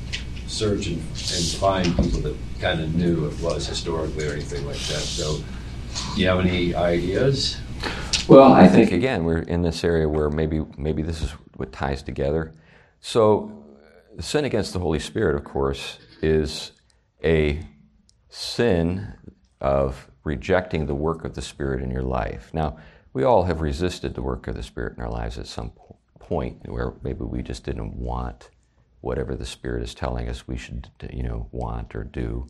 search 0.46 0.86
and, 0.86 0.98
and 0.98 1.44
find 1.58 1.96
people 1.96 2.20
that 2.20 2.36
kind 2.60 2.80
of 2.80 2.94
knew 2.94 3.22
what 3.22 3.32
it 3.32 3.40
was 3.40 3.66
historically 3.66 4.26
or 4.26 4.32
anything 4.32 4.66
like 4.66 4.78
that. 4.78 5.00
So, 5.00 5.38
do 6.14 6.20
you 6.20 6.28
have 6.28 6.40
any 6.40 6.74
ideas? 6.74 7.58
Well, 8.28 8.52
I 8.52 8.66
think 8.66 8.90
again 8.90 9.24
we're 9.24 9.42
in 9.42 9.62
this 9.62 9.84
area 9.84 10.08
where 10.08 10.30
maybe 10.30 10.64
maybe 10.76 11.02
this 11.02 11.22
is 11.22 11.30
what 11.56 11.72
ties 11.72 12.02
together. 12.02 12.52
So, 13.00 13.64
sin 14.18 14.44
against 14.44 14.72
the 14.72 14.80
Holy 14.80 14.98
Spirit, 14.98 15.36
of 15.36 15.44
course, 15.44 15.98
is 16.22 16.72
a 17.22 17.60
sin 18.28 19.14
of 19.66 20.08
rejecting 20.22 20.86
the 20.86 20.94
work 20.94 21.24
of 21.24 21.34
the 21.34 21.42
Spirit 21.42 21.82
in 21.82 21.90
your 21.90 22.02
life. 22.02 22.50
Now, 22.54 22.78
we 23.12 23.24
all 23.24 23.42
have 23.42 23.60
resisted 23.60 24.14
the 24.14 24.22
work 24.22 24.46
of 24.46 24.54
the 24.54 24.62
Spirit 24.62 24.96
in 24.96 25.02
our 25.02 25.10
lives 25.10 25.38
at 25.38 25.48
some 25.48 25.72
point 26.20 26.68
where 26.68 26.92
maybe 27.02 27.24
we 27.24 27.42
just 27.42 27.64
didn't 27.64 27.96
want 27.96 28.50
whatever 29.00 29.34
the 29.34 29.44
Spirit 29.44 29.82
is 29.82 29.92
telling 29.92 30.28
us 30.28 30.46
we 30.46 30.56
should, 30.56 30.88
you 31.12 31.24
know, 31.24 31.48
want 31.50 31.96
or 31.96 32.04
do. 32.04 32.46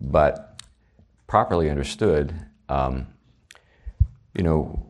But 0.00 0.62
properly 1.26 1.68
understood, 1.68 2.32
um, 2.68 3.08
you 4.36 4.44
know, 4.44 4.86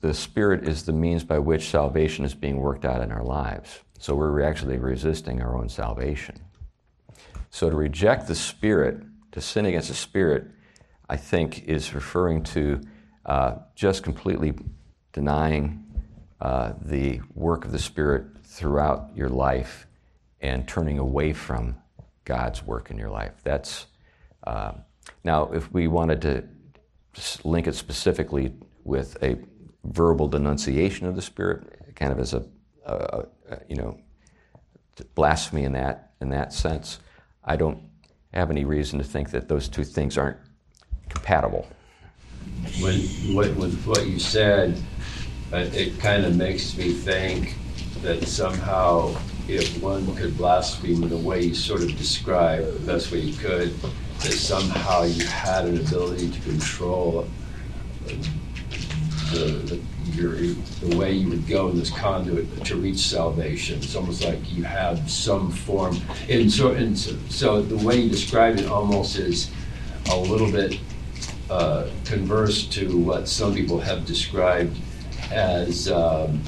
the 0.00 0.14
Spirit 0.14 0.68
is 0.68 0.84
the 0.84 0.92
means 0.92 1.24
by 1.24 1.40
which 1.40 1.70
salvation 1.70 2.24
is 2.24 2.34
being 2.34 2.58
worked 2.58 2.84
out 2.84 3.00
in 3.00 3.10
our 3.10 3.24
lives. 3.24 3.80
So 3.98 4.14
we're 4.14 4.42
actually 4.42 4.78
resisting 4.78 5.42
our 5.42 5.56
own 5.56 5.68
salvation. 5.68 6.38
So 7.50 7.68
to 7.68 7.74
reject 7.74 8.28
the 8.28 8.36
Spirit, 8.36 9.02
to 9.32 9.40
sin 9.40 9.66
against 9.66 9.88
the 9.88 9.94
Spirit, 9.94 10.50
I 11.08 11.16
think 11.16 11.64
is 11.64 11.94
referring 11.94 12.42
to 12.44 12.80
uh, 13.26 13.56
just 13.74 14.02
completely 14.02 14.54
denying 15.12 15.84
uh, 16.40 16.72
the 16.82 17.20
work 17.34 17.64
of 17.64 17.72
the 17.72 17.78
Spirit 17.78 18.24
throughout 18.44 19.10
your 19.14 19.28
life 19.28 19.86
and 20.40 20.66
turning 20.68 20.98
away 20.98 21.32
from 21.32 21.76
God's 22.24 22.62
work 22.62 22.90
in 22.90 22.98
your 22.98 23.10
life. 23.10 23.32
That's 23.42 23.86
uh, 24.46 24.72
now, 25.22 25.50
if 25.52 25.72
we 25.72 25.88
wanted 25.88 26.22
to 26.22 26.44
link 27.44 27.66
it 27.66 27.74
specifically 27.74 28.52
with 28.84 29.22
a 29.22 29.38
verbal 29.84 30.28
denunciation 30.28 31.06
of 31.06 31.16
the 31.16 31.22
Spirit, 31.22 31.94
kind 31.94 32.12
of 32.12 32.18
as 32.18 32.34
a, 32.34 32.44
a, 32.84 33.24
a 33.50 33.58
you 33.68 33.76
know 33.76 33.98
blasphemy 35.14 35.64
in 35.64 35.72
that 35.72 36.12
in 36.20 36.30
that 36.30 36.52
sense, 36.52 36.98
I 37.44 37.56
don't 37.56 37.82
have 38.32 38.50
any 38.50 38.64
reason 38.64 38.98
to 38.98 39.04
think 39.04 39.30
that 39.30 39.48
those 39.48 39.68
two 39.68 39.84
things 39.84 40.18
aren't 40.18 40.38
compatible. 41.08 41.66
When 42.80 43.00
what, 43.34 43.54
with 43.56 43.84
what 43.84 44.06
you 44.06 44.18
said, 44.18 44.80
uh, 45.52 45.68
it 45.72 45.98
kind 46.00 46.24
of 46.24 46.36
makes 46.36 46.76
me 46.76 46.92
think 46.92 47.54
that 48.02 48.26
somehow 48.26 49.14
if 49.48 49.82
one 49.82 50.14
could 50.16 50.36
blaspheme 50.36 51.02
in 51.02 51.08
the 51.08 51.16
way 51.16 51.42
you 51.42 51.54
sort 51.54 51.82
of 51.82 51.96
described, 51.96 52.66
the 52.66 52.86
best 52.92 53.12
way 53.12 53.18
you 53.20 53.36
could, 53.36 53.74
that 53.80 54.32
somehow 54.32 55.02
you 55.02 55.24
had 55.26 55.66
an 55.66 55.78
ability 55.78 56.30
to 56.30 56.40
control 56.40 57.28
the, 58.06 58.14
the, 59.32 59.80
your, 60.12 60.34
the 60.34 60.96
way 60.96 61.12
you 61.12 61.28
would 61.28 61.46
go 61.46 61.68
in 61.68 61.78
this 61.78 61.90
conduit 61.90 62.64
to 62.64 62.76
reach 62.76 62.98
salvation. 62.98 63.78
It's 63.78 63.94
almost 63.96 64.24
like 64.24 64.50
you 64.50 64.64
have 64.64 65.10
some 65.10 65.50
form. 65.50 65.98
And 66.28 66.50
so, 66.50 66.72
and 66.72 66.98
so, 66.98 67.16
so 67.28 67.62
the 67.62 67.76
way 67.84 68.00
you 68.00 68.10
describe 68.10 68.58
it 68.58 68.66
almost 68.66 69.18
is 69.18 69.50
a 70.10 70.16
little 70.16 70.50
bit 70.50 70.78
uh, 71.50 71.86
converse 72.04 72.66
to 72.68 72.96
what 72.98 73.28
some 73.28 73.54
people 73.54 73.78
have 73.80 74.04
described 74.06 74.76
as 75.32 75.90
um, 75.90 76.40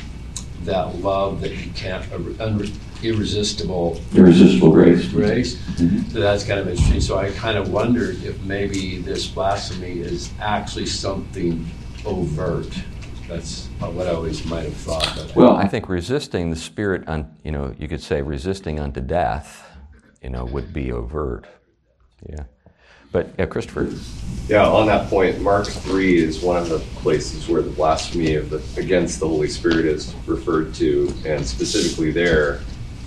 that 0.62 0.96
love 0.96 1.40
that 1.40 1.52
you 1.56 1.70
can't, 1.72 2.04
uh, 2.12 2.66
irresistible 3.02 4.00
Irresistible 4.14 4.70
grace. 4.72 5.06
grace. 5.08 5.56
Mhm. 5.76 6.10
So 6.12 6.20
that's 6.20 6.44
kind 6.44 6.58
of 6.60 6.68
interesting. 6.68 7.00
So 7.00 7.18
I 7.18 7.30
kind 7.32 7.58
of 7.58 7.70
wondered 7.70 8.22
if 8.24 8.40
maybe 8.42 8.98
this 8.98 9.26
blasphemy 9.26 10.00
is 10.00 10.30
actually 10.40 10.86
something 10.86 11.66
overt. 12.04 12.68
That's 13.28 13.66
what 13.80 14.06
I 14.06 14.10
always 14.12 14.44
might 14.46 14.64
have 14.64 14.74
thought. 14.74 15.32
Well, 15.36 15.56
I 15.56 15.66
think 15.68 15.88
resisting 15.88 16.50
the 16.50 16.56
spirit, 16.56 17.04
un, 17.08 17.26
you 17.44 17.50
know, 17.52 17.74
you 17.78 17.86
could 17.88 18.00
say 18.02 18.22
resisting 18.22 18.78
unto 18.80 19.00
death, 19.00 19.68
you 20.22 20.30
know, 20.30 20.44
would 20.44 20.72
be 20.72 20.90
overt. 20.92 21.44
Yeah. 22.28 22.44
But 23.12 23.30
yeah, 23.38 23.46
Christopher. 23.46 23.88
Yeah, 24.48 24.66
on 24.66 24.86
that 24.86 25.08
point, 25.08 25.40
Mark 25.40 25.66
3 25.66 26.18
is 26.18 26.40
one 26.42 26.56
of 26.56 26.68
the 26.68 26.78
places 27.00 27.48
where 27.48 27.62
the 27.62 27.70
blasphemy 27.70 28.34
of 28.36 28.50
the, 28.50 28.62
against 28.80 29.18
the 29.20 29.26
Holy 29.28 29.48
Spirit 29.48 29.86
is 29.86 30.14
referred 30.26 30.74
to, 30.74 31.12
and 31.24 31.44
specifically 31.44 32.10
there, 32.12 32.60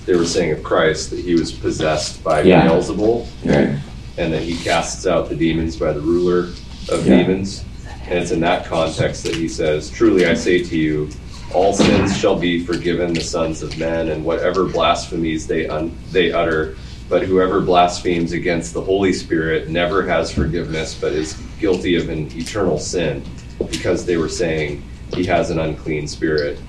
they 0.05 0.15
were 0.15 0.25
saying 0.25 0.51
of 0.51 0.63
Christ 0.63 1.11
that 1.11 1.19
he 1.19 1.35
was 1.35 1.51
possessed 1.51 2.23
by 2.23 2.41
Yeah. 2.41 2.67
Beelzebul, 2.67 3.25
Right. 3.45 3.77
and 4.17 4.33
that 4.33 4.41
he 4.41 4.55
casts 4.57 5.07
out 5.07 5.29
the 5.29 5.35
demons 5.35 5.77
by 5.77 5.93
the 5.93 6.01
ruler 6.01 6.49
of 6.89 7.05
Yeah. 7.07 7.17
demons. 7.23 7.63
And 8.09 8.19
it's 8.19 8.31
in 8.31 8.39
that 8.41 8.65
context 8.65 9.23
that 9.23 9.35
he 9.35 9.47
says, 9.47 9.89
Truly 9.89 10.25
I 10.25 10.33
say 10.33 10.63
to 10.63 10.77
you, 10.77 11.09
all 11.53 11.73
sins 11.73 12.17
shall 12.17 12.35
be 12.35 12.65
forgiven 12.65 13.13
the 13.13 13.21
sons 13.21 13.61
of 13.63 13.77
men, 13.77 14.09
and 14.09 14.25
whatever 14.25 14.65
blasphemies 14.65 15.47
they, 15.47 15.67
un- 15.67 15.91
they 16.11 16.31
utter. 16.31 16.75
But 17.09 17.23
whoever 17.23 17.59
blasphemes 17.59 18.33
against 18.33 18.73
the 18.73 18.81
Holy 18.81 19.11
Spirit 19.11 19.67
never 19.69 20.05
has 20.07 20.31
forgiveness, 20.31 20.93
but 20.93 21.11
is 21.13 21.33
guilty 21.59 21.95
of 21.95 22.09
an 22.09 22.29
eternal 22.37 22.77
sin, 22.77 23.23
because 23.71 24.05
they 24.05 24.15
were 24.17 24.29
saying 24.29 24.83
he 25.15 25.25
has 25.25 25.49
an 25.49 25.59
unclean 25.59 26.07
spirit. 26.07 26.59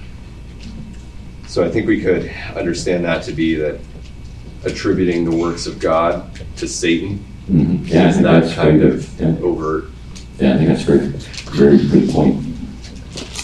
So 1.47 1.63
I 1.63 1.71
think 1.71 1.87
we 1.87 2.01
could 2.01 2.31
understand 2.57 3.05
that 3.05 3.23
to 3.25 3.33
be 3.33 3.55
that 3.57 3.79
attributing 4.65 5.25
the 5.25 5.37
works 5.37 5.67
of 5.67 5.79
God 5.79 6.31
to 6.57 6.67
Satan 6.69 7.25
Mhm. 7.51 7.89
Yeah, 7.89 8.05
I 8.05 8.09
is 8.09 8.15
think 8.15 8.27
that 8.27 8.41
that's 8.43 8.55
kind 8.55 8.81
very 8.81 8.93
of 8.93 9.19
good. 9.19 9.27
Yeah. 9.27 9.45
overt. 9.45 9.85
Yeah, 10.39 10.55
I 10.55 10.57
think 10.57 10.69
that's 10.69 10.85
great. 10.85 11.01
Very 11.53 11.79
good 11.79 12.11
point. 12.11 12.45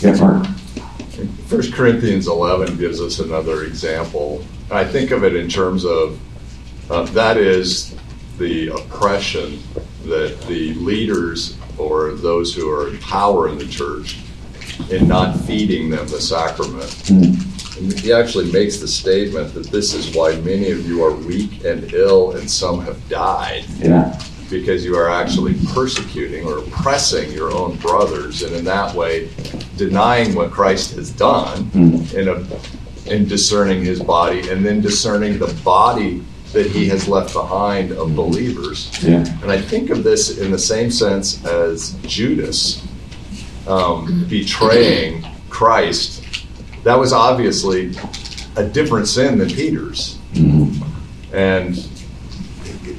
Yeah, 0.00 0.14
Mark. 0.20 0.46
First 1.48 1.72
Corinthians 1.72 2.28
11 2.28 2.76
gives 2.76 3.00
us 3.00 3.18
another 3.18 3.64
example. 3.64 4.44
I 4.70 4.84
think 4.84 5.10
of 5.10 5.24
it 5.24 5.34
in 5.34 5.48
terms 5.48 5.84
of 5.84 6.18
uh, 6.90 7.02
that 7.06 7.36
is 7.36 7.96
the 8.38 8.68
oppression 8.68 9.58
that 10.04 10.40
the 10.46 10.74
leaders 10.74 11.56
or 11.78 12.12
those 12.12 12.54
who 12.54 12.70
are 12.70 12.88
in 12.88 12.98
power 12.98 13.48
in 13.48 13.58
the 13.58 13.66
church 13.66 14.18
in 14.90 15.08
not 15.08 15.38
feeding 15.40 15.90
them 15.90 16.06
the 16.08 16.20
sacrament. 16.20 17.10
And 17.10 17.92
he 18.00 18.12
actually 18.12 18.50
makes 18.52 18.78
the 18.78 18.88
statement 18.88 19.52
that 19.54 19.66
this 19.70 19.94
is 19.94 20.14
why 20.14 20.36
many 20.36 20.70
of 20.70 20.86
you 20.86 21.04
are 21.04 21.14
weak 21.14 21.64
and 21.64 21.92
ill, 21.92 22.32
and 22.32 22.50
some 22.50 22.80
have 22.80 23.06
died. 23.08 23.64
Yeah. 23.78 24.18
Because 24.48 24.84
you 24.84 24.96
are 24.96 25.10
actually 25.10 25.54
persecuting 25.74 26.46
or 26.46 26.58
oppressing 26.58 27.32
your 27.32 27.52
own 27.52 27.76
brothers, 27.76 28.42
and 28.42 28.54
in 28.54 28.64
that 28.64 28.94
way, 28.94 29.28
denying 29.76 30.34
what 30.34 30.52
Christ 30.52 30.94
has 30.94 31.10
done 31.10 31.70
in, 32.14 32.28
a, 32.28 32.46
in 33.10 33.26
discerning 33.26 33.84
his 33.84 34.00
body, 34.00 34.48
and 34.48 34.64
then 34.64 34.80
discerning 34.80 35.38
the 35.38 35.52
body 35.64 36.24
that 36.56 36.70
he 36.70 36.88
has 36.88 37.06
left 37.06 37.34
behind 37.34 37.92
of 37.92 38.16
believers. 38.16 38.90
Yeah. 39.02 39.26
And 39.42 39.50
I 39.52 39.60
think 39.60 39.90
of 39.90 40.02
this 40.02 40.38
in 40.38 40.50
the 40.50 40.58
same 40.58 40.90
sense 40.90 41.44
as 41.44 41.92
Judas 42.06 42.82
um, 43.68 44.24
betraying 44.26 45.22
Christ. 45.50 46.24
That 46.84 46.98
was 46.98 47.12
obviously 47.12 47.92
a 48.56 48.64
different 48.64 49.06
sin 49.06 49.36
than 49.36 49.50
Peter's. 49.50 50.18
And 51.34 51.76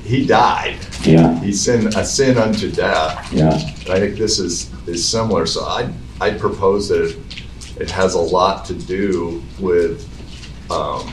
he 0.05 0.27
died. 0.27 0.77
Yeah. 1.01 1.39
He 1.39 1.51
sinned 1.51 1.95
a 1.95 2.05
sin 2.05 2.37
unto 2.37 2.69
death. 2.71 3.33
Yeah. 3.33 3.53
And 3.55 3.89
I 3.89 3.99
think 3.99 4.17
this 4.19 4.37
is, 4.37 4.71
is 4.87 5.03
similar. 5.03 5.47
So 5.47 5.65
I'd, 5.65 5.91
I'd 6.21 6.39
propose 6.39 6.89
that 6.89 7.05
it, 7.05 7.17
it 7.79 7.89
has 7.89 8.13
a 8.13 8.19
lot 8.19 8.65
to 8.65 8.75
do 8.75 9.41
with, 9.59 10.05
um, 10.69 11.11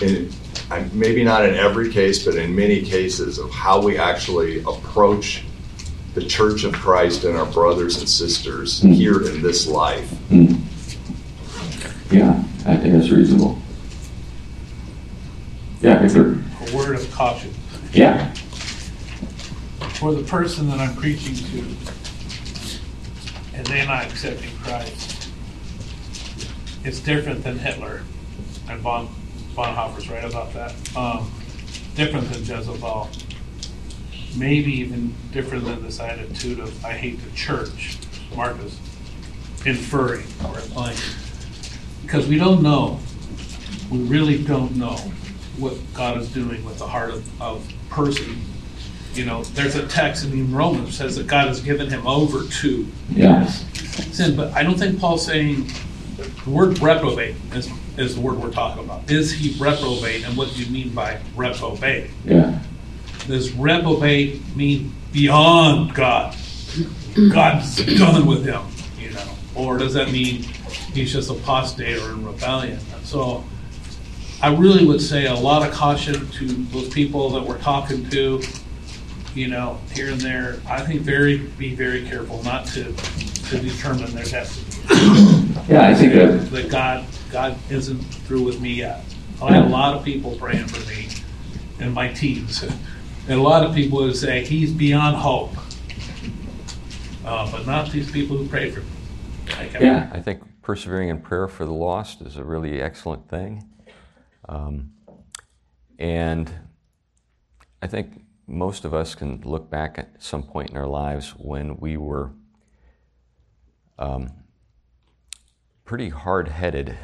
in, 0.00 0.30
I- 0.30 0.41
maybe 0.92 1.24
not 1.24 1.44
in 1.44 1.54
every 1.54 1.92
case, 1.92 2.24
but 2.24 2.34
in 2.34 2.54
many 2.54 2.82
cases 2.82 3.38
of 3.38 3.50
how 3.50 3.80
we 3.80 3.98
actually 3.98 4.60
approach 4.60 5.44
the 6.14 6.24
Church 6.24 6.64
of 6.64 6.72
Christ 6.74 7.24
and 7.24 7.36
our 7.36 7.46
brothers 7.46 7.98
and 7.98 8.08
sisters 8.08 8.80
here 8.82 9.26
in 9.26 9.42
this 9.42 9.66
life. 9.66 10.10
Mm. 10.28 10.60
Yeah, 12.10 12.42
I 12.66 12.76
think 12.76 12.94
that's 12.94 13.10
reasonable. 13.10 13.58
Yeah, 15.80 15.98
Victor. 16.00 16.42
A 16.68 16.76
word 16.76 16.96
of 16.96 17.10
caution. 17.12 17.52
Yeah. 17.92 18.32
For 19.94 20.12
the 20.12 20.22
person 20.22 20.68
that 20.68 20.78
I'm 20.78 20.94
preaching 20.96 21.34
to, 21.34 21.58
and 23.54 23.66
they're 23.66 23.86
not 23.86 24.04
accepting 24.04 24.50
Christ, 24.58 25.30
it's 26.84 27.00
different 27.00 27.42
than 27.42 27.58
Hitler. 27.58 28.02
And 28.68 28.82
Bon, 28.82 29.08
Bonhoeffer's 29.54 30.08
right 30.08 30.24
about 30.24 30.52
that. 30.54 30.74
Um, 30.96 31.30
different 31.94 32.30
than 32.30 32.40
Jezebel. 32.40 33.08
Maybe 34.36 34.72
even 34.72 35.14
different 35.32 35.64
than 35.64 35.82
this 35.82 36.00
attitude 36.00 36.58
of 36.58 36.84
I 36.84 36.92
hate 36.92 37.22
the 37.22 37.30
church, 37.36 37.98
Marcus, 38.34 38.78
inferring 39.66 40.24
or 40.46 40.58
implying. 40.58 40.96
Because 42.02 42.26
we 42.26 42.38
don't 42.38 42.62
know, 42.62 42.98
we 43.90 43.98
really 43.98 44.42
don't 44.42 44.74
know 44.76 44.96
what 45.58 45.74
God 45.92 46.16
is 46.18 46.32
doing 46.32 46.64
with 46.64 46.78
the 46.78 46.86
heart 46.86 47.10
of, 47.10 47.42
of 47.42 47.72
person. 47.90 48.40
You 49.12 49.26
know, 49.26 49.44
there's 49.44 49.74
a 49.74 49.86
text 49.86 50.24
in 50.24 50.54
Romans 50.54 50.96
says 50.96 51.16
that 51.16 51.26
God 51.26 51.48
has 51.48 51.60
given 51.60 51.90
him 51.90 52.06
over 52.06 52.44
to 52.48 52.86
Yeah. 53.10 53.44
sin, 53.46 54.34
but 54.34 54.50
I 54.54 54.62
don't 54.62 54.78
think 54.78 54.98
Paul's 54.98 55.26
saying 55.26 55.70
the 56.16 56.50
word 56.50 56.80
reprobate 56.80 57.36
is, 57.54 57.70
is 57.98 58.14
the 58.14 58.20
word 58.20 58.38
we're 58.38 58.50
talking 58.50 58.84
about. 58.84 59.10
Is 59.10 59.32
he 59.32 59.52
reprobate, 59.62 60.24
and 60.26 60.36
what 60.36 60.52
do 60.54 60.62
you 60.62 60.70
mean 60.72 60.90
by 60.90 61.18
reprobate? 61.36 62.10
Yeah. 62.24 62.58
Does 63.26 63.52
reprobate 63.52 64.40
mean 64.56 64.92
beyond 65.12 65.94
God? 65.94 66.34
God's 67.30 67.76
done 67.98 68.26
with 68.26 68.44
him, 68.46 68.62
you 68.98 69.10
know, 69.10 69.28
or 69.54 69.76
does 69.78 69.92
that 69.94 70.10
mean 70.10 70.42
he's 70.94 71.12
just 71.12 71.30
apostate 71.30 71.98
or 71.98 72.12
in 72.12 72.24
rebellion? 72.24 72.78
And 72.94 73.04
so, 73.06 73.44
I 74.42 74.54
really 74.54 74.84
would 74.86 75.00
say 75.02 75.26
a 75.26 75.34
lot 75.34 75.66
of 75.68 75.72
caution 75.74 76.28
to 76.30 76.46
those 76.46 76.88
people 76.88 77.28
that 77.30 77.42
we're 77.44 77.58
talking 77.58 78.08
to, 78.10 78.40
you 79.34 79.48
know, 79.48 79.78
here 79.92 80.10
and 80.10 80.20
there. 80.20 80.60
I 80.68 80.80
think 80.80 81.02
very 81.02 81.36
be 81.38 81.74
very 81.74 82.06
careful 82.06 82.42
not 82.42 82.66
to 82.68 82.84
to 83.50 83.58
determine 83.60 84.12
their 84.14 84.24
destiny. 84.24 84.68
Yeah, 85.68 85.86
I 85.88 85.94
think 85.94 86.14
that- 86.14 86.50
that 86.50 86.70
God 86.70 87.04
God 87.32 87.56
isn't 87.70 87.98
through 87.98 88.42
with 88.42 88.60
me 88.60 88.74
yet. 88.74 89.02
I 89.42 89.54
had 89.54 89.64
a 89.64 89.68
lot 89.68 89.96
of 89.96 90.04
people 90.04 90.36
praying 90.36 90.66
for 90.66 90.86
me 90.88 91.08
in 91.80 91.92
my 91.92 92.08
teens, 92.12 92.62
and 93.28 93.40
a 93.40 93.42
lot 93.42 93.64
of 93.64 93.74
people 93.74 93.98
would 93.98 94.16
say 94.16 94.44
he's 94.44 94.70
beyond 94.70 95.16
hope, 95.16 95.56
uh, 97.24 97.50
but 97.50 97.66
not 97.66 97.90
these 97.90 98.10
people 98.10 98.36
who 98.36 98.46
pray 98.46 98.70
for 98.70 98.80
me. 98.80 98.86
Like, 99.58 99.72
Yeah, 99.80 100.10
I 100.12 100.20
think 100.20 100.42
persevering 100.60 101.08
in 101.08 101.20
prayer 101.20 101.48
for 101.48 101.64
the 101.64 101.72
lost 101.72 102.20
is 102.20 102.36
a 102.36 102.44
really 102.44 102.80
excellent 102.80 103.28
thing. 103.28 103.68
Um, 104.48 104.92
and 105.98 106.52
I 107.80 107.86
think 107.86 108.24
most 108.46 108.84
of 108.84 108.92
us 108.92 109.14
can 109.14 109.40
look 109.40 109.70
back 109.70 109.98
at 109.98 110.22
some 110.22 110.42
point 110.42 110.70
in 110.70 110.76
our 110.76 110.86
lives 110.86 111.30
when 111.30 111.78
we 111.78 111.96
were 111.96 112.32
um, 113.98 114.30
pretty 115.84 116.10
hard 116.10 116.48
headed 116.48 116.96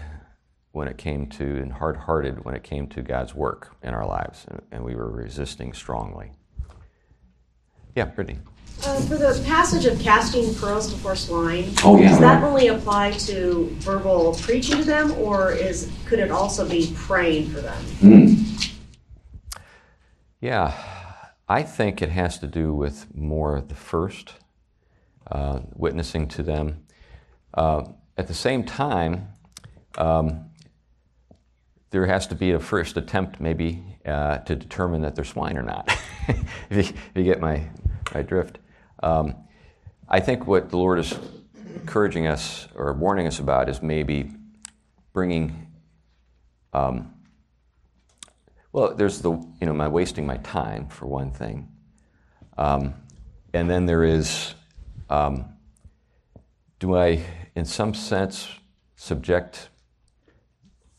when 0.78 0.86
it 0.86 0.96
came 0.96 1.26
to, 1.26 1.44
and 1.44 1.72
hard 1.72 1.96
hearted 1.96 2.44
when 2.44 2.54
it 2.54 2.62
came 2.62 2.86
to 2.86 3.02
God's 3.02 3.34
work 3.34 3.74
in 3.82 3.92
our 3.92 4.06
lives, 4.06 4.46
and, 4.48 4.62
and 4.70 4.84
we 4.84 4.94
were 4.94 5.10
resisting 5.10 5.72
strongly. 5.72 6.30
Yeah, 7.96 8.04
Brittany. 8.04 8.38
Uh, 8.86 9.00
for 9.00 9.16
the 9.16 9.42
passage 9.44 9.86
of 9.86 9.98
casting 9.98 10.54
pearls 10.54 10.92
before 10.94 11.16
swine, 11.16 11.72
Oh, 11.82 11.98
yeah, 12.00 12.10
does 12.10 12.20
that 12.20 12.40
right. 12.42 12.48
only 12.48 12.68
apply 12.68 13.10
to 13.10 13.68
verbal 13.80 14.38
preaching 14.40 14.76
to 14.78 14.84
them, 14.84 15.10
or 15.18 15.50
is 15.50 15.90
could 16.06 16.20
it 16.20 16.30
also 16.30 16.66
be 16.66 16.92
praying 16.94 17.50
for 17.50 17.60
them? 17.60 17.84
Yeah. 20.40 20.72
I 21.48 21.64
think 21.64 22.02
it 22.02 22.10
has 22.10 22.38
to 22.38 22.46
do 22.46 22.72
with 22.72 23.12
more 23.16 23.60
the 23.60 23.74
first, 23.74 24.34
uh, 25.28 25.60
witnessing 25.74 26.28
to 26.28 26.42
them. 26.44 26.84
Uh, 27.52 27.84
at 28.16 28.28
the 28.28 28.34
same 28.34 28.62
time, 28.62 29.28
um, 29.96 30.47
there 31.90 32.06
has 32.06 32.26
to 32.28 32.34
be 32.34 32.52
a 32.52 32.60
first 32.60 32.96
attempt, 32.96 33.40
maybe, 33.40 33.82
uh, 34.04 34.38
to 34.38 34.54
determine 34.54 35.02
that 35.02 35.14
they're 35.14 35.24
swine 35.24 35.56
or 35.56 35.62
not. 35.62 35.88
if, 36.28 36.44
you, 36.70 36.78
if, 36.80 37.10
you, 37.14 37.24
get 37.24 37.40
my, 37.40 37.68
my 38.14 38.22
drift. 38.22 38.58
Um, 39.02 39.34
I 40.08 40.20
think 40.20 40.46
what 40.46 40.70
the 40.70 40.76
Lord 40.76 40.98
is 40.98 41.18
encouraging 41.74 42.26
us 42.26 42.68
or 42.74 42.92
warning 42.92 43.26
us 43.26 43.38
about 43.38 43.68
is 43.68 43.82
maybe 43.82 44.30
bringing. 45.12 45.66
Um, 46.72 47.14
well, 48.72 48.94
there's 48.94 49.20
the 49.20 49.32
you 49.32 49.66
know 49.66 49.72
my 49.72 49.88
wasting 49.88 50.26
my 50.26 50.36
time 50.38 50.88
for 50.88 51.06
one 51.06 51.30
thing, 51.30 51.68
um, 52.56 52.94
and 53.54 53.68
then 53.68 53.86
there 53.86 54.04
is, 54.04 54.54
um, 55.08 55.46
do 56.78 56.96
I, 56.96 57.24
in 57.54 57.64
some 57.64 57.94
sense, 57.94 58.48
subject 58.96 59.68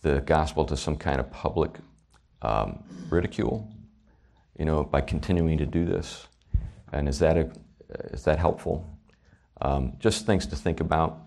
the 0.01 0.21
gospel 0.21 0.65
to 0.65 0.77
some 0.77 0.95
kind 0.95 1.19
of 1.19 1.31
public 1.31 1.71
um, 2.41 2.83
ridicule, 3.09 3.69
you 4.57 4.65
know, 4.65 4.83
by 4.83 5.01
continuing 5.01 5.57
to 5.57 5.65
do 5.65 5.85
this? 5.85 6.27
And 6.91 7.07
is 7.07 7.19
that, 7.19 7.37
a, 7.37 7.51
is 8.11 8.23
that 8.23 8.39
helpful? 8.39 8.85
Um, 9.61 9.93
just 9.99 10.25
things 10.25 10.45
to 10.47 10.55
think 10.55 10.79
about. 10.79 11.19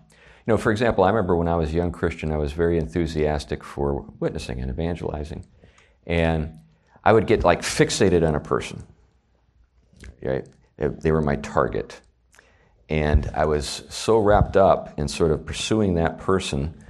You 0.45 0.53
know, 0.53 0.57
for 0.57 0.71
example, 0.71 1.03
I 1.03 1.09
remember 1.09 1.35
when 1.35 1.47
I 1.47 1.55
was 1.55 1.69
a 1.69 1.73
young 1.73 1.91
Christian, 1.91 2.31
I 2.31 2.37
was 2.37 2.51
very 2.51 2.77
enthusiastic 2.77 3.63
for 3.63 4.05
witnessing 4.19 4.59
and 4.59 4.69
evangelizing. 4.69 5.45
And 6.05 6.59
I 7.03 7.13
would 7.13 7.27
get 7.27 7.43
like 7.43 7.61
fixated 7.61 8.27
on 8.27 8.35
a 8.35 8.39
person. 8.39 8.83
Right? 10.21 10.47
They 10.77 11.11
were 11.11 11.21
my 11.21 11.37
target. 11.37 12.01
And 12.89 13.29
I 13.33 13.45
was 13.45 13.83
so 13.89 14.17
wrapped 14.17 14.57
up 14.57 14.99
in 14.99 15.07
sort 15.07 15.31
of 15.31 15.45
pursuing 15.45 15.95
that 15.95 16.17
person 16.17 16.82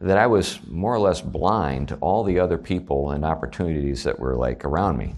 that 0.00 0.18
I 0.18 0.26
was 0.26 0.60
more 0.66 0.94
or 0.94 0.98
less 0.98 1.20
blind 1.20 1.88
to 1.88 1.96
all 1.96 2.24
the 2.24 2.38
other 2.38 2.58
people 2.58 3.10
and 3.10 3.24
opportunities 3.24 4.04
that 4.04 4.18
were 4.18 4.36
like 4.36 4.64
around 4.64 4.96
me. 4.96 5.14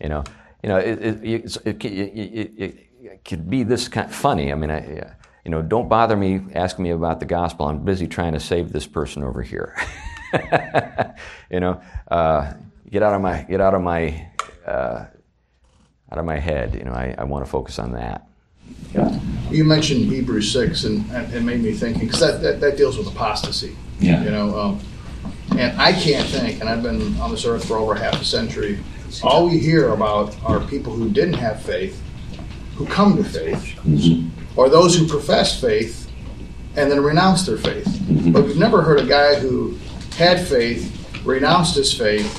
You 0.00 0.08
know, 0.08 0.24
you 0.62 0.68
know, 0.68 0.76
it, 0.76 0.98
it, 1.02 1.20
it, 1.24 2.88
it 3.02 3.24
could 3.24 3.48
be 3.48 3.62
this 3.62 3.88
kind 3.88 4.08
of 4.08 4.14
funny. 4.14 4.52
I 4.52 4.54
mean, 4.54 4.70
I, 4.70 5.14
you 5.44 5.50
know, 5.50 5.62
don't 5.62 5.88
bother 5.88 6.16
me 6.16 6.40
asking 6.54 6.84
me 6.84 6.90
about 6.90 7.20
the 7.20 7.26
gospel. 7.26 7.66
I'm 7.66 7.84
busy 7.84 8.06
trying 8.06 8.32
to 8.32 8.40
save 8.40 8.72
this 8.72 8.86
person 8.86 9.24
over 9.24 9.42
here. 9.42 9.76
you 11.50 11.60
know, 11.60 11.80
uh, 12.10 12.52
get 12.90 13.02
out 13.02 13.14
of 13.14 13.20
my 13.20 13.42
get 13.42 13.60
out 13.60 13.74
of 13.74 13.82
my 13.82 14.30
uh, 14.66 15.06
out 16.10 16.18
of 16.18 16.24
my 16.24 16.38
head. 16.38 16.74
You 16.74 16.84
know, 16.84 16.92
I, 16.92 17.14
I 17.18 17.24
want 17.24 17.44
to 17.44 17.50
focus 17.50 17.78
on 17.78 17.92
that. 17.92 18.28
Yeah. 18.94 19.18
You 19.50 19.64
mentioned 19.64 20.06
Hebrews 20.06 20.52
six, 20.52 20.84
and 20.84 21.10
it 21.32 21.42
made 21.42 21.62
me 21.62 21.72
thinking 21.72 22.06
because 22.06 22.20
that, 22.20 22.42
that, 22.42 22.60
that 22.60 22.76
deals 22.76 22.98
with 22.98 23.06
apostasy. 23.06 23.76
Yeah. 24.00 24.22
You 24.22 24.30
know, 24.30 24.58
um, 24.58 24.80
and 25.58 25.78
I 25.80 25.92
can't 25.92 26.28
think, 26.28 26.60
and 26.60 26.68
I've 26.68 26.82
been 26.82 27.18
on 27.20 27.30
this 27.30 27.44
earth 27.44 27.66
for 27.66 27.76
over 27.76 27.94
half 27.94 28.20
a 28.20 28.24
century. 28.24 28.78
All 29.22 29.46
we 29.48 29.58
hear 29.58 29.90
about 29.90 30.34
are 30.44 30.60
people 30.60 30.92
who 30.94 31.10
didn't 31.10 31.34
have 31.34 31.62
faith, 31.62 32.02
who 32.76 32.86
come 32.86 33.16
to 33.16 33.24
faith, 33.24 33.78
mm-hmm. 33.84 34.58
or 34.58 34.68
those 34.68 34.96
who 34.96 35.06
profess 35.06 35.60
faith 35.60 36.10
and 36.74 36.90
then 36.90 37.02
renounce 37.02 37.44
their 37.44 37.58
faith. 37.58 37.86
Mm-hmm. 37.86 38.32
But 38.32 38.44
we've 38.44 38.56
never 38.56 38.80
heard 38.80 39.00
a 39.00 39.06
guy 39.06 39.38
who 39.38 39.76
had 40.16 40.40
faith, 40.40 40.90
renounced 41.24 41.76
his 41.76 41.92
faith, 41.92 42.38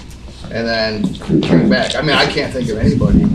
and 0.52 0.68
then 0.68 1.42
came 1.42 1.70
back. 1.70 1.96
I 1.96 2.02
mean, 2.02 2.16
I 2.16 2.26
can't 2.26 2.52
think 2.52 2.70
of 2.70 2.78
anybody. 2.78 3.26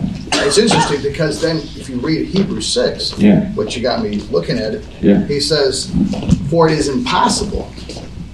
It's 0.46 0.58
interesting 0.58 1.02
because 1.02 1.40
then 1.40 1.56
if 1.56 1.88
you 1.88 1.98
read 1.98 2.26
Hebrews 2.28 2.66
6, 2.72 3.18
yeah. 3.18 3.52
which 3.52 3.76
you 3.76 3.82
got 3.82 4.02
me 4.02 4.16
looking 4.30 4.58
at 4.58 4.74
it, 4.74 4.86
yeah. 5.00 5.24
he 5.26 5.40
says, 5.40 5.92
For 6.50 6.68
it 6.68 6.78
is 6.78 6.88
impossible 6.88 7.72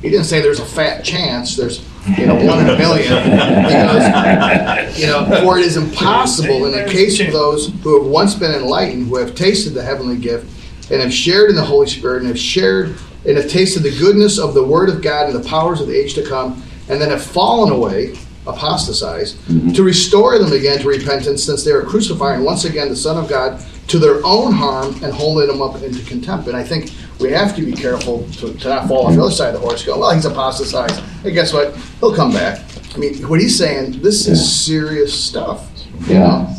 he 0.04 0.10
didn't 0.10 0.26
say 0.26 0.42
there's 0.42 0.60
a 0.60 0.66
fat 0.66 1.02
chance. 1.02 1.56
There's 1.56 1.82
you 2.18 2.26
know 2.26 2.34
one 2.34 2.60
in 2.60 2.68
a 2.68 2.76
million. 2.76 3.10
Because 3.64 5.00
you 5.00 5.06
know, 5.06 5.24
for 5.42 5.58
it 5.58 5.64
is 5.64 5.78
impossible 5.78 6.66
in 6.66 6.72
the 6.72 6.92
case 6.92 7.18
of 7.20 7.32
those 7.32 7.68
who 7.82 7.98
have 7.98 8.10
once 8.10 8.34
been 8.34 8.54
enlightened, 8.54 9.08
who 9.08 9.16
have 9.16 9.34
tasted 9.34 9.70
the 9.70 9.82
heavenly 9.82 10.18
gift, 10.18 10.44
and 10.90 11.00
have 11.00 11.12
shared 11.12 11.48
in 11.48 11.56
the 11.56 11.64
Holy 11.64 11.86
Spirit, 11.86 12.18
and 12.18 12.28
have 12.28 12.38
shared 12.38 12.98
and 13.26 13.38
have 13.38 13.48
tasted 13.48 13.82
the 13.82 13.98
goodness 13.98 14.38
of 14.38 14.52
the 14.52 14.62
Word 14.62 14.90
of 14.90 15.00
God 15.00 15.30
and 15.30 15.42
the 15.42 15.48
powers 15.48 15.80
of 15.80 15.86
the 15.86 15.96
age 15.96 16.12
to 16.14 16.22
come, 16.22 16.62
and 16.90 17.00
then 17.00 17.08
have 17.08 17.24
fallen 17.24 17.72
away, 17.72 18.14
apostatized, 18.46 19.36
mm-hmm. 19.36 19.72
to 19.72 19.82
restore 19.82 20.38
them 20.38 20.52
again 20.52 20.78
to 20.80 20.88
repentance, 20.88 21.42
since 21.44 21.64
they 21.64 21.70
are 21.70 21.82
crucifying 21.82 22.44
once 22.44 22.64
again 22.64 22.88
the 22.88 22.96
Son 22.96 23.16
of 23.16 23.28
God 23.28 23.64
to 23.88 23.98
their 23.98 24.24
own 24.24 24.52
harm 24.52 24.94
and 25.02 25.12
holding 25.12 25.46
them 25.46 25.60
up 25.60 25.80
into 25.82 26.02
contempt. 26.04 26.48
And 26.48 26.56
I 26.56 26.64
think 26.64 26.90
we 27.20 27.30
have 27.30 27.54
to 27.56 27.64
be 27.64 27.72
careful 27.72 28.26
to, 28.32 28.54
to 28.54 28.68
not 28.68 28.88
fall 28.88 29.06
on 29.06 29.14
the 29.14 29.22
other 29.22 29.30
side 29.30 29.54
of 29.54 29.60
the 29.60 29.66
horse. 29.66 29.84
Go, 29.84 29.98
well, 29.98 30.14
he's 30.14 30.24
apostatized. 30.24 31.00
Hey, 31.22 31.32
guess 31.32 31.52
what? 31.52 31.76
He'll 32.00 32.14
come 32.14 32.32
back. 32.32 32.64
I 32.94 32.98
mean, 32.98 33.28
what 33.28 33.40
he's 33.40 33.56
saying, 33.56 34.02
this 34.02 34.26
is 34.26 34.64
serious 34.64 35.12
stuff. 35.12 35.70
Yeah. 36.06 36.54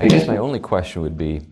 I 0.00 0.08
guess 0.08 0.26
my 0.26 0.36
only 0.36 0.60
question 0.60 1.02
would 1.02 1.16
be 1.16 1.42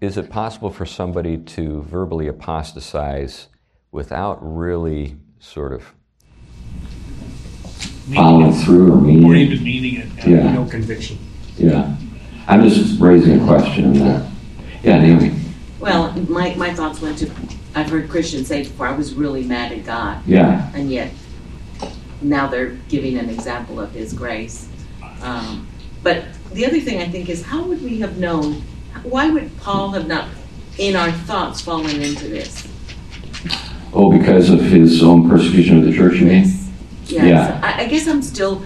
is 0.00 0.16
it 0.16 0.30
possible 0.30 0.70
for 0.70 0.84
somebody 0.84 1.38
to 1.38 1.82
verbally 1.82 2.26
apostatize 2.26 3.46
without 3.92 4.38
really 4.40 5.16
sort 5.38 5.72
of 5.72 5.94
following 8.14 8.52
through 8.52 8.92
or 8.92 9.00
meaning 9.00 9.24
or 9.24 9.34
even 9.34 9.64
meaning 9.64 10.00
it? 10.00 10.26
Yeah. 10.26 10.52
No 10.52 10.64
conviction. 10.66 11.18
Yeah. 11.56 11.96
I'm 12.48 12.68
just 12.68 13.00
raising 13.00 13.40
a 13.40 13.46
question 13.46 13.84
on 13.86 13.92
that. 13.94 14.30
Yeah, 14.82 15.00
Naomi. 15.00 15.34
Well, 15.78 16.12
my, 16.28 16.54
my 16.54 16.74
thoughts 16.74 17.00
went 17.00 17.18
to, 17.18 17.30
I've 17.74 17.88
heard 17.88 18.08
Christians 18.10 18.48
say 18.48 18.64
before, 18.64 18.88
I 18.88 18.92
was 18.92 19.14
really 19.14 19.44
mad 19.44 19.72
at 19.72 19.84
God. 19.84 20.26
Yeah. 20.26 20.70
And 20.74 20.90
yet, 20.90 21.12
now 22.20 22.46
they're 22.46 22.70
giving 22.88 23.18
an 23.18 23.30
example 23.30 23.80
of 23.80 23.92
His 23.92 24.12
grace. 24.12 24.68
Um, 25.22 25.68
but 26.02 26.24
the 26.52 26.66
other 26.66 26.80
thing 26.80 27.00
I 27.00 27.08
think 27.08 27.28
is, 27.28 27.42
how 27.42 27.62
would 27.64 27.82
we 27.82 28.00
have 28.00 28.18
known? 28.18 28.62
Why 29.04 29.30
would 29.30 29.56
Paul 29.58 29.90
have 29.90 30.06
not, 30.06 30.28
in 30.78 30.96
our 30.96 31.12
thoughts, 31.12 31.60
fallen 31.60 32.00
into 32.00 32.28
this? 32.28 32.68
Oh, 33.92 34.10
because 34.10 34.50
of 34.50 34.60
his 34.60 35.02
own 35.02 35.28
persecution 35.28 35.78
of 35.78 35.84
the 35.84 35.92
church, 35.92 36.14
you 36.14 36.26
mean? 36.26 36.46
Yeah. 37.12 37.24
yeah. 37.24 37.60
So 37.60 37.66
I, 37.66 37.80
I 37.82 37.86
guess 37.88 38.08
I'm 38.08 38.22
still, 38.22 38.64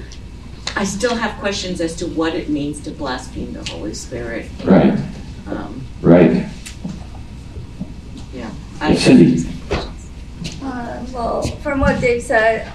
I 0.76 0.84
still 0.84 1.14
have 1.14 1.38
questions 1.40 1.80
as 1.80 1.96
to 1.96 2.06
what 2.06 2.34
it 2.34 2.48
means 2.48 2.80
to 2.80 2.90
blaspheme 2.90 3.52
the 3.52 3.68
Holy 3.70 3.94
Spirit. 3.94 4.48
Right. 4.64 4.98
Um, 5.46 5.86
right. 6.00 6.46
Yeah. 8.32 8.50
I 8.80 8.94
Cindy. 8.94 9.48
Uh, 10.62 11.04
well, 11.12 11.42
from 11.42 11.80
what 11.80 12.00
Dave 12.00 12.22
said, 12.22 12.68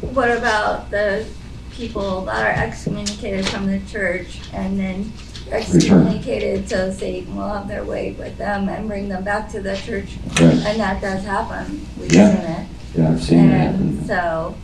what 0.00 0.30
about 0.30 0.90
the 0.90 1.26
people 1.72 2.24
that 2.24 2.44
are 2.44 2.64
excommunicated 2.64 3.48
from 3.48 3.66
the 3.66 3.80
church 3.90 4.40
and 4.52 4.78
then 4.78 5.12
excommunicated 5.50 6.68
so 6.68 6.92
Satan 6.92 7.34
will 7.36 7.48
have 7.48 7.68
their 7.68 7.84
way 7.84 8.12
with 8.12 8.36
them 8.36 8.68
and 8.68 8.88
bring 8.88 9.08
them 9.08 9.24
back 9.24 9.50
to 9.52 9.60
the 9.60 9.76
church? 9.76 10.16
Right. 10.40 10.54
And 10.66 10.80
that 10.80 11.00
does 11.00 11.24
happen. 11.24 11.86
We've 11.98 12.12
yeah. 12.12 12.34
seen 12.34 12.50
it. 12.50 12.68
Yeah, 12.94 13.10
I've 13.10 13.22
seen 13.22 13.50
and 13.50 13.98
that. 14.00 14.06
So, 14.06 14.56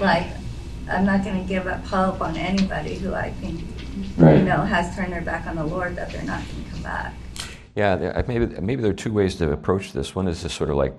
like, 0.00 0.26
I'm 0.90 1.04
not 1.04 1.24
going 1.24 1.40
to 1.40 1.48
give 1.48 1.66
up 1.66 1.84
hope 1.84 2.20
on 2.20 2.36
anybody 2.36 2.96
who 2.96 3.14
I 3.14 3.30
think, 3.30 3.62
right. 4.16 4.38
you 4.38 4.44
know, 4.44 4.62
has 4.62 4.94
turned 4.94 5.12
their 5.12 5.22
back 5.22 5.46
on 5.46 5.56
the 5.56 5.64
Lord 5.64 5.96
that 5.96 6.10
they're 6.10 6.22
not 6.22 6.42
going 6.48 6.64
to 6.64 6.70
come 6.70 6.82
back. 6.82 7.14
Yeah, 7.74 8.22
maybe, 8.26 8.46
maybe 8.60 8.82
there 8.82 8.92
are 8.92 8.94
two 8.94 9.12
ways 9.12 9.34
to 9.36 9.52
approach 9.52 9.92
this. 9.92 10.14
One 10.14 10.28
is 10.28 10.42
to 10.42 10.48
sort 10.48 10.70
of 10.70 10.76
like, 10.76 10.94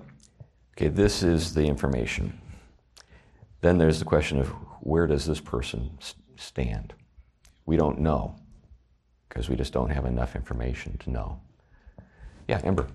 okay, 0.76 0.88
this 0.88 1.22
is 1.22 1.54
the 1.54 1.64
information. 1.64 2.38
Then 3.60 3.78
there's 3.78 3.98
the 3.98 4.04
question 4.04 4.38
of 4.38 4.48
where 4.80 5.06
does 5.06 5.26
this 5.26 5.40
person 5.40 5.98
stand? 6.36 6.94
We 7.66 7.76
don't 7.76 7.98
know 7.98 8.36
because 9.28 9.48
we 9.48 9.56
just 9.56 9.72
don't 9.72 9.90
have 9.90 10.06
enough 10.06 10.36
information 10.36 10.96
to 10.98 11.10
know. 11.10 11.40
Yeah, 12.46 12.60
Amber. 12.62 12.86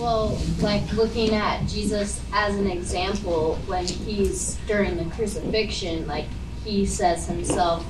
Well, 0.00 0.38
like 0.60 0.90
looking 0.94 1.34
at 1.34 1.66
Jesus 1.66 2.22
as 2.32 2.56
an 2.56 2.66
example 2.66 3.56
when 3.66 3.86
he's 3.86 4.56
during 4.66 4.96
the 4.96 5.04
crucifixion, 5.14 6.06
like 6.06 6.24
he 6.64 6.86
says 6.86 7.26
himself, 7.26 7.84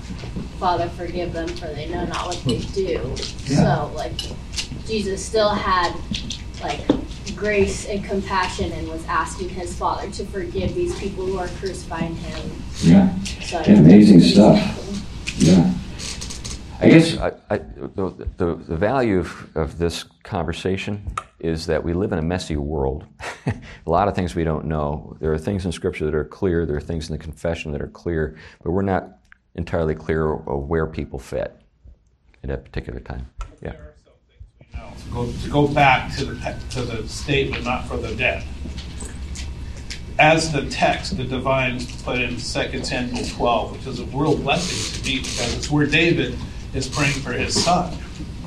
Father, 0.59 0.89
forgive 0.91 1.33
them, 1.33 1.49
for 1.49 1.69
they 1.69 1.89
know 1.89 2.05
not 2.07 2.27
what 2.27 2.43
they 2.45 2.59
do. 2.59 3.15
Yeah. 3.47 3.87
So, 3.87 3.93
like, 3.95 4.13
Jesus 4.87 5.25
still 5.25 5.51
had 5.51 5.95
like 6.63 6.81
grace 7.37 7.87
and 7.87 8.05
compassion 8.05 8.71
and 8.73 8.89
was 8.89 9.05
asking 9.07 9.49
his 9.49 9.75
father 9.75 10.11
to 10.11 10.25
forgive 10.27 10.75
these 10.75 10.99
people 10.99 11.25
who 11.25 11.39
are 11.39 11.49
crucifying 11.49 12.15
him. 12.17 12.53
Yeah. 12.81 13.17
So 13.23 13.61
yeah, 13.61 13.79
amazing 13.79 14.21
stuff. 14.21 14.80
Yeah. 16.91 16.97
I 16.97 16.99
guess 16.99 17.19
I, 17.19 17.55
I, 17.55 17.59
the, 17.59 18.27
the, 18.37 18.55
the, 18.57 18.77
value 18.77 19.21
of, 19.21 19.57
of, 19.57 19.79
this 19.79 20.05
conversation 20.25 21.07
is 21.39 21.67
that 21.67 21.85
we 21.85 21.93
live 21.93 22.13
in 22.13 22.19
a 22.19 22.23
messy 22.23 22.57
world. 22.57 23.07
a 23.47 23.55
lot 23.87 24.09
of 24.09 24.15
things 24.15 24.35
we 24.35 24.45
don't 24.45 24.65
know. 24.65 25.17
There 25.21 25.33
are 25.33 25.39
things 25.39 25.65
in 25.65 25.73
Scripture 25.73 26.05
that 26.07 26.15
are 26.15 26.25
clear, 26.25 26.67
there 26.67 26.77
are 26.77 26.81
things 26.81 27.09
in 27.09 27.17
the 27.17 27.23
confession 27.23 27.73
that 27.73 27.81
are 27.81 27.89
clear, 27.89 28.37
but 28.63 28.73
we're 28.73 28.83
not 28.83 29.19
entirely 29.55 29.95
clear 29.95 30.33
of 30.33 30.69
where 30.69 30.87
people 30.87 31.19
fit. 31.19 31.57
at 32.43 32.49
that 32.49 32.65
particular 32.65 33.01
time. 33.01 33.31
Yeah. 33.63 33.73
To 34.73 35.11
go, 35.13 35.31
to 35.31 35.49
go 35.51 35.69
back 35.69 36.15
to 36.17 36.25
the, 36.25 36.57
to 36.71 36.83
the 36.83 37.09
statement, 37.09 37.65
not 37.65 37.87
for 37.87 37.97
the 37.97 38.15
dead. 38.15 38.45
As 40.19 40.53
the 40.53 40.69
text, 40.69 41.17
the 41.17 41.25
divines 41.25 42.03
put 42.03 42.21
in 42.21 42.31
2 42.31 42.39
Samuel 42.41 43.25
12, 43.25 43.73
which 43.73 43.87
is 43.87 44.01
a 44.01 44.05
real 44.07 44.37
blessing 44.37 45.01
to 45.01 45.09
me 45.09 45.19
because 45.21 45.57
it's 45.57 45.71
where 45.71 45.87
David 45.87 46.37
is 46.75 46.89
praying 46.89 47.21
for 47.21 47.33
his 47.33 47.65
son 47.65 47.93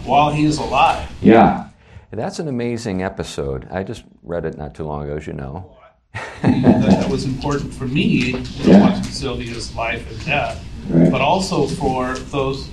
while 0.06 0.32
he 0.32 0.46
is 0.46 0.58
alive. 0.58 1.10
Yeah. 1.22 1.70
That's 2.12 2.40
an 2.40 2.48
amazing 2.48 3.02
episode. 3.02 3.68
I 3.72 3.84
just 3.84 4.04
read 4.22 4.46
it 4.46 4.58
not 4.58 4.76
too 4.76 4.84
long 4.84 5.04
ago, 5.04 5.18
as 5.18 5.26
you 5.26 5.34
know. 5.34 5.76
that, 6.14 6.86
that 7.02 7.10
was 7.10 7.26
important 7.26 7.74
for 7.74 7.88
me, 7.88 8.38
yeah. 8.62 8.82
watching 8.82 9.04
Sylvia's 9.04 9.76
life 9.76 10.08
and 10.12 10.26
death, 10.26 10.64
right. 10.90 11.12
but 11.12 11.22
also 11.22 11.66
for 11.66 12.14
those, 12.14 12.70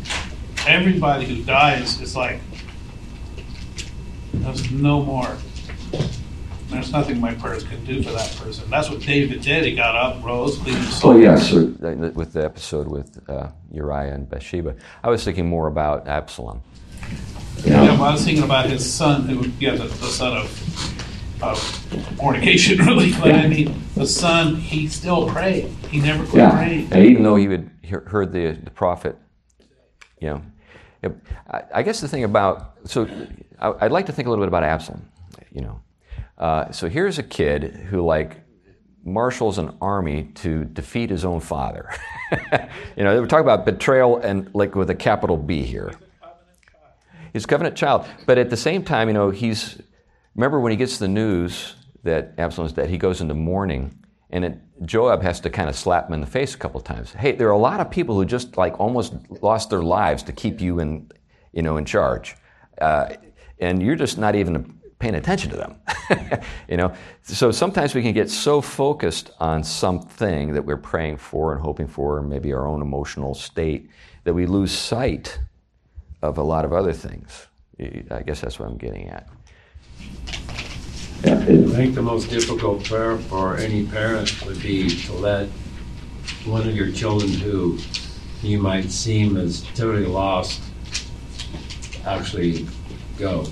everybody 0.66 1.24
who 1.24 1.42
dies 1.44 1.98
is 2.02 2.14
like, 2.14 2.38
there's 4.34 4.70
no 4.70 5.02
more. 5.02 5.36
There's 6.70 6.92
nothing 6.92 7.20
my 7.20 7.34
prayers 7.34 7.64
can 7.64 7.84
do 7.84 8.02
for 8.02 8.12
that 8.12 8.34
person. 8.36 8.70
That's 8.70 8.88
what 8.88 9.00
David 9.00 9.42
did. 9.42 9.64
He 9.64 9.74
got 9.74 9.96
up, 9.96 10.24
rose, 10.24 10.56
cleaned 10.58 10.78
his 10.78 11.00
soul. 11.00 11.12
Oh, 11.12 11.18
yes. 11.18 11.50
Yeah, 11.52 11.94
with 11.94 12.32
the 12.32 12.44
episode 12.44 12.86
with 12.86 13.20
uh, 13.28 13.48
Uriah 13.72 14.14
and 14.14 14.28
Bathsheba, 14.28 14.76
I 15.02 15.10
was 15.10 15.24
thinking 15.24 15.48
more 15.48 15.66
about 15.66 16.06
Absalom. 16.06 16.62
Yeah, 17.64 17.82
yeah 17.82 17.92
well, 17.92 18.04
I 18.04 18.12
was 18.12 18.24
thinking 18.24 18.44
about 18.44 18.70
his 18.70 18.88
son, 18.90 19.22
who, 19.22 19.50
yeah, 19.58 19.72
the, 19.72 19.84
the 19.84 20.06
son 20.06 20.36
of, 20.36 21.42
of 21.42 21.58
fornication, 22.16 22.78
really. 22.86 23.12
But 23.12 23.28
yeah. 23.28 23.36
I 23.38 23.48
mean, 23.48 23.82
the 23.96 24.06
son, 24.06 24.54
he 24.54 24.86
still 24.86 25.28
prayed. 25.28 25.66
He 25.90 26.00
never 26.00 26.24
quit 26.24 26.42
yeah. 26.42 26.50
praying. 26.52 26.92
And 26.92 27.04
even 27.04 27.24
though 27.24 27.36
he 27.36 27.46
had 27.46 27.70
heard 28.06 28.32
the, 28.32 28.52
the 28.52 28.70
prophet, 28.70 29.16
you 30.20 30.30
know, 30.30 30.42
I, 31.50 31.62
I 31.74 31.82
guess 31.82 32.00
the 32.00 32.08
thing 32.08 32.24
about, 32.24 32.78
so 32.84 33.08
I, 33.58 33.70
would 33.70 33.92
like 33.92 34.06
to 34.06 34.12
think 34.12 34.26
a 34.26 34.30
little 34.30 34.44
bit 34.44 34.48
about 34.48 34.62
Absalom, 34.62 35.08
you 35.50 35.62
know. 35.62 35.80
Uh, 36.40 36.72
so 36.72 36.88
here's 36.88 37.18
a 37.18 37.22
kid 37.22 37.64
who, 37.90 38.00
like, 38.00 38.38
marshals 39.04 39.58
an 39.58 39.76
army 39.82 40.30
to 40.34 40.64
defeat 40.64 41.10
his 41.10 41.22
own 41.22 41.38
father. 41.38 41.90
you 42.96 43.04
know, 43.04 43.20
we're 43.20 43.26
talking 43.26 43.44
about 43.44 43.66
betrayal 43.66 44.16
and, 44.16 44.52
like, 44.54 44.74
with 44.74 44.88
a 44.88 44.94
capital 44.94 45.36
B 45.36 45.62
here. 45.62 45.92
He's 47.34 47.44
a 47.44 47.46
covenant 47.46 47.76
child. 47.76 48.06
But 48.24 48.38
at 48.38 48.48
the 48.48 48.56
same 48.56 48.82
time, 48.82 49.08
you 49.08 49.14
know, 49.14 49.28
he's, 49.28 49.82
remember 50.34 50.58
when 50.58 50.70
he 50.70 50.76
gets 50.76 50.96
the 50.96 51.08
news 51.08 51.74
that 52.04 52.32
Absalom's 52.38 52.72
dead, 52.72 52.88
he 52.88 52.96
goes 52.96 53.20
into 53.20 53.34
mourning. 53.34 53.94
And 54.30 54.44
it, 54.46 54.58
Joab 54.86 55.22
has 55.22 55.40
to 55.40 55.50
kind 55.50 55.68
of 55.68 55.76
slap 55.76 56.08
him 56.08 56.14
in 56.14 56.22
the 56.22 56.26
face 56.26 56.54
a 56.54 56.58
couple 56.58 56.80
times. 56.80 57.12
Hey, 57.12 57.32
there 57.32 57.48
are 57.48 57.52
a 57.52 57.58
lot 57.58 57.80
of 57.80 57.90
people 57.90 58.14
who 58.14 58.24
just 58.24 58.56
like 58.56 58.80
almost 58.80 59.12
lost 59.42 59.68
their 59.68 59.82
lives 59.82 60.22
to 60.22 60.32
keep 60.32 60.60
you 60.62 60.78
in, 60.78 61.10
you 61.52 61.62
know, 61.62 61.76
in 61.76 61.84
charge, 61.84 62.36
uh, 62.80 63.08
and 63.58 63.82
you're 63.82 63.96
just 63.96 64.16
not 64.16 64.36
even 64.36 64.79
paying 65.00 65.16
attention 65.16 65.50
to 65.50 65.56
them. 65.56 65.74
you 66.68 66.76
know, 66.76 66.94
so 67.22 67.50
sometimes 67.50 67.94
we 67.94 68.02
can 68.02 68.12
get 68.12 68.30
so 68.30 68.60
focused 68.60 69.32
on 69.40 69.64
something 69.64 70.52
that 70.52 70.64
we're 70.64 70.76
praying 70.76 71.16
for 71.16 71.52
and 71.52 71.60
hoping 71.60 71.88
for, 71.88 72.22
maybe 72.22 72.52
our 72.52 72.66
own 72.66 72.82
emotional 72.82 73.34
state, 73.34 73.90
that 74.24 74.34
we 74.34 74.46
lose 74.46 74.70
sight 74.70 75.40
of 76.22 76.38
a 76.38 76.42
lot 76.42 76.64
of 76.64 76.72
other 76.72 76.92
things. 76.92 77.48
I 78.10 78.22
guess 78.22 78.42
that's 78.42 78.60
what 78.60 78.68
I'm 78.68 78.76
getting 78.76 79.08
at. 79.08 79.28
I 81.24 81.34
think 81.44 81.94
the 81.94 82.02
most 82.02 82.30
difficult 82.30 82.84
prayer 82.84 83.16
for 83.16 83.56
any 83.56 83.86
parent 83.86 84.44
would 84.46 84.62
be 84.62 84.88
to 84.88 85.12
let 85.14 85.48
one 86.44 86.68
of 86.68 86.76
your 86.76 86.92
children 86.92 87.30
who 87.30 87.78
you 88.42 88.58
might 88.58 88.90
seem 88.90 89.36
as 89.36 89.62
totally 89.74 90.06
lost 90.06 90.62
actually 92.06 92.66
go. 93.18 93.46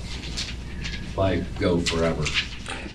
Like, 1.19 1.59
go 1.59 1.81
forever. 1.81 2.25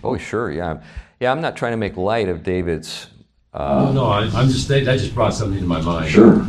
Oh, 0.01 0.17
sure, 0.17 0.49
yeah. 0.49 0.81
Yeah, 1.19 1.33
I'm 1.33 1.41
not 1.41 1.57
trying 1.57 1.73
to 1.73 1.77
make 1.77 1.97
light 1.97 2.29
of 2.29 2.41
David's. 2.41 3.07
Uh, 3.53 3.83
no, 3.85 3.91
no, 3.91 4.05
I, 4.05 4.23
am 4.23 4.47
just, 4.47 4.69
that 4.69 4.85
just 4.85 5.13
brought 5.13 5.33
something 5.33 5.59
to 5.59 5.65
my 5.65 5.81
mind. 5.81 6.09
Sure. 6.09 6.47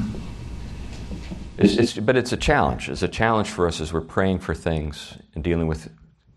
It's, 1.59 1.75
it's, 1.75 1.93
but 1.95 2.16
it's 2.16 2.33
a 2.33 2.37
challenge. 2.37 2.89
It's 2.89 3.03
a 3.03 3.09
challenge 3.09 3.49
for 3.49 3.66
us 3.66 3.81
as 3.81 3.93
we're 3.93 4.03
praying 4.03 4.39
for 4.39 4.55
things 4.55 5.18
and 5.35 5.43
dealing 5.43 5.66
with 5.66 5.91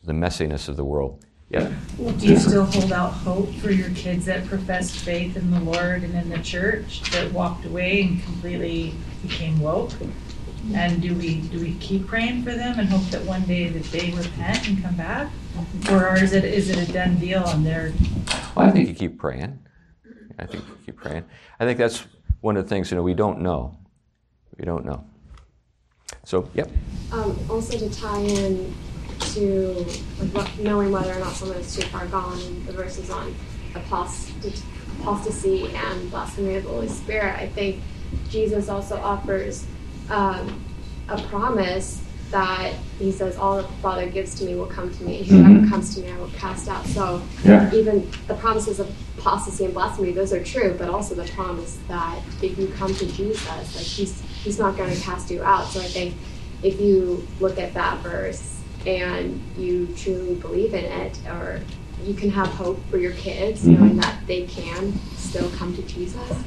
the 0.04 0.14
messiness 0.14 0.68
of 0.68 0.76
the 0.76 0.84
world. 0.84 1.24
Yeah. 1.50 1.72
Well, 2.00 2.16
do 2.16 2.28
you 2.28 2.38
still 2.38 2.66
hold 2.66 2.92
out 2.92 3.12
hope 3.12 3.54
for 3.56 3.70
your 3.70 3.92
kids 3.92 4.26
that 4.26 4.48
professed 4.48 4.98
faith 4.98 5.38
in 5.38 5.52
the 5.52 5.60
Lord 5.60 6.04
and 6.04 6.16
in 6.16 6.30
the 6.30 6.40
church 6.40 7.02
that 7.12 7.32
walked 7.32 7.64
away 7.66 8.02
and 8.02 8.24
completely 8.24 8.96
became 9.22 9.60
woke? 9.60 9.92
And 10.74 11.01
do 11.01 11.15
we 11.15 11.41
do 11.41 11.59
we 11.59 11.76
keep 11.76 12.07
praying 12.07 12.43
for 12.43 12.53
them 12.53 12.80
and 12.80 12.89
hope 12.89 13.03
that 13.11 13.24
one 13.24 13.43
day 13.43 13.70
that 13.70 13.84
they 13.86 14.11
repent 14.11 14.68
and 14.68 14.82
come 14.84 14.95
back, 14.95 15.32
or 15.91 16.18
is 16.18 16.34
it 16.34 16.43
is 16.43 16.70
it 16.70 16.89
a 16.89 16.91
done 16.91 17.18
deal 17.18 17.43
on 17.43 17.63
their? 17.63 17.93
Well, 18.55 18.68
I 18.68 18.72
think 18.72 18.89
you 18.89 18.95
keep 18.95 19.18
praying. 19.18 19.59
I 20.38 20.45
think 20.45 20.63
you 20.68 20.78
keep 20.86 20.97
praying. 20.97 21.26
I 21.59 21.65
think 21.65 21.78
that's 21.78 22.05
one 22.41 22.57
of 22.57 22.65
the 22.65 22.70
things 22.70 22.91
you 22.91 22.97
know 22.97 23.03
we 23.03 23.13
don't 23.13 23.41
know. 23.41 23.78
We 24.57 24.65
don't 24.65 24.86
know. 24.86 25.05
So, 26.24 26.49
yep. 26.53 26.70
Um, 27.11 27.38
also, 27.49 27.78
to 27.78 27.89
tie 27.89 28.20
in 28.20 28.74
to 29.20 29.86
like 30.20 30.30
what, 30.32 30.59
knowing 30.59 30.91
whether 30.91 31.13
or 31.13 31.20
not 31.20 31.34
someone 31.34 31.57
is 31.57 31.76
too 31.76 31.84
far 31.88 32.05
gone, 32.07 32.65
the 32.65 32.74
verses 32.74 33.09
on 33.09 33.34
apostasy 33.76 35.68
and 35.74 36.11
blasphemy 36.11 36.55
of 36.55 36.63
the 36.63 36.70
Holy 36.70 36.89
Spirit, 36.89 37.36
I 37.39 37.47
think 37.47 37.82
Jesus 38.30 38.70
also 38.70 38.97
offers 38.97 39.65
um, 40.10 40.64
a 41.10 41.22
promise 41.24 42.03
that 42.32 42.74
he 42.99 43.12
says, 43.12 43.38
All 43.38 43.58
the 43.58 43.68
Father 43.82 44.08
gives 44.10 44.36
to 44.36 44.45
me 44.45 44.55
will 44.55 44.66
come 44.66 44.93
to 44.93 45.03
me. 45.03 45.24
Whoever 45.24 45.47
mm-hmm. 45.47 45.70
comes 45.70 45.95
to 45.95 46.01
me, 46.01 46.12
I 46.12 46.18
will 46.18 46.30
cast 46.32 46.68
out. 46.68 46.86
So 46.86 47.22
yeah. 47.43 47.74
even 47.74 48.10
the 48.28 48.36
promises 48.36 48.80
of 48.80 48.93
apostasy 49.18 49.66
and 49.66 49.74
blasphemy, 49.74 50.12
those 50.12 50.34
are 50.34 50.43
true, 50.43 50.76
but 50.78 50.89
also 50.89 51.16
the 51.16 51.28
promise 51.32 51.80
that 51.88 52.22
if 52.41 52.58
you 52.58 52.68
come 52.70 52.93
to 52.93 53.05
Jesus, 53.14 53.47
like 53.47 53.86
he's 53.86 54.22
he's 54.43 54.60
not 54.60 54.76
going 54.78 54.93
to 54.93 55.01
cast 55.01 55.32
you 55.32 55.43
out. 55.43 55.68
So 55.68 55.80
I 55.80 55.86
think 55.86 56.16
if 56.64 56.80
you 56.82 57.26
look 57.39 57.58
at 57.58 57.74
that 57.74 57.99
verse 57.99 58.62
and 58.86 59.41
you 59.58 59.88
truly 59.95 60.36
believe 60.36 60.74
in 60.74 60.86
it, 60.86 61.20
or 61.28 61.62
you 62.03 62.14
can 62.14 62.30
have 62.30 62.47
hope 62.47 62.80
for 62.89 62.97
your 62.97 63.14
kids, 63.14 63.62
mm-hmm. 63.62 63.74
knowing 63.74 63.97
that 63.97 64.20
they 64.28 64.45
can 64.45 64.93
still 65.16 65.49
come 65.51 65.76
to 65.76 65.82
Jesus. 65.84 66.38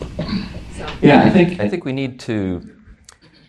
So. 0.76 0.86
Yeah, 1.02 1.24
I 1.24 1.30
think 1.30 1.60
I 1.60 1.68
think 1.68 1.84
we 1.84 1.92
need 1.92 2.20
to 2.20 2.79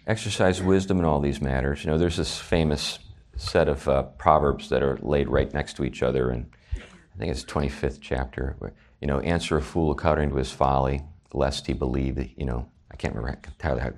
exercise 0.08 0.62
wisdom 0.62 1.00
in 1.00 1.06
all 1.06 1.20
these 1.20 1.42
matters. 1.42 1.84
You 1.84 1.92
know, 1.92 1.98
there's 1.98 2.18
this 2.18 2.38
famous 2.38 3.00
set 3.38 3.68
of 3.68 3.88
uh, 3.88 4.04
proverbs 4.04 4.70
that 4.70 4.84
are 4.84 4.98
laid 5.02 5.30
right 5.30 5.52
next 5.54 5.76
to 5.78 5.84
each 5.84 6.04
other, 6.04 6.30
and 6.30 6.50
I 6.76 7.18
think 7.18 7.32
it's 7.32 7.44
25th 7.46 8.00
chapter. 8.02 8.56
Where, 8.60 8.74
you 9.00 9.08
know, 9.08 9.20
answer 9.20 9.58
a 9.58 9.62
fool 9.62 9.92
according 9.92 10.30
to 10.30 10.36
his 10.36 10.52
folly, 10.52 11.02
lest 11.34 11.68
he 11.68 11.74
believe. 11.74 12.18
You 12.38 12.46
know, 12.46 12.68
I 12.92 12.96
can't 12.96 13.16
remember 13.16 13.40
entirely 13.48 13.82
how, 13.82 13.92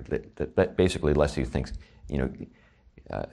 but 0.54 0.76
basically, 0.76 1.14
lest 1.14 1.36
he 1.36 1.44
thinks. 1.44 1.72
You 2.08 2.18
know, 2.18 2.32
uh, 3.10 3.24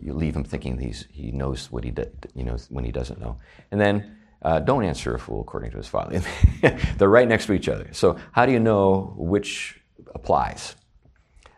you 0.00 0.12
leave 0.12 0.36
him 0.36 0.44
thinking 0.44 0.78
he's 0.78 1.06
he 1.10 1.32
knows 1.32 1.70
what 1.70 1.84
he 1.84 1.90
did. 1.90 2.30
You 2.34 2.44
know, 2.44 2.56
when 2.68 2.84
he 2.84 2.92
doesn't 2.92 3.20
know, 3.20 3.38
and 3.70 3.80
then. 3.80 4.16
Uh, 4.42 4.58
don't 4.58 4.84
answer 4.84 5.14
a 5.14 5.18
fool 5.18 5.42
according 5.42 5.70
to 5.70 5.76
his 5.76 5.86
folly. 5.86 6.18
They're 6.96 7.10
right 7.10 7.28
next 7.28 7.44
to 7.44 7.52
each 7.52 7.68
other. 7.68 7.90
So, 7.92 8.16
how 8.32 8.46
do 8.46 8.52
you 8.52 8.58
know 8.58 9.12
which 9.18 9.78
applies? 10.14 10.76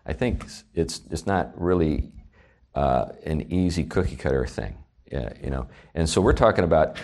I 0.05 0.13
think 0.13 0.45
it's 0.75 1.01
it's 1.11 1.27
not 1.27 1.53
really 1.61 2.13
uh, 2.75 3.07
an 3.25 3.53
easy 3.53 3.85
cookie 3.85 4.17
cutter 4.17 4.47
thing, 4.47 4.77
you 5.11 5.51
know. 5.51 5.69
And 5.95 6.09
so 6.09 6.21
we're 6.21 6.33
talking 6.33 6.65
about 6.65 6.97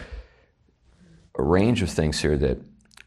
a 1.36 1.42
range 1.42 1.82
of 1.82 1.90
things 1.90 2.20
here 2.20 2.36
that 2.36 2.58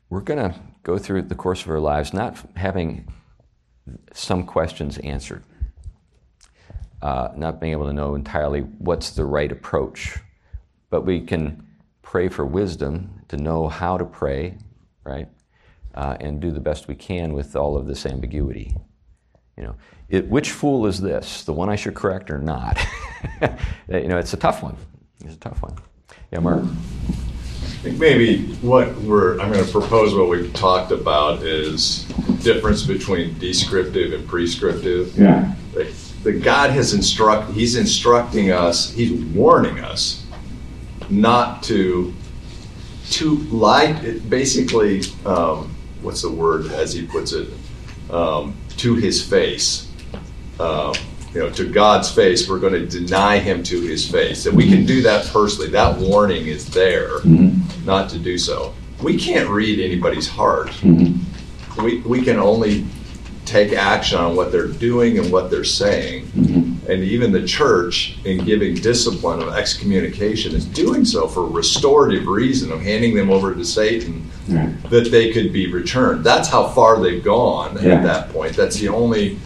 we're 0.10 0.22
going 0.22 0.40
to 0.40 0.58
go 0.84 0.98
through 0.98 1.24
the 1.24 1.36
course 1.36 1.64
of 1.64 1.70
our 1.70 1.80
lives 1.80 2.14
not 2.14 2.38
having 2.56 3.12
some 4.14 4.46
questions 4.46 4.98
answered, 5.00 5.44
uh, 7.02 7.30
not 7.36 7.60
being 7.60 7.74
able 7.74 7.86
to 7.86 7.94
know 7.94 8.16
entirely 8.16 8.62
what's 8.62 9.12
the 9.12 9.26
right 9.26 9.52
approach, 9.52 10.18
but 10.90 11.06
we 11.06 11.22
can 11.22 11.68
pray 12.02 12.30
for 12.30 12.46
wisdom 12.46 13.22
to 13.28 13.38
know 13.38 13.68
how 13.68 13.98
to 13.98 14.06
pray, 14.06 14.58
right, 15.04 15.28
uh, 15.96 16.18
and 16.20 16.40
do 16.40 16.52
the 16.52 16.60
best 16.60 16.88
we 16.88 16.96
can 16.96 17.34
with 17.34 17.56
all 17.56 17.78
of 17.78 17.86
this 17.88 18.06
ambiguity. 18.06 18.76
You 19.58 19.64
know, 19.64 19.76
it, 20.10 20.28
which 20.30 20.52
fool 20.52 20.86
is 20.88 21.02
this? 21.02 21.44
The 21.44 21.54
one 21.54 21.70
I 21.70 21.76
should 21.76 21.94
correct 21.94 22.32
or 22.32 22.40
not? 22.40 22.80
you 23.90 24.08
know, 24.08 24.18
it's 24.18 24.34
a 24.34 24.38
tough 24.38 24.64
one. 24.64 24.78
It's 25.24 25.36
a 25.36 25.40
tough 25.40 25.62
one. 25.62 25.76
Yeah, 26.32 26.40
Mark. 26.40 26.64
I 26.64 27.84
think 27.84 28.00
maybe 28.00 28.54
what 28.56 28.96
we're 28.98 29.40
I'm 29.40 29.52
going 29.52 29.66
to 29.66 29.72
propose 29.72 30.14
what 30.14 30.30
we've 30.30 30.54
talked 30.54 30.92
about 30.92 31.42
is 31.42 32.06
difference 32.44 32.84
between 32.84 33.38
descriptive 33.40 34.14
and 34.14 34.28
prescriptive. 34.28 35.18
Yeah. 35.18 35.54
The, 35.74 35.92
the 36.24 36.34
God 36.34 36.70
has 36.70 36.94
instruct 36.94 37.52
He's 37.52 37.76
instructing 37.76 38.52
us. 38.52 38.92
He's 38.92 39.12
warning 39.34 39.80
us 39.80 40.26
not 41.10 41.64
to 41.64 42.14
to 43.12 43.38
lie. 43.50 43.94
Basically, 44.30 45.02
um, 45.26 45.76
what's 46.02 46.22
the 46.22 46.32
word 46.32 46.72
as 46.72 46.94
He 46.94 47.06
puts 47.06 47.34
it? 47.34 47.50
Um, 48.12 48.56
to 48.82 48.96
his 48.96 49.24
face. 49.28 49.88
Uh, 50.60 50.94
you 51.34 51.40
know, 51.40 51.50
to 51.52 51.66
God's 51.72 52.12
face, 52.12 52.50
we're 52.50 52.60
going 52.60 52.74
to 52.74 52.86
deny 52.86 53.38
him 53.38 53.64
to 53.64 53.80
his 53.80 54.10
face. 54.10 54.46
And 54.48 54.56
we 54.58 54.68
can 54.68 54.86
do 54.86 55.02
that 55.04 55.26
personally. 55.28 55.70
That 55.70 55.98
warning 55.98 56.48
is 56.48 56.70
there 56.70 57.20
Mm-hmm. 57.20 57.86
not 57.86 58.10
to 58.10 58.20
do 58.20 58.38
so. 58.38 58.74
We 59.02 59.18
can't 59.18 59.50
read 59.50 59.80
anybody's 59.80 60.28
heart. 60.28 60.68
Mm-hmm. 60.82 61.84
We, 61.84 62.00
we 62.02 62.22
can 62.22 62.38
only 62.38 62.86
take 63.46 63.74
action 63.74 64.18
on 64.20 64.36
what 64.36 64.52
they're 64.52 64.68
doing 64.68 65.18
and 65.20 65.32
what 65.32 65.50
they're 65.50 65.64
saying. 65.64 66.26
Mm-hmm. 66.28 66.92
And 66.92 67.04
even 67.04 67.32
the 67.32 67.46
church, 67.46 68.18
in 68.26 68.44
giving 68.44 68.76
discipline 68.76 69.42
of 69.42 69.50
excommunication, 69.54 70.56
is 70.56 70.66
doing 70.66 71.06
so 71.06 71.28
for 71.28 71.46
restorative 71.46 72.28
reason 72.28 72.72
of 72.72 72.82
handing 72.82 73.16
them 73.16 73.30
over 73.30 73.54
to 73.54 73.66
Satan 73.66 74.30
Right. 74.50 74.74
that 74.90 75.12
they 75.12 75.32
could 75.32 75.54
be 75.54 75.72
returned. 75.72 76.24
That's 76.24 76.50
how 76.50 76.68
far 76.70 77.00
they've 77.02 77.24
gone 77.24 77.78
Yeah. 77.82 77.94
at 77.94 78.04
that 78.04 78.30
point. 78.34 78.56
That's 78.56 78.78
the 78.78 78.90
only 78.90 79.38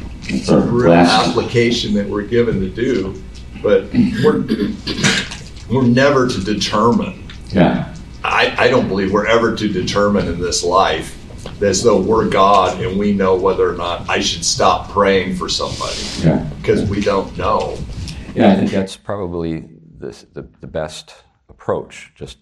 real 0.50 0.94
application 0.94 1.94
that 1.96 2.08
we're 2.10 2.24
given 2.24 2.60
to 2.62 2.70
do. 2.70 3.22
But 3.62 3.92
we're 3.94 4.44
we're 5.70 5.84
never 5.88 6.28
to 6.28 6.44
determine. 6.44 7.24
Yeah. 7.52 7.94
I, 8.24 8.56
I 8.58 8.68
don't 8.70 8.88
believe 8.88 9.12
we're 9.12 9.28
ever 9.28 9.56
to 9.56 9.68
determine 9.68 10.28
in 10.28 10.40
this 10.40 10.64
life 10.64 11.15
as 11.62 11.84
though 11.84 12.00
we're 12.02 12.30
God 12.30 12.82
and 12.82 12.98
we 13.00 13.14
know 13.14 13.36
whether 13.36 13.70
or 13.72 13.76
not 13.78 14.10
I 14.10 14.20
should 14.20 14.44
stop 14.46 14.90
praying 14.90 15.36
for 15.36 15.48
somebody 15.50 15.98
Yeah. 16.20 16.40
because 16.62 16.90
we 16.90 17.02
don't 17.02 17.36
know. 17.38 17.78
Yeah, 18.34 18.52
I 18.52 18.56
think 18.58 18.72
that's 18.72 18.98
probably 18.98 19.62
the, 19.98 20.26
the, 20.34 20.48
the 20.60 20.68
best 20.68 21.14
approach, 21.50 22.12
just 22.16 22.38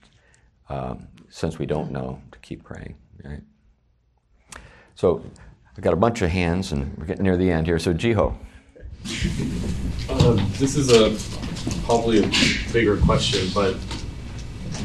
um, 0.69 1.07
since 1.29 1.59
we 1.59 1.65
don't 1.65 1.91
know, 1.91 2.19
to 2.31 2.39
keep 2.39 2.63
praying. 2.63 2.95
Right? 3.23 3.41
So 4.95 5.23
I've 5.77 5.83
got 5.83 5.93
a 5.93 5.97
bunch 5.97 6.21
of 6.21 6.29
hands, 6.31 6.71
and 6.71 6.97
we're 6.97 7.05
getting 7.05 7.23
near 7.23 7.37
the 7.37 7.51
end 7.51 7.67
here. 7.67 7.77
So, 7.79 7.93
Jiho. 7.93 8.35
Um, 10.09 10.37
this 10.57 10.75
is 10.75 10.91
a 10.91 11.15
probably 11.85 12.23
a 12.23 12.31
bigger 12.71 12.97
question, 12.97 13.47
but 13.53 13.75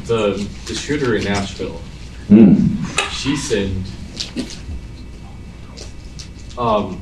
the 0.05 0.47
the 0.67 0.73
shooter 0.75 1.15
in 1.15 1.23
Nashville, 1.23 1.79
Mm. 2.27 3.11
she 3.11 3.35
sinned. 3.35 3.85
Um, 6.57 7.01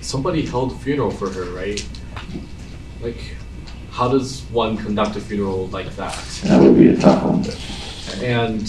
somebody 0.00 0.46
held 0.46 0.72
a 0.72 0.74
funeral 0.76 1.10
for 1.10 1.28
her, 1.30 1.44
right? 1.50 1.86
Like, 3.02 3.36
how 3.90 4.08
does 4.08 4.42
one 4.50 4.78
conduct 4.78 5.16
a 5.16 5.20
funeral 5.20 5.66
like 5.68 5.94
that? 5.96 6.14
That 6.44 6.60
would 6.62 6.76
be 6.76 6.88
a 6.88 6.96
tough 6.96 7.22
one. 7.22 7.44
And 8.24 8.66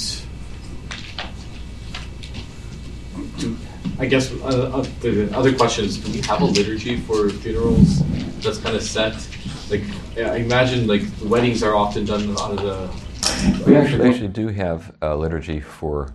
I 4.00 4.06
guess 4.06 4.32
uh, 4.34 4.72
uh, 4.74 4.86
the 5.02 5.30
other 5.36 5.54
question 5.56 5.86
is, 5.86 5.98
do 5.98 6.12
we 6.12 6.20
have 6.22 6.42
a 6.42 6.46
liturgy 6.46 6.98
for 6.98 7.30
funerals 7.30 8.04
that's 8.42 8.58
kind 8.58 8.76
of 8.76 8.84
set? 8.84 9.14
Like, 9.70 9.84
I 10.18 10.38
imagine 10.38 10.88
like 10.88 11.04
the 11.20 11.28
weddings 11.28 11.64
are 11.64 11.76
often 11.76 12.04
done 12.04 12.32
out 12.32 12.52
of 12.52 12.62
the. 12.62 13.66
We 13.66 13.78
actually, 13.78 14.10
actually 14.10 14.28
do 14.30 14.48
have 14.50 14.94
a 15.02 15.16
liturgy 15.16 15.60
for 15.62 16.14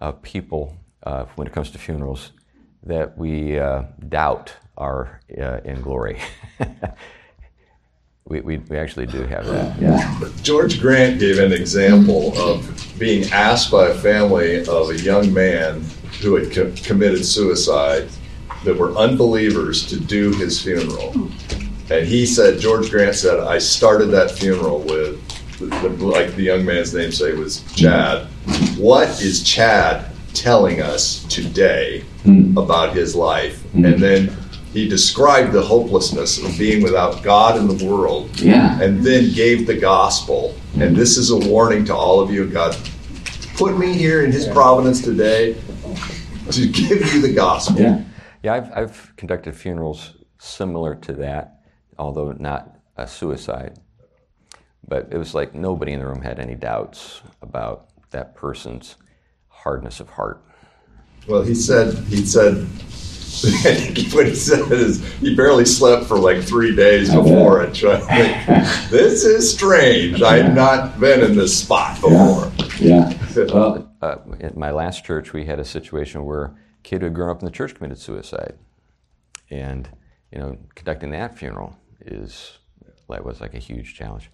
uh, 0.00 0.12
people 0.12 0.76
uh, 1.02 1.24
when 1.36 1.46
it 1.46 1.52
comes 1.52 1.70
to 1.70 1.78
funerals 1.78 2.32
that 2.82 3.16
we 3.16 3.58
uh, 3.58 3.84
doubt 4.08 4.54
are 4.76 5.20
uh, 5.40 5.60
in 5.64 5.80
glory. 5.80 6.20
we, 8.26 8.40
we, 8.40 8.58
we 8.58 8.76
actually 8.76 9.06
do 9.06 9.22
have 9.22 9.46
that. 9.46 9.80
Yeah. 9.80 10.28
George 10.42 10.80
Grant 10.80 11.20
gave 11.20 11.38
an 11.38 11.52
example 11.52 12.36
of 12.38 12.94
being 12.98 13.30
asked 13.32 13.70
by 13.70 13.88
a 13.88 13.94
family 13.94 14.66
of 14.66 14.90
a 14.90 14.98
young 14.98 15.32
man 15.32 15.84
who 16.20 16.36
had 16.36 16.52
co- 16.52 16.72
committed 16.82 17.24
suicide 17.24 18.08
that 18.64 18.76
were 18.76 18.92
unbelievers 18.96 19.86
to 19.86 20.00
do 20.00 20.32
his 20.32 20.60
funeral. 20.60 21.12
And 21.90 22.06
he 22.06 22.24
said, 22.24 22.60
George 22.60 22.90
Grant 22.90 23.14
said, 23.14 23.40
I 23.40 23.58
started 23.58 24.06
that 24.06 24.30
funeral 24.30 24.80
with, 24.80 25.20
the, 25.58 25.66
the- 25.66 25.88
like 25.88 26.34
the 26.34 26.42
young 26.42 26.64
man's 26.64 26.94
name 26.94 27.12
say 27.12 27.32
was 27.32 27.62
Chad. 27.74 28.26
What 28.76 29.08
is 29.22 29.42
Chad 29.42 30.06
telling 30.34 30.80
us 30.80 31.24
today 31.24 32.00
hmm. 32.22 32.56
about 32.56 32.94
his 32.94 33.14
life? 33.14 33.62
Hmm. 33.72 33.84
And 33.84 34.02
then 34.02 34.36
he 34.72 34.88
described 34.88 35.52
the 35.52 35.62
hopelessness 35.62 36.42
of 36.42 36.58
being 36.58 36.82
without 36.82 37.22
God 37.22 37.56
in 37.56 37.68
the 37.68 37.86
world 37.86 38.40
Yeah. 38.40 38.80
and 38.82 39.04
then 39.04 39.32
gave 39.32 39.68
the 39.68 39.78
gospel. 39.78 40.56
And 40.80 40.96
this 40.96 41.16
is 41.16 41.30
a 41.30 41.38
warning 41.48 41.84
to 41.84 41.94
all 41.94 42.18
of 42.20 42.32
you. 42.32 42.46
God 42.48 42.76
put 43.56 43.78
me 43.78 43.92
here 43.92 44.24
in 44.24 44.32
His 44.32 44.48
providence 44.48 45.00
today 45.00 45.54
to 46.50 46.68
give 46.68 47.14
you 47.14 47.22
the 47.22 47.32
gospel. 47.32 47.80
Yeah. 47.80 48.02
Yeah, 48.42 48.54
I've, 48.54 48.72
I've 48.72 49.12
conducted 49.16 49.56
funerals 49.56 50.16
similar 50.38 50.96
to 50.96 51.12
that, 51.14 51.60
although 51.96 52.32
not 52.32 52.76
a 52.96 53.06
suicide. 53.06 53.78
But 54.86 55.08
it 55.10 55.18
was 55.18 55.34
like 55.34 55.54
nobody 55.54 55.92
in 55.92 56.00
the 56.00 56.06
room 56.06 56.22
had 56.22 56.38
any 56.38 56.54
doubts 56.54 57.22
about 57.40 57.88
that 58.10 58.34
person's 58.34 58.96
hardness 59.48 60.00
of 60.00 60.10
heart. 60.10 60.42
Well, 61.26 61.42
he 61.42 61.54
said, 61.54 61.94
he 62.04 62.24
said, 62.24 62.66
what 64.14 64.26
he 64.26 64.34
said 64.34 64.70
is 64.70 65.04
he 65.14 65.34
barely 65.34 65.64
slept 65.64 66.06
for 66.06 66.18
like 66.18 66.42
three 66.42 66.76
days 66.76 67.12
before 67.12 67.62
it. 67.62 67.74
Trying 67.74 68.00
to 68.00 68.88
this 68.90 69.24
is 69.24 69.52
strange. 69.52 70.22
I've 70.22 70.54
not 70.54 71.00
been 71.00 71.20
in 71.20 71.36
this 71.36 71.58
spot 71.58 72.00
before. 72.00 72.52
Yeah. 72.78 73.12
Well, 73.34 73.92
uh, 74.00 74.18
at 74.38 74.56
my 74.56 74.70
last 74.70 75.04
church, 75.04 75.32
we 75.32 75.44
had 75.44 75.58
a 75.58 75.64
situation 75.64 76.24
where 76.24 76.44
a 76.44 76.54
kid 76.84 77.00
who 77.00 77.06
had 77.06 77.14
grown 77.14 77.30
up 77.30 77.40
in 77.40 77.46
the 77.46 77.50
church 77.50 77.74
committed 77.74 77.98
suicide, 77.98 78.56
and 79.50 79.88
you 80.30 80.38
know, 80.38 80.56
conducting 80.76 81.10
that 81.10 81.36
funeral 81.36 81.76
is 82.00 82.58
that 83.08 83.24
was 83.24 83.40
like 83.40 83.54
a 83.54 83.58
huge 83.58 83.96
challenge. 83.96 84.30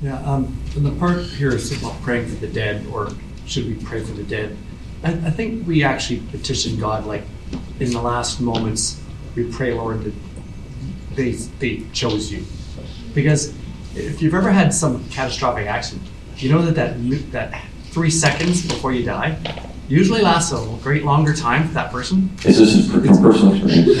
Yeah. 0.00 0.18
Um, 0.22 0.58
and 0.76 0.84
the 0.84 0.92
part 0.92 1.22
here 1.22 1.54
is 1.54 1.72
about 1.78 2.00
praying 2.02 2.26
for 2.28 2.34
the 2.36 2.48
dead, 2.48 2.86
or 2.88 3.10
should 3.46 3.66
we 3.66 3.74
pray 3.84 4.02
for 4.02 4.12
the 4.12 4.22
dead? 4.22 4.56
I, 5.02 5.12
I 5.12 5.30
think 5.30 5.66
we 5.66 5.84
actually 5.84 6.20
petition 6.30 6.78
God, 6.78 7.06
like 7.06 7.22
in 7.80 7.90
the 7.90 8.00
last 8.00 8.40
moments, 8.40 9.00
we 9.34 9.50
pray, 9.50 9.72
Lord, 9.72 10.04
that 10.04 10.14
they 11.14 11.32
they 11.32 11.84
chose 11.92 12.32
you, 12.32 12.44
because 13.14 13.54
if 13.94 14.20
you've 14.20 14.34
ever 14.34 14.50
had 14.50 14.74
some 14.74 15.08
catastrophic 15.10 15.66
accident, 15.66 16.08
you 16.36 16.50
know 16.50 16.62
that 16.62 16.74
that 16.74 17.32
that 17.32 17.64
three 17.90 18.10
seconds 18.10 18.66
before 18.66 18.92
you 18.92 19.04
die 19.04 19.38
usually 19.88 20.22
lasts 20.22 20.52
a 20.52 20.78
great 20.82 21.04
longer 21.04 21.34
time 21.34 21.68
for 21.68 21.74
that 21.74 21.92
person. 21.92 22.30
Is 22.44 22.58
this 22.58 22.90
from 22.90 23.02
personal 23.02 23.54
experience? 23.54 24.00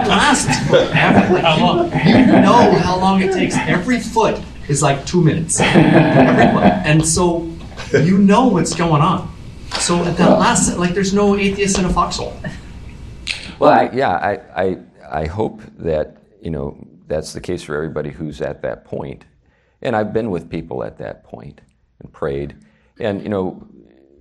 It 0.00 0.08
lasts 0.08 0.68
forever. 0.68 1.38
How 1.40 1.58
long? 1.58 1.84
You 2.06 2.26
know 2.26 2.72
how 2.78 2.98
long 2.98 3.22
it 3.22 3.32
takes. 3.32 3.56
Every 3.56 4.00
foot 4.00 4.40
is 4.68 4.82
like 4.82 5.06
two 5.06 5.22
minutes. 5.22 5.60
Every 5.60 6.52
foot. 6.52 6.64
And 6.84 7.06
so 7.06 7.50
you 7.92 8.18
know 8.18 8.48
what's 8.48 8.74
going 8.74 9.02
on. 9.02 9.32
So 9.78 10.04
at 10.04 10.16
that 10.16 10.38
last, 10.38 10.76
like, 10.78 10.94
there's 10.94 11.14
no 11.14 11.36
atheist 11.36 11.78
in 11.78 11.84
a 11.84 11.90
foxhole. 11.90 12.36
Well, 13.58 13.72
I, 13.72 13.90
yeah, 13.92 14.10
I, 14.10 14.62
I, 14.62 14.78
I 15.10 15.26
hope 15.26 15.62
that 15.78 16.16
you 16.40 16.50
know 16.50 16.86
that's 17.06 17.32
the 17.32 17.40
case 17.40 17.62
for 17.62 17.74
everybody 17.74 18.10
who's 18.10 18.40
at 18.40 18.62
that 18.62 18.84
point. 18.84 19.24
And 19.82 19.96
I've 19.96 20.12
been 20.12 20.30
with 20.30 20.50
people 20.50 20.84
at 20.84 20.98
that 20.98 21.24
point 21.24 21.60
and 22.00 22.12
prayed. 22.12 22.56
And 23.00 23.22
you 23.22 23.28
know, 23.28 23.66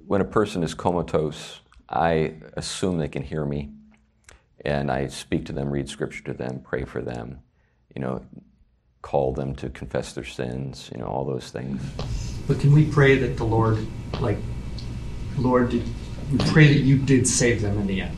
when 0.08 0.22
a 0.22 0.26
person 0.26 0.64
is 0.64 0.74
comatose, 0.74 1.60
I 1.90 2.36
assume 2.54 2.98
they 2.98 3.08
can 3.08 3.24
hear 3.24 3.46
me, 3.46 3.72
and 4.64 4.90
I 4.90 5.08
speak 5.08 5.46
to 5.46 5.54
them, 5.54 5.70
read 5.70 5.90
scripture 5.90 6.24
to 6.26 6.34
them, 6.34 6.62
pray 6.64 6.86
for 6.86 7.02
them. 7.02 7.40
You 7.96 8.02
know, 8.02 8.26
call 9.02 9.34
them 9.34 9.56
to 9.56 9.70
confess 9.70 10.14
their 10.14 10.24
sins. 10.24 10.90
You 10.94 11.02
know, 11.02 11.08
all 11.08 11.26
those 11.26 11.52
things. 11.52 11.82
But 12.48 12.60
can 12.60 12.72
we 12.72 12.86
pray 12.86 13.18
that 13.18 13.38
the 13.38 13.44
Lord, 13.44 13.86
like, 14.20 14.38
Lord, 15.38 15.70
did, 15.70 15.84
we 16.32 16.38
pray 16.50 16.74
that 16.74 16.80
you 16.80 16.98
did 16.98 17.28
save 17.28 17.62
them 17.62 17.78
in 17.80 17.88
the 17.88 18.02
end? 18.02 18.18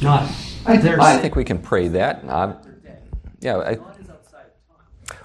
Not 0.00 0.30
their 0.64 1.00
I 1.00 1.18
think 1.18 1.36
we 1.36 1.44
can 1.44 1.58
pray 1.58 1.88
that. 1.88 2.26
Um, 2.28 2.56
yeah, 3.40 3.56
I, 3.56 3.76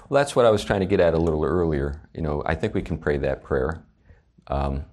well, 0.08 0.20
that's 0.20 0.36
what 0.36 0.46
I 0.46 0.50
was 0.50 0.64
trying 0.64 0.80
to 0.80 0.86
get 0.86 1.00
at 1.00 1.14
a 1.14 1.18
little 1.18 1.44
earlier. 1.44 2.02
You 2.14 2.22
know, 2.22 2.42
I 2.46 2.54
think 2.54 2.74
we 2.74 2.82
can 2.82 2.98
pray 2.98 3.18
that 3.18 3.42
prayer 3.42 3.82
um, 4.48 4.84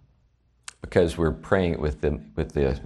because 0.82 1.18
we're 1.18 1.32
praying 1.32 1.80
with 1.80 2.02
the 2.02 2.20
with 2.36 2.54
the 2.54 2.80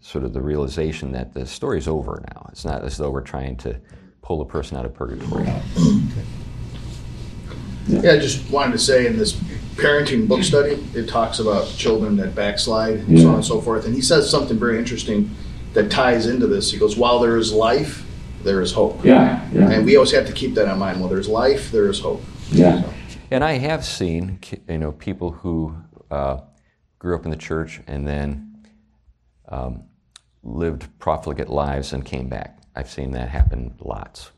sort 0.00 0.24
of 0.24 0.32
the 0.32 0.40
realization 0.40 1.12
that 1.12 1.34
the 1.34 1.46
story's 1.46 1.88
over 1.88 2.22
now. 2.34 2.48
It's 2.50 2.64
not 2.64 2.84
as 2.84 2.96
though 2.96 3.10
we're 3.10 3.20
trying 3.20 3.56
to 3.58 3.80
pull 4.22 4.40
a 4.40 4.46
person 4.46 4.76
out 4.76 4.84
of 4.84 4.94
purgatory. 4.94 5.46
Yeah, 7.86 8.12
I 8.12 8.18
just 8.18 8.50
wanted 8.50 8.72
to 8.72 8.78
say 8.78 9.06
in 9.06 9.16
this 9.16 9.32
parenting 9.76 10.28
book 10.28 10.42
study, 10.42 10.84
it 10.94 11.08
talks 11.08 11.38
about 11.38 11.68
children 11.68 12.16
that 12.16 12.34
backslide 12.34 12.96
and 12.96 13.18
so 13.18 13.28
on 13.28 13.34
and 13.36 13.44
so 13.44 13.60
forth. 13.60 13.86
And 13.86 13.94
he 13.94 14.02
says 14.02 14.28
something 14.30 14.58
very 14.58 14.78
interesting 14.78 15.30
that 15.72 15.90
ties 15.90 16.26
into 16.26 16.46
this. 16.46 16.70
He 16.70 16.78
goes, 16.78 16.96
While 16.96 17.20
there 17.20 17.36
is 17.36 17.52
life, 17.52 18.04
there 18.42 18.60
is 18.60 18.72
hope. 18.72 19.04
Yeah, 19.04 19.48
yeah. 19.52 19.70
And 19.70 19.86
we 19.86 19.96
always 19.96 20.12
have 20.12 20.26
to 20.26 20.32
keep 20.32 20.54
that 20.54 20.70
in 20.70 20.78
mind. 20.78 21.00
While 21.00 21.08
there's 21.08 21.28
life, 21.28 21.70
there 21.70 21.88
is 21.88 22.00
hope. 22.00 22.22
Yeah. 22.50 22.82
And 23.30 23.44
I 23.44 23.52
have 23.52 23.84
seen, 23.84 24.38
you 24.68 24.78
know, 24.78 24.92
people 24.92 25.30
who 25.30 25.76
uh, 26.10 26.40
grew 26.98 27.14
up 27.14 27.24
in 27.24 27.30
the 27.30 27.36
church 27.36 27.80
and 27.86 28.06
then 28.06 28.66
um, 29.48 29.84
lived 30.42 30.86
profligate 30.98 31.48
lives 31.48 31.92
and 31.92 32.04
came 32.04 32.28
back. 32.28 32.58
I've 32.74 32.90
seen 32.90 33.12
that 33.12 33.28
happen 33.28 33.74
lots. 33.80 34.30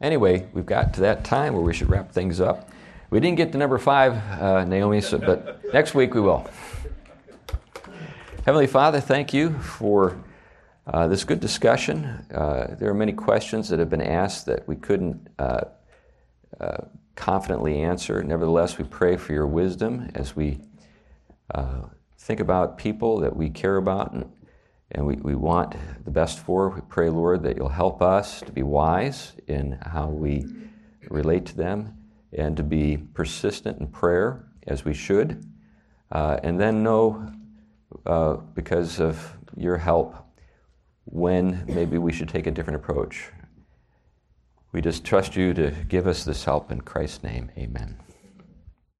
Anyway, 0.00 0.46
we've 0.52 0.66
got 0.66 0.94
to 0.94 1.00
that 1.00 1.24
time 1.24 1.54
where 1.54 1.62
we 1.62 1.72
should 1.72 1.88
wrap 1.88 2.12
things 2.12 2.40
up. 2.40 2.70
We 3.08 3.20
didn't 3.20 3.36
get 3.36 3.52
to 3.52 3.58
number 3.58 3.78
five, 3.78 4.14
uh, 4.40 4.64
Naomi, 4.64 5.00
so, 5.00 5.18
but 5.18 5.62
next 5.72 5.94
week 5.94 6.12
we 6.14 6.20
will. 6.20 6.48
Heavenly 8.44 8.66
Father, 8.66 9.00
thank 9.00 9.32
you 9.32 9.54
for 9.58 10.18
uh, 10.86 11.08
this 11.08 11.24
good 11.24 11.40
discussion. 11.40 12.04
Uh, 12.32 12.74
there 12.78 12.90
are 12.90 12.94
many 12.94 13.12
questions 13.12 13.68
that 13.68 13.78
have 13.78 13.90
been 13.90 14.02
asked 14.02 14.46
that 14.46 14.68
we 14.68 14.76
couldn't 14.76 15.28
uh, 15.38 15.64
uh, 16.60 16.84
confidently 17.16 17.82
answer. 17.82 18.22
Nevertheless, 18.22 18.78
we 18.78 18.84
pray 18.84 19.16
for 19.16 19.32
your 19.32 19.46
wisdom 19.46 20.10
as 20.14 20.36
we 20.36 20.60
uh, 21.54 21.82
think 22.18 22.40
about 22.40 22.78
people 22.78 23.20
that 23.20 23.34
we 23.34 23.50
care 23.50 23.76
about 23.76 24.12
and, 24.12 24.30
and 24.92 25.06
we, 25.06 25.16
we 25.16 25.34
want 25.34 25.74
the 26.04 26.10
best 26.10 26.38
for. 26.38 26.68
We 26.68 26.82
pray, 26.82 27.08
Lord, 27.08 27.42
that 27.42 27.56
you'll 27.56 27.68
help 27.68 28.02
us 28.02 28.40
to 28.42 28.52
be 28.52 28.62
wise 28.62 29.32
in 29.48 29.78
how 29.82 30.08
we 30.08 30.46
relate 31.08 31.46
to 31.46 31.56
them 31.56 31.96
and 32.32 32.56
to 32.56 32.62
be 32.62 32.96
persistent 32.96 33.80
in 33.80 33.86
prayer 33.88 34.44
as 34.66 34.84
we 34.84 34.92
should, 34.92 35.44
uh, 36.12 36.38
and 36.42 36.60
then 36.60 36.82
know, 36.82 37.32
uh, 38.04 38.34
because 38.54 39.00
of 39.00 39.36
your 39.56 39.78
help, 39.78 40.16
when 41.04 41.64
maybe 41.68 41.98
we 41.98 42.12
should 42.12 42.28
take 42.28 42.46
a 42.46 42.50
different 42.50 42.76
approach. 42.76 43.30
We 44.72 44.80
just 44.80 45.04
trust 45.04 45.36
you 45.36 45.54
to 45.54 45.70
give 45.88 46.06
us 46.06 46.24
this 46.24 46.44
help 46.44 46.70
in 46.70 46.82
Christ's 46.82 47.22
name. 47.22 47.50
Amen. 47.56 47.96